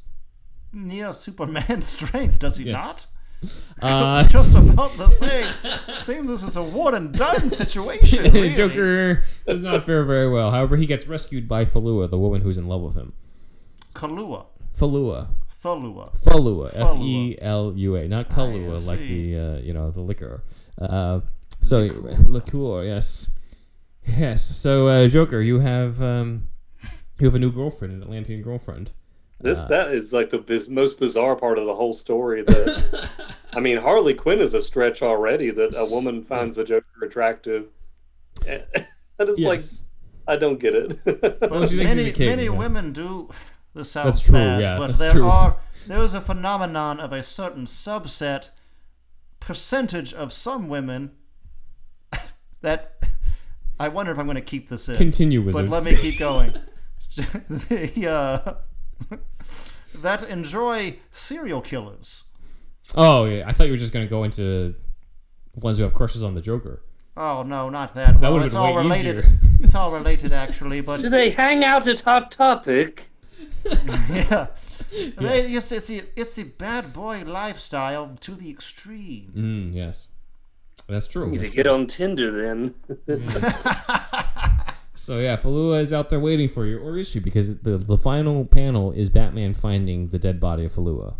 [0.72, 2.74] near Superman strength, does he Yes.
[2.74, 3.06] not?
[3.80, 5.52] Uh, Just about the same.
[5.98, 8.24] Seems this is a one and done situation.
[8.24, 8.52] Really.
[8.52, 10.50] Joker does not fare very well.
[10.50, 13.12] However, he gets rescued by Falua, the woman who's in love with him.
[13.94, 14.48] Kalua.
[14.76, 15.28] Falua.
[15.62, 17.04] Falua, Falua.
[17.04, 20.42] E L U A, not Kahlua, I like the uh, you know the liquor.
[20.80, 21.20] Uh,
[21.62, 21.80] so
[22.28, 23.30] liqueur, yes,
[24.06, 24.44] yes.
[24.56, 26.48] So uh, Joker, you have um,
[27.20, 28.92] you have a new girlfriend, an Atlantean girlfriend.
[29.40, 32.42] This that is like the biz- most bizarre part of the whole story.
[32.42, 33.08] That
[33.52, 35.50] I mean, Harley Quinn is a stretch already.
[35.50, 37.66] That a woman finds a Joker attractive,
[38.48, 38.64] and
[39.20, 39.60] it's like
[40.26, 40.98] I don't get it.
[41.40, 42.58] Well, she thinks he's many a kid, many you know.
[42.58, 43.30] women do.
[43.74, 45.28] This sounds That's true, bad, yeah, but that's there true.
[45.28, 45.56] are
[45.86, 48.50] there is a phenomenon of a certain subset
[49.38, 51.12] percentage of some women
[52.60, 53.04] that
[53.78, 54.96] I wonder if I'm going to keep this in.
[54.96, 56.54] Continue, but let me keep going.
[57.16, 58.54] the, uh,
[60.02, 62.24] that enjoy serial killers.
[62.94, 64.74] oh yeah, I thought you were just gonna go into
[65.56, 66.82] ones who have crushes on the Joker.
[67.16, 68.14] Oh no, not that.
[68.14, 69.18] That well, would've been all way related.
[69.18, 69.40] easier.
[69.60, 73.10] It's all related actually, but Do they hang out at Hot Topic?
[73.64, 74.46] yeah.
[74.90, 79.32] They, it's, it's, the, it's the bad boy lifestyle to the extreme.
[79.36, 80.08] Mm, yes,
[80.88, 81.30] that's true.
[81.30, 82.74] Need to get on Tinder then.
[85.08, 87.18] So yeah, Falua is out there waiting for you, or is she?
[87.18, 91.14] Because the the final panel is Batman finding the dead body of Falua,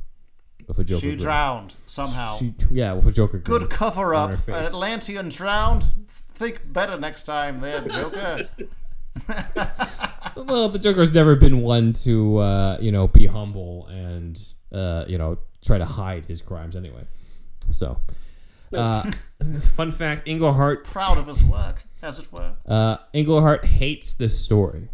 [0.66, 1.00] with a Joker.
[1.00, 1.18] She grin.
[1.18, 2.36] drowned somehow.
[2.36, 3.38] She, yeah, with a Joker.
[3.38, 4.46] Good grin cover up.
[4.46, 4.54] An.
[4.56, 5.86] Atlantean drowned.
[6.34, 8.48] Think better next time, there, Joker.
[10.36, 14.38] Well, the Joker's never been one to uh, you know be humble and
[14.70, 17.04] uh, you know try to hide his crimes anyway.
[17.70, 18.02] So,
[18.74, 19.10] uh,
[19.60, 22.52] fun fact: Englehart Proud of his work, as it were.
[22.66, 24.88] uh, Englehart hates this story.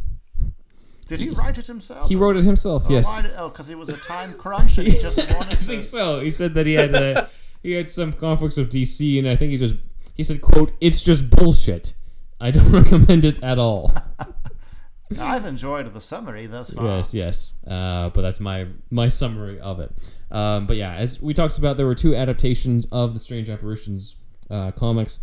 [1.06, 2.08] Did he write it himself?
[2.08, 2.86] He wrote it himself.
[2.88, 5.54] Oh, yes, did- oh, because it was a time crunch and he just wanted I
[5.54, 5.64] to.
[5.64, 6.20] think so.
[6.20, 7.26] He said that he had uh,
[7.62, 9.74] he had some conflicts with DC, and I think he just
[10.14, 11.92] he said, "quote It's just bullshit.
[12.40, 13.92] I don't recommend it at all."
[15.20, 16.86] I've enjoyed the summary thus far.
[16.86, 17.64] Yes, yes.
[17.66, 19.92] Uh, but that's my my summary of it.
[20.30, 24.16] Um, but yeah, as we talked about, there were two adaptations of the Strange Apparitions
[24.50, 25.20] uh, comics,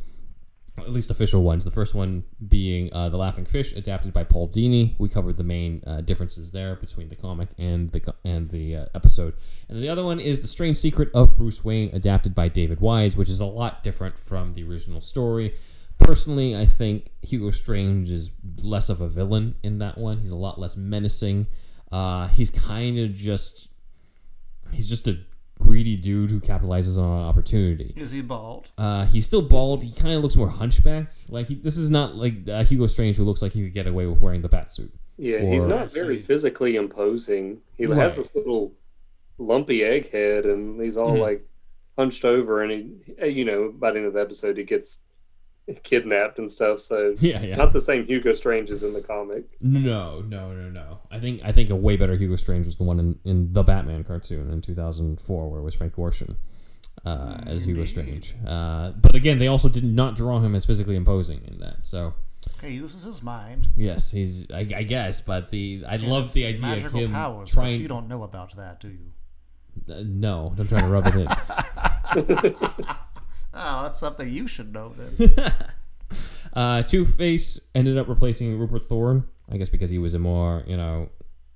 [0.81, 1.65] at least official ones.
[1.65, 4.95] The first one being uh, the Laughing Fish, adapted by Paul Dini.
[4.97, 8.85] We covered the main uh, differences there between the comic and the and the uh,
[8.93, 9.33] episode.
[9.69, 13.17] And the other one is the Strange Secret of Bruce Wayne, adapted by David Wise,
[13.17, 15.53] which is a lot different from the original story.
[15.97, 18.31] Personally, I think Hugo Strange is
[18.63, 20.19] less of a villain in that one.
[20.19, 21.47] He's a lot less menacing.
[21.91, 23.69] Uh, he's kind of just
[24.71, 25.19] he's just a
[25.61, 27.93] greedy dude who capitalizes on an opportunity.
[27.95, 28.71] Is he bald?
[28.77, 29.83] Uh, he's still bald.
[29.83, 31.29] He kind of looks more hunchbacked.
[31.29, 33.87] Like he, this is not like uh, Hugo Strange who looks like he could get
[33.87, 34.91] away with wearing the bat suit.
[35.17, 37.61] Yeah, he's not very physically imposing.
[37.77, 37.99] He Right.
[37.99, 38.73] has this little
[39.37, 41.19] lumpy egg head, and he's all Mhm.
[41.21, 41.47] like
[41.97, 42.61] hunched over.
[42.63, 42.71] And
[43.21, 44.99] he, you know, by the end of the episode, he gets
[45.83, 46.79] kidnapped and stuff.
[46.81, 47.55] So Yeah, yeah.
[47.55, 49.45] not the same Hugo Strange as in the comic.
[49.61, 50.99] No, no, no, no.
[51.09, 53.63] I think I think a way better Hugo Strange was the one in, in the
[53.63, 56.35] Batman cartoon in 2004, where it was Frank Gorshin
[57.05, 58.35] uh, as Hugo Strange.
[58.45, 61.85] Uh, but again, they also did not draw him as physically imposing in that.
[61.85, 62.13] So
[62.61, 63.69] He uses his mind.
[63.77, 65.21] yes, he's I, I guess.
[65.21, 67.73] But the I love the idea of Magical him powers, trying.
[67.73, 69.13] but you don't know about that, do you?
[69.89, 71.27] Uh, no, don't try to rub it in.
[73.63, 75.31] Oh, that's something you should know then.
[76.53, 80.63] Uh, Two Face ended up replacing Rupert Thorne, I guess because he was a more,
[80.67, 81.07] you know,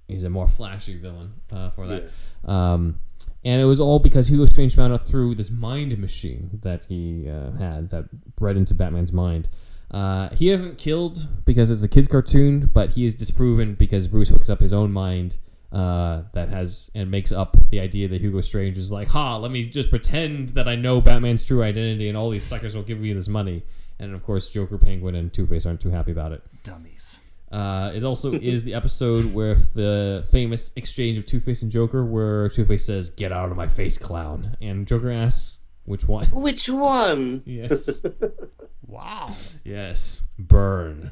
[0.07, 2.09] he's a more flashy villain uh, for that.
[2.45, 3.01] Um,
[3.43, 7.29] and it was all because Hugo Strange found out through this mind machine that he
[7.29, 8.05] uh, had that
[8.39, 9.49] read into Batman's mind.
[9.91, 14.29] Uh, he isn't killed because it's a kid's cartoon, but he is disproven because Bruce
[14.29, 15.35] hooks up his own mind
[15.75, 19.51] uh, that has and makes up the idea that Hugo Strange is like, ha, let
[19.51, 23.01] me just pretend that I know Batman's true identity and all these suckers will give
[23.01, 23.63] me this money.
[23.99, 26.41] And of course, Joker, Penguin, and Two Face aren't too happy about it.
[26.63, 27.21] Dummies.
[27.51, 32.05] Uh, it also is the episode with the famous exchange of Two Face and Joker,
[32.05, 36.25] where Two Face says, "Get out of my face, clown," and Joker asks, "Which one?"
[36.31, 37.43] Which one?
[37.45, 38.05] yes,
[38.87, 39.29] Wow.
[39.63, 41.11] yes, burn.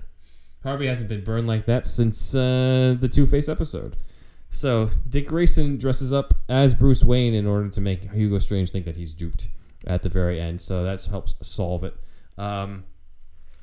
[0.64, 3.96] Harvey hasn't been burned like that since uh, the Two Face episode.
[4.54, 8.86] So Dick Grayson dresses up as Bruce Wayne in order to make Hugo Strange think
[8.86, 9.50] that he's duped
[9.88, 10.62] at the very end.
[10.62, 11.96] So that helps solve it.
[12.38, 12.84] Um,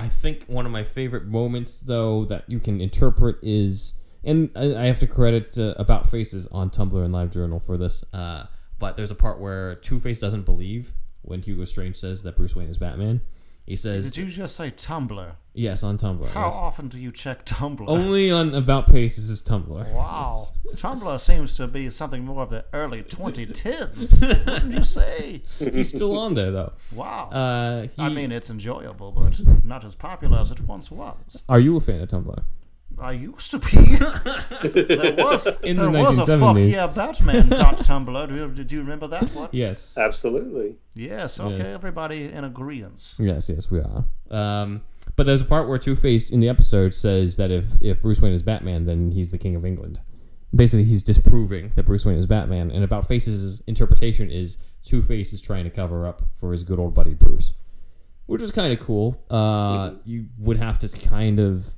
[0.01, 3.95] I think one of my favorite moments, though, that you can interpret is,
[4.25, 8.05] and I have to credit uh, About Faces on Tumblr and LiveJournal for this.
[8.12, 8.47] Uh,
[8.81, 10.93] but there's a part where Two Face doesn't believe
[11.23, 13.21] when Hugo Strange says that Bruce Wayne is Batman.
[13.71, 15.35] He says, Did you just say Tumblr?
[15.55, 16.57] "Yes, on Tumblr." How yes.
[16.57, 17.85] often do you check Tumblr?
[17.87, 19.93] Only on About Faces is Tumblr.
[19.93, 20.45] Wow.
[20.75, 24.21] Tumblr seems to be something more of the early 2010s.
[24.47, 25.43] Wouldn't you say?
[25.73, 26.73] He's still on there though.
[26.97, 27.31] Wow.
[27.31, 31.45] Uh, he, I mean, it's enjoyable, but not as popular as it once was.
[31.49, 32.43] are you a fan of Tumblr?
[33.01, 33.97] I used to be.
[34.87, 38.29] there was In the there was a fuck yeah Batman dot Tumblr.
[38.29, 39.49] Do you, did you remember that one?
[39.53, 39.97] Yes.
[39.97, 40.77] Absolutely.
[40.95, 41.41] Yes.
[41.41, 41.59] Okay.
[41.59, 41.75] Yes.
[41.75, 43.15] Everybody in agreement.
[43.19, 44.05] Yes, yes, we are.
[44.31, 44.83] Um,
[45.17, 48.21] but there's a part where Two Face in the episode says that if if Bruce
[48.21, 50.01] Wayne is Batman, then he's the king of England.
[50.55, 55.33] Basically, he's disproving that Bruce Wayne is Batman, and About Face's interpretation is Two Face
[55.33, 57.55] is trying to cover up for his good old buddy Bruce,
[58.27, 59.25] which is kind of cool.
[59.31, 61.75] Uh, you would have to kind of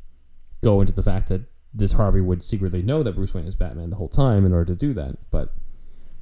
[0.63, 1.43] go into the fact that
[1.75, 4.67] this Harvey would secretly know that Bruce Wayne is Batman the whole time in order
[4.67, 5.55] to do that, but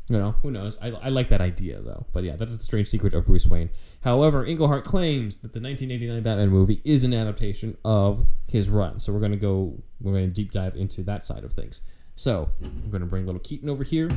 [0.09, 0.77] you know, who knows?
[0.83, 2.05] I, I like that idea though.
[2.13, 3.71] But yeah, that is the strange secret of Bruce Wayne.
[4.03, 8.99] However, Englehart claims that the 1989 Batman movie is an adaptation of his run.
[8.99, 11.83] So we're gonna go, we're gonna deep dive into that side of things.
[12.17, 14.09] So I'm gonna bring little Keaton over here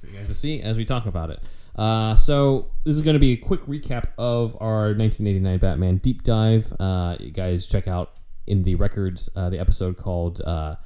[0.00, 1.40] for you guys to see as we talk about it.
[1.76, 6.22] Uh, so this is going to be a quick recap of our 1989 Batman deep
[6.22, 6.72] dive.
[6.80, 8.14] Uh, you guys check out
[8.46, 10.76] in the records uh, the episode called uh,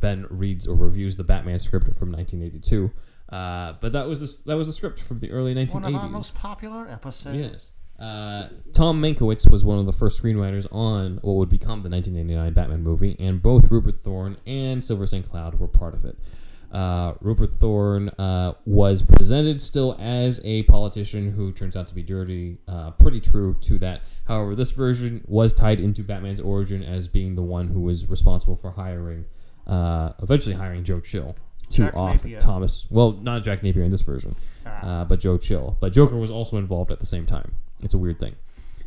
[0.00, 2.90] Ben reads or reviews the Batman script from 1982.
[3.28, 5.74] Uh, but that was the, that was the script from the early 1980s.
[5.74, 7.36] One of our most popular episodes.
[7.36, 7.70] Yes.
[7.98, 12.52] Uh, Tom Mankiewicz was one of the first screenwriters on what would become the 1989
[12.52, 15.28] Batman movie, and both Rupert Thorne and Silver St.
[15.28, 16.18] Cloud were part of it.
[16.74, 22.02] Uh, Rupert Thorne uh, was presented still as a politician who turns out to be
[22.02, 24.02] dirty, uh, pretty true to that.
[24.26, 28.56] However, this version was tied into Batman's origin as being the one who was responsible
[28.56, 29.24] for hiring,
[29.68, 31.36] uh, eventually hiring Joe Chill
[31.70, 32.40] to Jack off Napier.
[32.40, 32.88] Thomas.
[32.90, 34.34] Well, not Jack Napier in this version,
[34.66, 35.78] uh, but Joe Chill.
[35.80, 37.54] But Joker was also involved at the same time.
[37.84, 38.34] It's a weird thing.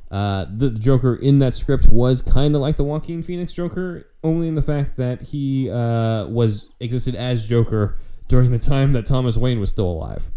[0.10, 4.48] Uh, the, Joker in that script was kind of like the Joaquin Phoenix Joker, only
[4.48, 7.98] in the fact that he uh, was existed as Joker
[8.28, 10.30] during the time that Thomas Wayne was still alive.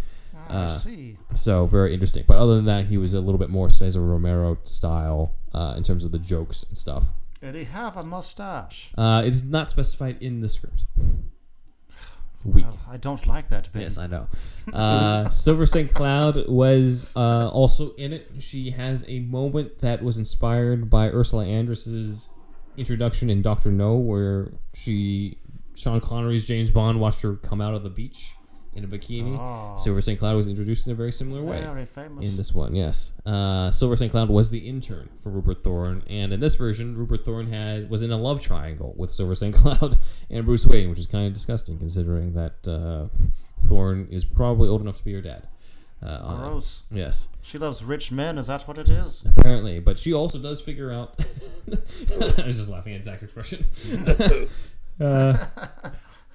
[0.48, 1.16] I see.
[1.34, 2.24] So very interesting.
[2.26, 5.82] But other than that, he was a little bit more Cesar Romero style uh, in
[5.82, 7.10] terms of the jokes and stuff.
[7.40, 8.92] Did he have a mustache?
[8.98, 10.86] Uh, it's not specified in the script.
[12.45, 12.65] Weak.
[12.67, 13.83] Well, I don't like that bit.
[13.83, 14.27] Yes, I know.
[14.73, 15.93] Uh, Silver St.
[15.93, 18.31] Cloud was uh, also in it.
[18.39, 22.29] She has a moment that was inspired by Ursula Andress's
[22.77, 25.39] introduction in Doctor No, where she,
[25.75, 28.33] Sean Connery's James Bond, watched her come out of the beach
[28.82, 29.39] in a bikini.
[29.39, 29.77] Oh.
[29.78, 30.19] Silver St.
[30.19, 32.28] Cloud was introduced in a very similar way Very famous.
[32.28, 32.74] in this one.
[32.74, 34.11] Yes, uh, Silver St.
[34.11, 38.02] Cloud was the intern for Rupert Thorne, and in this version, Rupert Thorne had was
[38.02, 39.55] in a love triangle with Silver St.
[39.61, 39.98] Cloud
[40.31, 43.07] and Bruce Wayne, which is kind of disgusting considering that uh,
[43.66, 45.47] Thorne is probably old enough to be her dad.
[46.02, 46.48] Uh, on it.
[46.48, 46.82] Gross.
[46.90, 48.39] Yes, She loves rich men.
[48.39, 49.23] Is that what it is?
[49.27, 51.15] apparently, but she also does figure out.
[51.70, 53.66] I was just laughing at Zach's expression.
[55.01, 55.47] uh,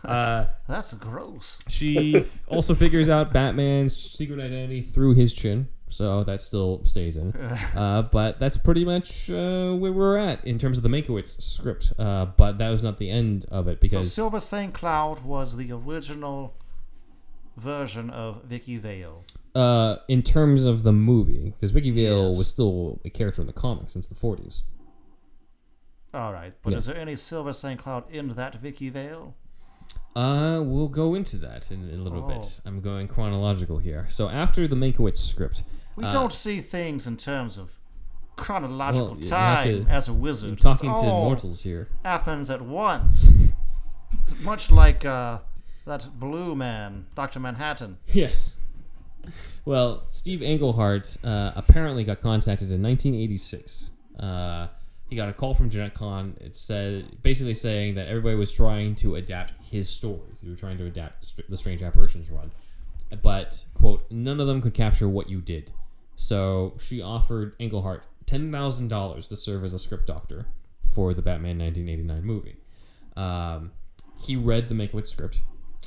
[0.05, 1.59] uh, That's gross.
[1.67, 7.17] she f- also figures out Batman's secret identity through his chin, so that still stays
[7.17, 7.33] in.
[7.75, 11.91] Uh, but that's pretty much uh, where we're at in terms of the Mankiewicz script.
[11.99, 14.73] Uh, but that was not the end of it So because Silver St.
[14.73, 16.53] Cloud was the original
[17.57, 19.23] version of Vicki Vale.
[19.55, 22.37] uh, in terms of the movie, because Vicki Vale Yes.
[22.37, 24.61] was still a character in the comics since the 40s.
[26.13, 27.77] All right, but is there any Silver St.
[27.79, 29.35] Cloud in that Vicki Vale?
[30.15, 32.27] Uh, we'll go into that in, in a little Oh.
[32.27, 32.61] bit.
[32.65, 34.05] I'm going chronological here.
[34.09, 35.63] So after the Mankiewicz script,
[35.97, 37.71] We Uh, don't see things in terms of
[38.35, 40.49] chronological Well, time to- as a wizard.
[40.49, 41.87] I'm talking It's to mortals here.
[42.03, 43.29] happens at once.
[44.43, 45.39] Much like uh,
[45.85, 47.39] that blue man, Dr.
[47.39, 47.97] Manhattan.
[48.07, 48.57] Yes.
[49.63, 53.91] Well, Steve Englehart uh, apparently got contacted in 1986.
[54.19, 54.67] Uh,
[55.09, 56.35] he got a call from Jenette Kahn.
[56.39, 60.41] It said basically saying that everybody was trying to adapt his stories.
[60.41, 62.51] They were trying to adapt the Strange Apparitions run,
[63.21, 65.71] but quote, none of them could capture what you did.
[66.15, 70.47] So she offered Englehart ten thousand dollars to serve as a script doctor
[70.93, 72.55] for the Batman 1989 movie.
[73.15, 73.71] Um,
[74.25, 75.41] he read the Mankiewicz script,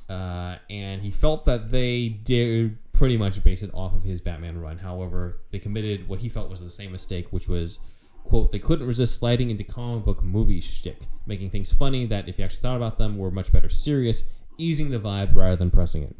[0.09, 4.61] uh, and he felt that they did pretty much base it off of his Batman
[4.61, 4.79] run.
[4.79, 7.81] However, they committed what he felt was the same mistake, which was,
[8.29, 12.39] quote, they couldn't resist sliding into comic book movie shtick, making things funny that, if
[12.39, 14.25] you actually thought about them, were much better serious,
[14.59, 16.17] easing the vibe rather than pressing it.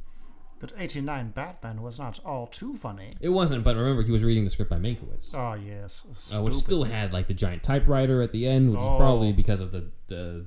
[0.61, 3.11] But 89 Batman was not all too funny.
[3.21, 5.33] It wasn't, but remember, he was reading the script by Mankiewicz.
[5.35, 6.05] Oh, yes.
[6.35, 8.97] uh, which still had like the giant typewriter at the end, which is Oh.
[8.97, 10.47] probably because of the the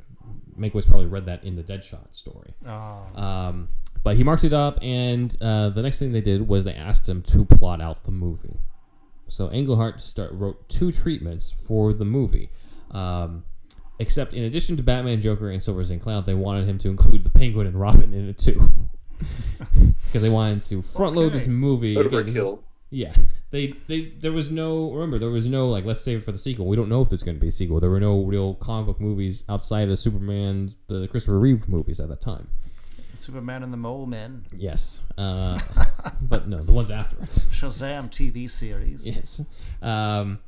[0.59, 2.53] Mankiewicz probably read that in the Deadshot story.
[2.67, 3.05] Oh.
[3.15, 3.69] Um,
[4.03, 7.07] but he marked it up, and uh, the next thing they did was they asked
[7.07, 8.59] him to plot out the movie.
[9.31, 12.49] So Englehart start, wrote two treatments for the movie.
[12.91, 13.45] Um,
[13.97, 16.01] except in addition to Batman, Joker, and Silver St.
[16.01, 18.59] Cloud, they wanted him to include the Penguin and Robin in it too.
[20.07, 21.51] Because they wanted to front load this Okay.
[21.51, 21.95] movie.
[21.95, 22.59] Again, this is- Overkill.
[22.89, 23.13] yeah,
[23.51, 26.39] they they there was no remember there was no like let's save it for the
[26.39, 26.65] sequel.
[26.65, 27.79] We don't know if there's going to be a sequel.
[27.79, 32.09] There were no real comic book movies outside of Superman, the Christopher Reeve movies at
[32.09, 32.49] that time.
[33.21, 34.45] Superman and the Mole Men.
[34.51, 35.59] Yes, uh,
[36.21, 37.45] but no, the ones afterwards.
[37.51, 39.05] Shazam TV series.
[39.05, 39.45] Yes,
[39.81, 40.39] um,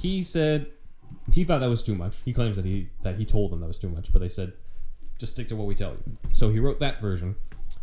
[0.00, 0.66] he said
[1.32, 2.18] he thought that was too much.
[2.24, 4.52] He claims that he that he told them that was too much, but they said
[5.18, 6.18] just stick to what we tell you.
[6.32, 7.36] So he wrote that version,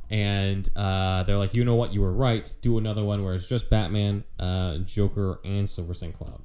[0.10, 2.54] and uh, they're like, you know what, you were right.
[2.62, 6.14] Do another one where it's just Batman, uh, Joker, and Silver St.
[6.14, 6.42] Cloud.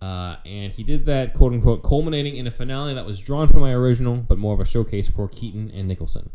[0.00, 3.62] Uh, and he did that, quote unquote, culminating in a finale that was drawn from
[3.62, 6.30] my original, but more of a showcase for Keaton and Nicholson.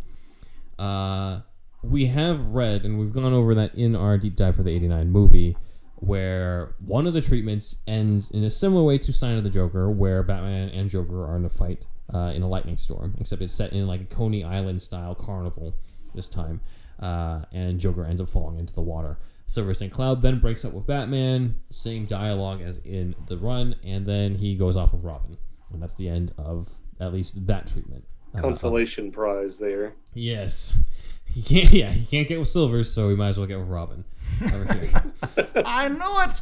[0.79, 1.41] Uh,
[1.83, 5.11] we have read, and we've gone over that in our deep dive for the 89
[5.11, 5.57] movie,
[5.95, 9.91] where one of the treatments ends in a similar way to Sign of the Joker,
[9.91, 13.53] where Batman and Joker are in a fight uh, in a lightning storm, except it's
[13.53, 15.75] set in like a Coney Island style carnival
[16.15, 16.61] this time,
[16.99, 19.19] uh, and Joker ends up falling into the water.
[19.47, 19.91] Silver St.
[19.91, 24.55] Cloud then breaks up with Batman, same dialogue as in the run, and then he
[24.55, 25.37] goes off with Robin.
[25.73, 26.69] And that's the end of
[26.99, 28.05] at least that treatment.
[28.35, 29.93] Uh, Consolation prize there.
[30.13, 30.83] Yes.
[31.31, 33.67] He can't, yeah, he can't get with Silver, so we might as well get with
[33.67, 34.03] Robin.
[35.63, 36.41] I knew it!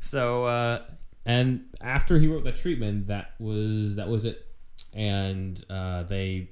[0.00, 0.82] so, uh,
[1.24, 4.44] and after he wrote that treatment, that was that was it.
[4.92, 6.50] And uh, they,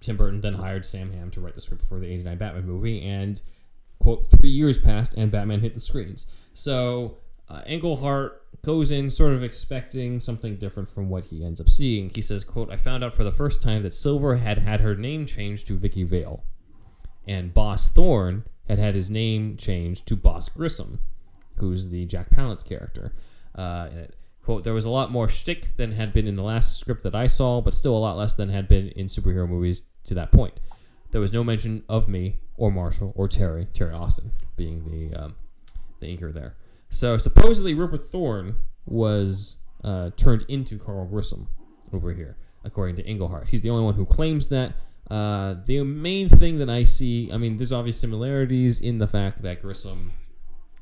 [0.00, 3.06] Tim Burton then hired Sam Hamm to write the script for the '89 Batman movie,
[3.06, 3.40] and
[4.00, 6.26] quote three years passed and Batman hit the screens.
[6.54, 7.18] So
[7.48, 12.10] uh, Englehart goes in sort of expecting something different from what he ends up seeing.
[12.14, 14.94] He says, "quote I found out for the first time that Silver had had her
[14.94, 16.44] name changed to Vicki Vale,
[17.26, 21.00] and Boss Thorne had had his name changed to Boss Grissom,
[21.56, 23.12] who's the Jack Palance character.
[23.54, 26.78] Uh, it, quote, there was a lot more shtick than had been in the last
[26.78, 29.82] script that I saw, but still a lot less than had been in superhero movies
[30.04, 30.60] to that point.
[31.10, 35.34] There was no mention of me or Marshall or Terry, Terry Austin being the um,
[36.00, 36.56] the inker there.
[36.92, 41.48] So supposedly Rupert Thorne was uh, turned into Carl Grissom
[41.90, 43.48] over here, according to Englehart.
[43.48, 44.74] He's the only one who claims that.
[45.10, 49.42] Uh, the main thing that I see, I mean, there's obvious similarities in the fact
[49.42, 50.12] that Grissom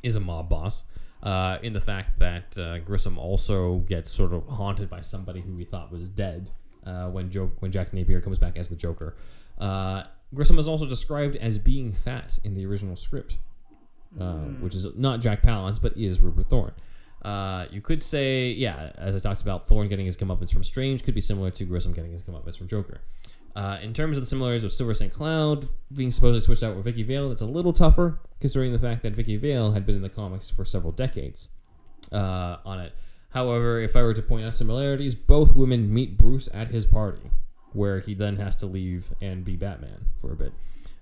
[0.03, 0.85] is a mob boss.
[1.23, 5.57] Uh, in the fact that uh, Grissom also gets sort of haunted by somebody who
[5.59, 6.51] he thought was dead
[6.87, 9.15] uh, when jo- when Jack Napier comes back as the Joker.
[9.59, 10.05] Uh,
[10.35, 13.37] Grissom is also described as being fat in the original script,
[14.19, 16.73] uh, which is not Jack Palance, but is Rupert Thorne.
[17.23, 21.05] Uh, you could say, yeah, as I talked about, Thorne getting his comeuppance from Strange
[21.05, 23.03] could be similar to Grissom getting his comeuppance from Joker.
[23.55, 25.13] Uh, in terms of the similarities with Silver St.
[25.13, 29.03] Cloud being supposedly switched out with Vicki Vale, that's a little tougher considering the fact
[29.03, 31.49] that Vicki Vale had been in the comics for several decades
[32.13, 32.93] uh, on it.
[33.31, 37.31] However, if I were to point out similarities, both women meet Bruce at his party,
[37.73, 40.53] where he then has to leave and be Batman for a bit.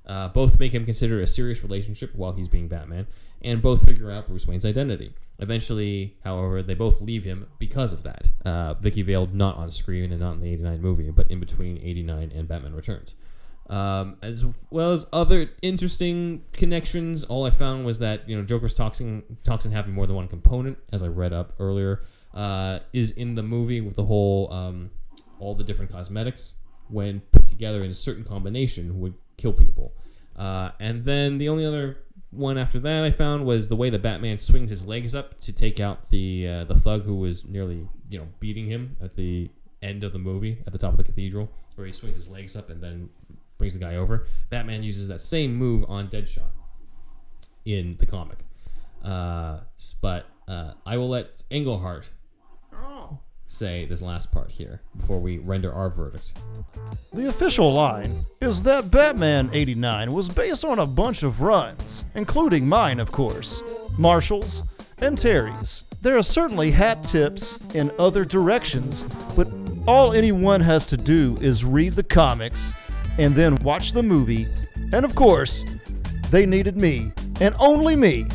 [0.09, 3.06] Uh, both make him consider a serious relationship while he's being Batman,
[3.43, 5.12] and both figure out Bruce Wayne's identity.
[5.39, 8.30] Eventually, however, they both leave him because of that.
[8.44, 11.78] Uh, Vicki Vale not on screen and not in the 89 movie, but in between
[11.78, 13.14] 89 and Batman Returns.
[13.68, 18.72] Um, as well as other interesting connections, all I found was that you know Joker's
[18.72, 22.02] toxin toxin having more than one component, as I read up earlier,
[22.32, 24.90] uh, is in the movie with the whole um,
[25.39, 26.55] all the different cosmetics
[26.89, 29.94] when put together in a certain combination would kill people.
[30.36, 31.97] Uh, and then the only other
[32.31, 35.52] one after that I found was the way the Batman swings his legs up to
[35.52, 39.51] take out the uh, the thug who was nearly you know beating him at the
[39.81, 42.55] end of the movie at the top of the cathedral, where he swings his legs
[42.55, 43.09] up and then
[43.56, 44.27] brings the guy over.
[44.51, 46.51] Batman uses that same move on Deadshot
[47.65, 48.39] in the comic.
[49.05, 49.60] Uh,
[50.01, 52.10] but uh, I will let Englehart
[53.51, 56.35] say this last part here before we render our verdict.
[57.12, 62.69] The official line is that Batman 89 was based on a bunch of runs, including
[62.69, 63.62] mine, of course,
[63.97, 64.65] Marshall's,
[64.99, 65.85] and Terry's.
[66.03, 69.05] There are certainly hat tips in other directions,
[69.35, 69.49] but
[69.87, 72.73] all anyone has to do is read the comics
[73.16, 74.47] and then watch the movie,
[74.93, 75.65] and of course,
[76.31, 78.27] they needed me, and only me,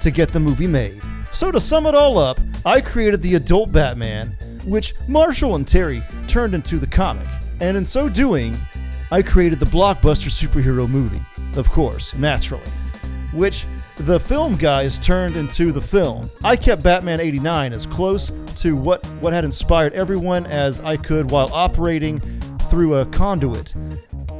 [0.00, 1.00] to get the movie made.
[1.30, 6.02] So to sum it all up, I created the adult Batman, which Marshall and Terry
[6.26, 7.26] turned into the comic.
[7.60, 8.56] And in so doing,
[9.10, 11.20] I created the blockbuster superhero movie,
[11.56, 12.62] of course, naturally,
[13.32, 13.66] which
[13.98, 16.30] the film guys turned into the film.
[16.42, 21.30] I kept Batman 89 as close to what, what had inspired everyone as I could
[21.30, 22.20] while operating
[22.70, 23.74] through a conduit.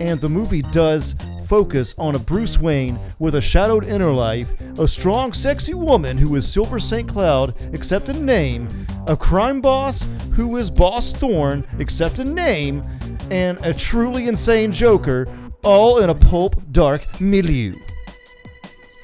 [0.01, 1.15] And the movie does
[1.53, 4.49] focus on a Bruce Wayne with a shadowed inner life,
[4.79, 7.07] a strong, sexy woman who is Silver St.
[7.07, 12.83] Cloud, except in name, a crime boss who is Boss Thorne, except in name,
[13.31, 15.27] and a truly insane Joker,
[15.63, 17.79] all in a pulp dark milieu.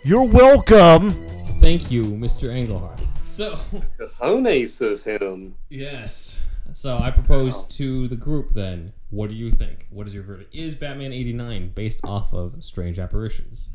[0.03, 1.13] You're welcome.
[1.61, 2.49] Thank you, Mr.
[2.49, 2.99] Englehart.
[3.27, 3.57] So,
[3.99, 5.57] Cojones of him.
[5.69, 6.41] yes.
[6.73, 8.95] So I propose to the group then.
[9.11, 9.87] What do you think?
[9.91, 10.55] What is your verdict?
[10.55, 13.71] Is Batman 89 based off of Strange Apparitions?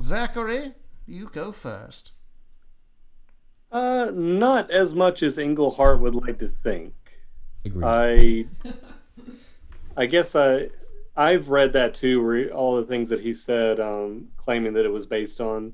[0.00, 0.72] Zachary,
[1.06, 2.12] you go first.
[3.72, 6.94] Uh, not as much as Englehart would like to think.
[7.64, 7.84] Agreed.
[7.84, 8.46] I,
[9.96, 10.68] I guess I,
[11.16, 12.24] I've read that too.
[12.24, 15.72] Where all the things that he said, um, claiming that it was based on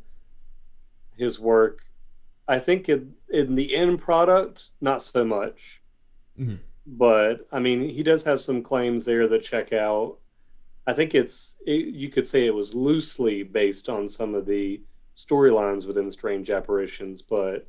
[1.17, 1.85] his work.
[2.49, 5.83] I think in, in the end product, not so much.
[6.41, 6.59] Mhm.
[6.87, 10.19] But I mean, he does have some claims there that check out.
[10.87, 14.81] I think it's it, you could say it was loosely based on some of the
[15.17, 17.69] storylines within Strange Apparitions, but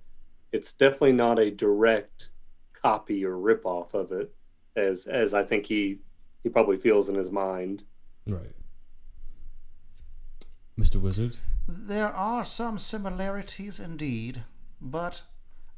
[0.51, 2.29] it's definitely not a direct
[2.73, 4.33] copy or ripoff of it,
[4.75, 5.99] as as I think he
[6.41, 7.83] he probably feels in his mind.
[8.27, 8.55] right.
[10.79, 10.99] Mr.
[10.99, 11.37] Wizard?
[11.67, 14.43] There are some similarities indeed,
[14.81, 15.21] but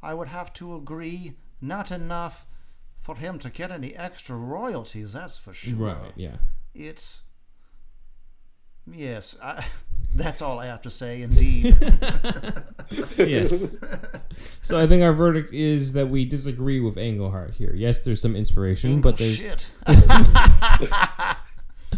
[0.01, 2.47] I would have to agree not enough
[3.05, 5.75] for him to get any extra royalties, that's for sure.
[5.93, 6.37] Right, yeah.
[6.73, 7.21] It's.
[8.91, 9.63] Yes, I,
[10.15, 11.77] that's all I have to say, indeed.
[13.17, 13.77] yes.
[14.59, 17.73] so I think our verdict is that we disagree with Englehart here.
[17.75, 19.71] Yes, there's some inspiration, but there's Shit.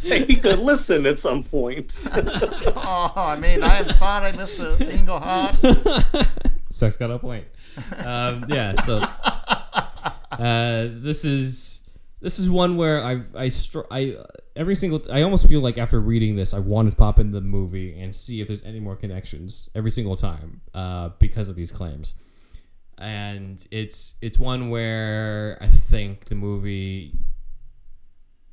[0.02, 1.96] Hey, he could listen at some point.
[2.06, 4.80] Oh, I mean, I am sorry, Mr.
[4.88, 5.56] Englehart.
[6.70, 7.48] Suck's got a point.
[7.98, 9.00] Um, yeah, so
[10.38, 11.90] uh, this is
[12.22, 14.18] this is one where I've I str- I
[14.56, 17.42] every single I almost feel like after reading this I want to pop in the
[17.42, 21.72] movie and see if there's any more connections every single time uh, because of these
[21.72, 22.16] claims.
[22.98, 27.14] And it's it's one where I think the movie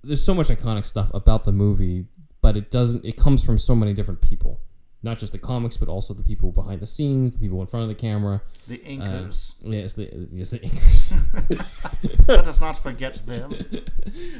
[0.02, 2.06] there's so much iconic stuff about the movie,
[2.42, 4.60] but it doesn't it comes from so many different people.
[5.04, 7.82] Not just the comics, but also the people behind the scenes, the people in front
[7.82, 8.40] of the camera.
[8.66, 9.54] The Uh, Incas.
[9.62, 12.26] yes, the yes the inkers.
[12.28, 13.52] Let us not forget them.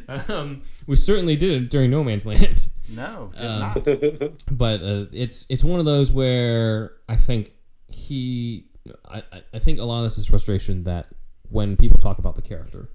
[0.29, 3.85] um, we certainly did it during No Man's Land, No, did Um, not.
[4.51, 7.53] but uh, it's it's one of those where I think
[7.89, 8.67] he,
[9.07, 11.07] I, I- I think a lot of this is frustration that
[11.51, 12.89] when people talk about the character,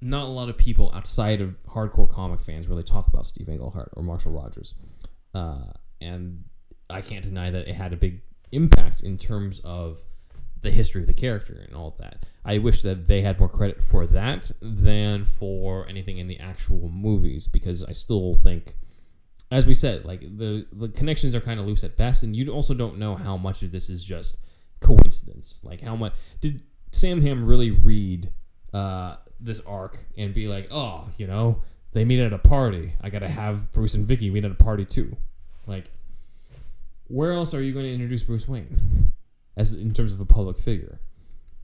[0.00, 3.90] not a lot of people outside of hardcore comic fans really talk about Steve Englehart
[3.94, 4.74] or Marshall Rogers,
[5.34, 5.70] uh,
[6.00, 6.44] and
[6.88, 8.22] I can't deny that it had a big
[8.52, 9.98] impact in terms of
[10.62, 12.24] the history of the character and all that.
[12.44, 16.88] I wish that they had more credit for that than for anything in the actual
[16.88, 18.74] movies because I still think,
[19.50, 22.50] as we said, like the the connections are kind of loose at best, and you
[22.50, 24.38] also don't know how much of this is just
[24.80, 25.60] coincidence.
[25.62, 28.32] Like how much did Sam Hamm really read
[28.72, 32.94] uh, this arc and be like, oh, you know, they meet at a party.
[33.00, 35.16] I gotta have Bruce and Vicki meet at a party too.
[35.66, 35.90] Like,
[37.08, 39.12] where else are you going to introduce Bruce Wayne
[39.56, 41.00] as in terms of a public figure?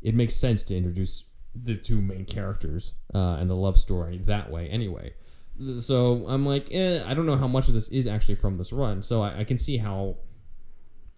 [0.01, 1.25] It makes sense to introduce
[1.55, 5.15] the two main characters uh, and the love story that way, anyway.
[5.79, 8.73] So I'm like, eh, I don't know how much of this is actually from this
[8.73, 9.03] run.
[9.03, 10.17] So I, I can see how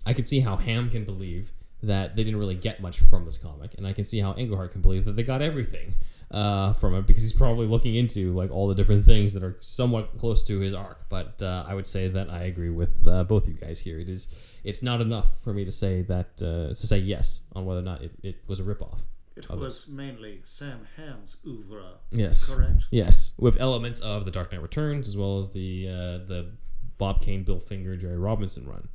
[0.04, 1.52] I can see how Hamm can believe
[1.82, 4.72] that they didn't really get much from this comic, and I can see how Englehart
[4.72, 5.94] can believe that they got everything
[6.34, 9.56] uh, from it because he's probably looking into like all the different things that are
[9.60, 11.08] somewhat close to his arc.
[11.08, 14.00] But uh, I would say that I agree with uh, both you guys here.
[14.00, 14.34] It is
[14.64, 17.84] it's not enough for me to say that uh, to say yes on whether or
[17.84, 18.98] not it, it was a ripoff.
[19.36, 21.98] It was mainly Sam Hamm's oeuvre.
[22.10, 22.52] Yes.
[22.52, 22.84] Correct.
[22.90, 26.52] Yes, with elements of the Dark Knight Returns as well as the uh, the
[26.98, 28.88] Bob Kane, Bill Finger, Jerry Robinson run.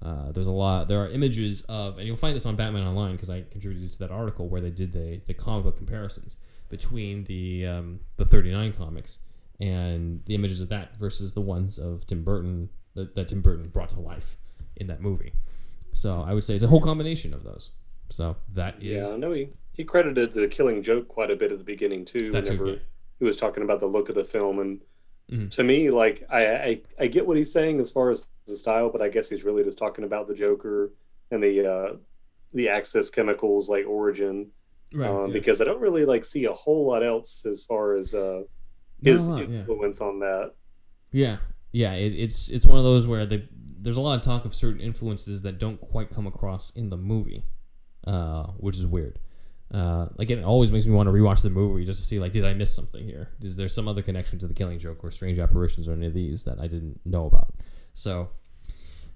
[0.00, 0.86] Uh, there's a lot.
[0.86, 3.98] There are images of, and you'll find this on Batman Online because I contributed to
[4.00, 6.36] that article where they did the the comic book comparisons
[6.68, 9.18] between the um, the 39 comics
[9.60, 13.68] and the images of that versus the ones of Tim Burton that, that Tim Burton
[13.68, 14.36] brought to life
[14.76, 15.32] in that movie.
[15.92, 17.70] So I would say it's a whole combination of those.
[18.10, 21.52] So that is Yeah, I know he, he credited the Killing Joke quite a bit
[21.52, 22.30] at the beginning too.
[22.30, 22.82] That too, whenever yeah.
[23.18, 24.80] he was talking about the look of the film, and
[25.30, 25.50] Mhm.
[25.52, 28.90] to me, like I, I I get what he's saying as far as the style,
[28.90, 30.92] but I guess he's really just talking about the Joker
[31.30, 31.96] and the uh,
[32.52, 34.50] the Axis Chemicals like origin,
[34.94, 35.10] right.
[35.10, 35.32] um, yeah.
[35.32, 38.42] because I don't really like see a whole lot else as far as uh,
[39.02, 39.58] his lot, yeah.
[39.60, 40.52] influence on that.
[41.12, 41.38] Yeah,
[41.72, 41.92] yeah.
[41.92, 43.48] It, it's it's one of those where they,
[43.78, 46.96] there's a lot of talk of certain influences that don't quite come across in the
[46.96, 47.44] movie,
[48.06, 49.18] uh, which is weird.
[49.72, 52.32] Uh, again, it always makes me want to rewatch the movie just to see like,
[52.32, 53.30] did I miss something here?
[53.40, 56.14] Is there some other connection to the Killing Joke or Strange Apparitions or any of
[56.14, 57.54] these that I didn't know about?
[57.92, 58.30] So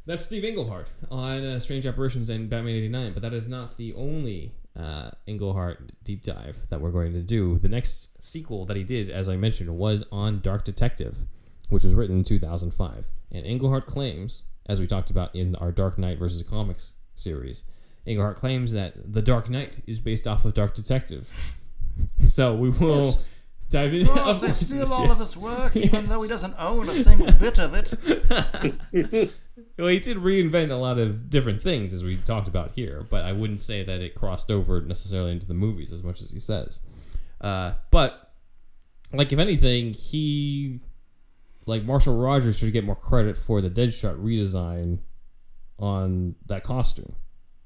[0.06, 3.94] that's Steve Englehart on uh, Strange Apparitions and Batman '89, but that is not the
[3.94, 7.59] only uh, Englehart deep dive that we're going to do.
[7.59, 11.18] The next sequel that he did, as I mentioned, was on Dark Detective,
[11.68, 13.06] which was written in 2005.
[13.32, 17.64] And Englehart claims, as we talked about in our Dark Knight versus Comics series,
[18.06, 21.28] Englehart claims that The Dark Knight is based off of Dark Detective.
[22.28, 23.18] So we will
[24.02, 27.32] Of course, they steal all of his work, even though he doesn't own a single
[27.32, 29.38] bit of it.
[29.78, 33.24] Well, he did reinvent a lot of different things, as we talked about here, but
[33.24, 36.40] I wouldn't say that it crossed over necessarily into the movies as much as he
[36.40, 36.80] says.
[37.40, 38.32] Uh, but,
[39.12, 40.80] like, if anything, he,
[41.66, 44.98] like, Marshall Rogers should get more credit for the Deadshot redesign
[45.78, 47.14] on that costume.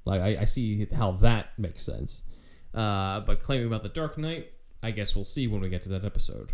[0.05, 2.23] Like, I, I see how that makes sense.
[2.75, 4.52] Uh, but claiming about the Dark Knight,
[4.83, 6.51] I guess we'll see when we get to that episode.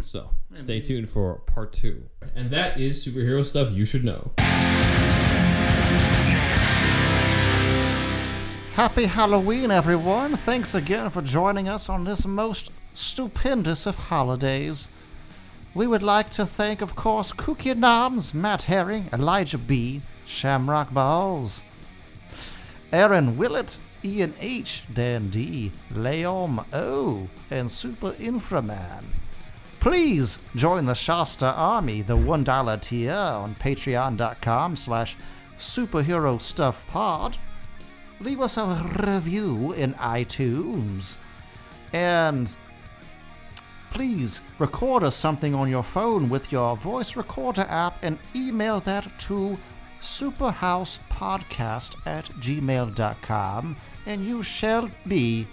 [0.00, 2.04] So, stay tuned for part two.
[2.34, 4.30] And that is superhero stuff you should know.
[8.74, 10.36] Happy Halloween, everyone!
[10.36, 14.88] Thanks again for joining us on this most stupendous of holidays.
[15.74, 21.62] We would like to thank, of course, Cookie Noms, Matt Herring, Elijah B., Shamrock Balls,
[22.92, 29.04] Aaron Willett, Ian H., Dan D., Leom O., and Super Inframan.
[29.80, 35.16] Please join the Shasta Army, the $1 tier on patreon.com slash
[35.58, 37.38] superhero stuff pod
[38.20, 38.66] leave us a
[39.06, 41.16] review in iTunes.
[41.92, 42.54] And
[43.90, 49.06] please record us something on your phone with your voice recorder app and email that
[49.20, 49.56] to
[50.00, 53.76] superhousepodcast at gmail.com
[54.06, 55.46] and you shall be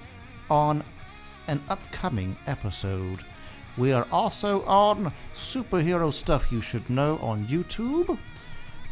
[0.50, 0.84] on
[1.48, 3.20] an upcoming episode.
[3.78, 8.18] We are also on Superhero Stuff You Should Know on YouTube.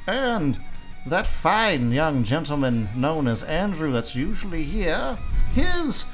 [0.07, 0.59] And
[1.05, 5.17] that fine young gentleman known as Andrew that's usually here,
[5.53, 6.13] his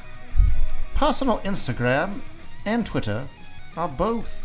[0.96, 2.22] personal Instagram
[2.66, 3.28] and Twitter
[3.78, 4.42] are both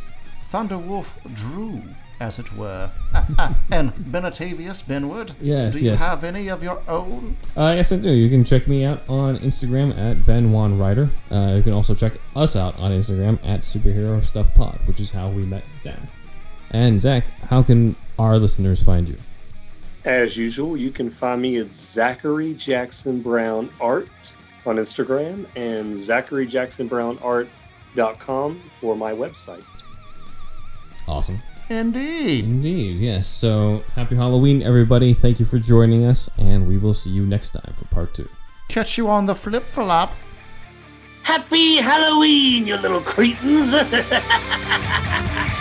[0.53, 1.83] Thunderwolf Drew,
[2.21, 2.91] as it were.
[3.15, 5.33] Ah, ah, and Benatavius Benwood.
[5.41, 6.07] Yes, Do you yes.
[6.07, 7.39] have any of your own?
[7.57, 8.11] Uh, yes, I do.
[8.11, 11.09] You can check me out on Instagram at Ben Juan Ryder.
[11.31, 15.11] Uh, you can also check us out on Instagram at Superhero Stuff Pod, which is
[15.11, 15.99] how we met Zach.
[16.71, 19.17] And Zach, how can our listeners find you?
[20.05, 24.09] As usual, you can find me at Zachary Jackson Brown Art
[24.65, 29.65] on Instagram and ZacharyJacksonBrownArt.com for my website.
[31.09, 31.41] Awesome.
[31.71, 32.45] Indeed.
[32.45, 33.29] Indeed, yes.
[33.29, 35.15] So happy Halloween, everybody.
[35.15, 38.29] Thank you for joining us, and we will see you next time for part two.
[38.69, 40.13] Catch you on the flip flop.
[41.23, 43.73] Happy Halloween, you little cretins!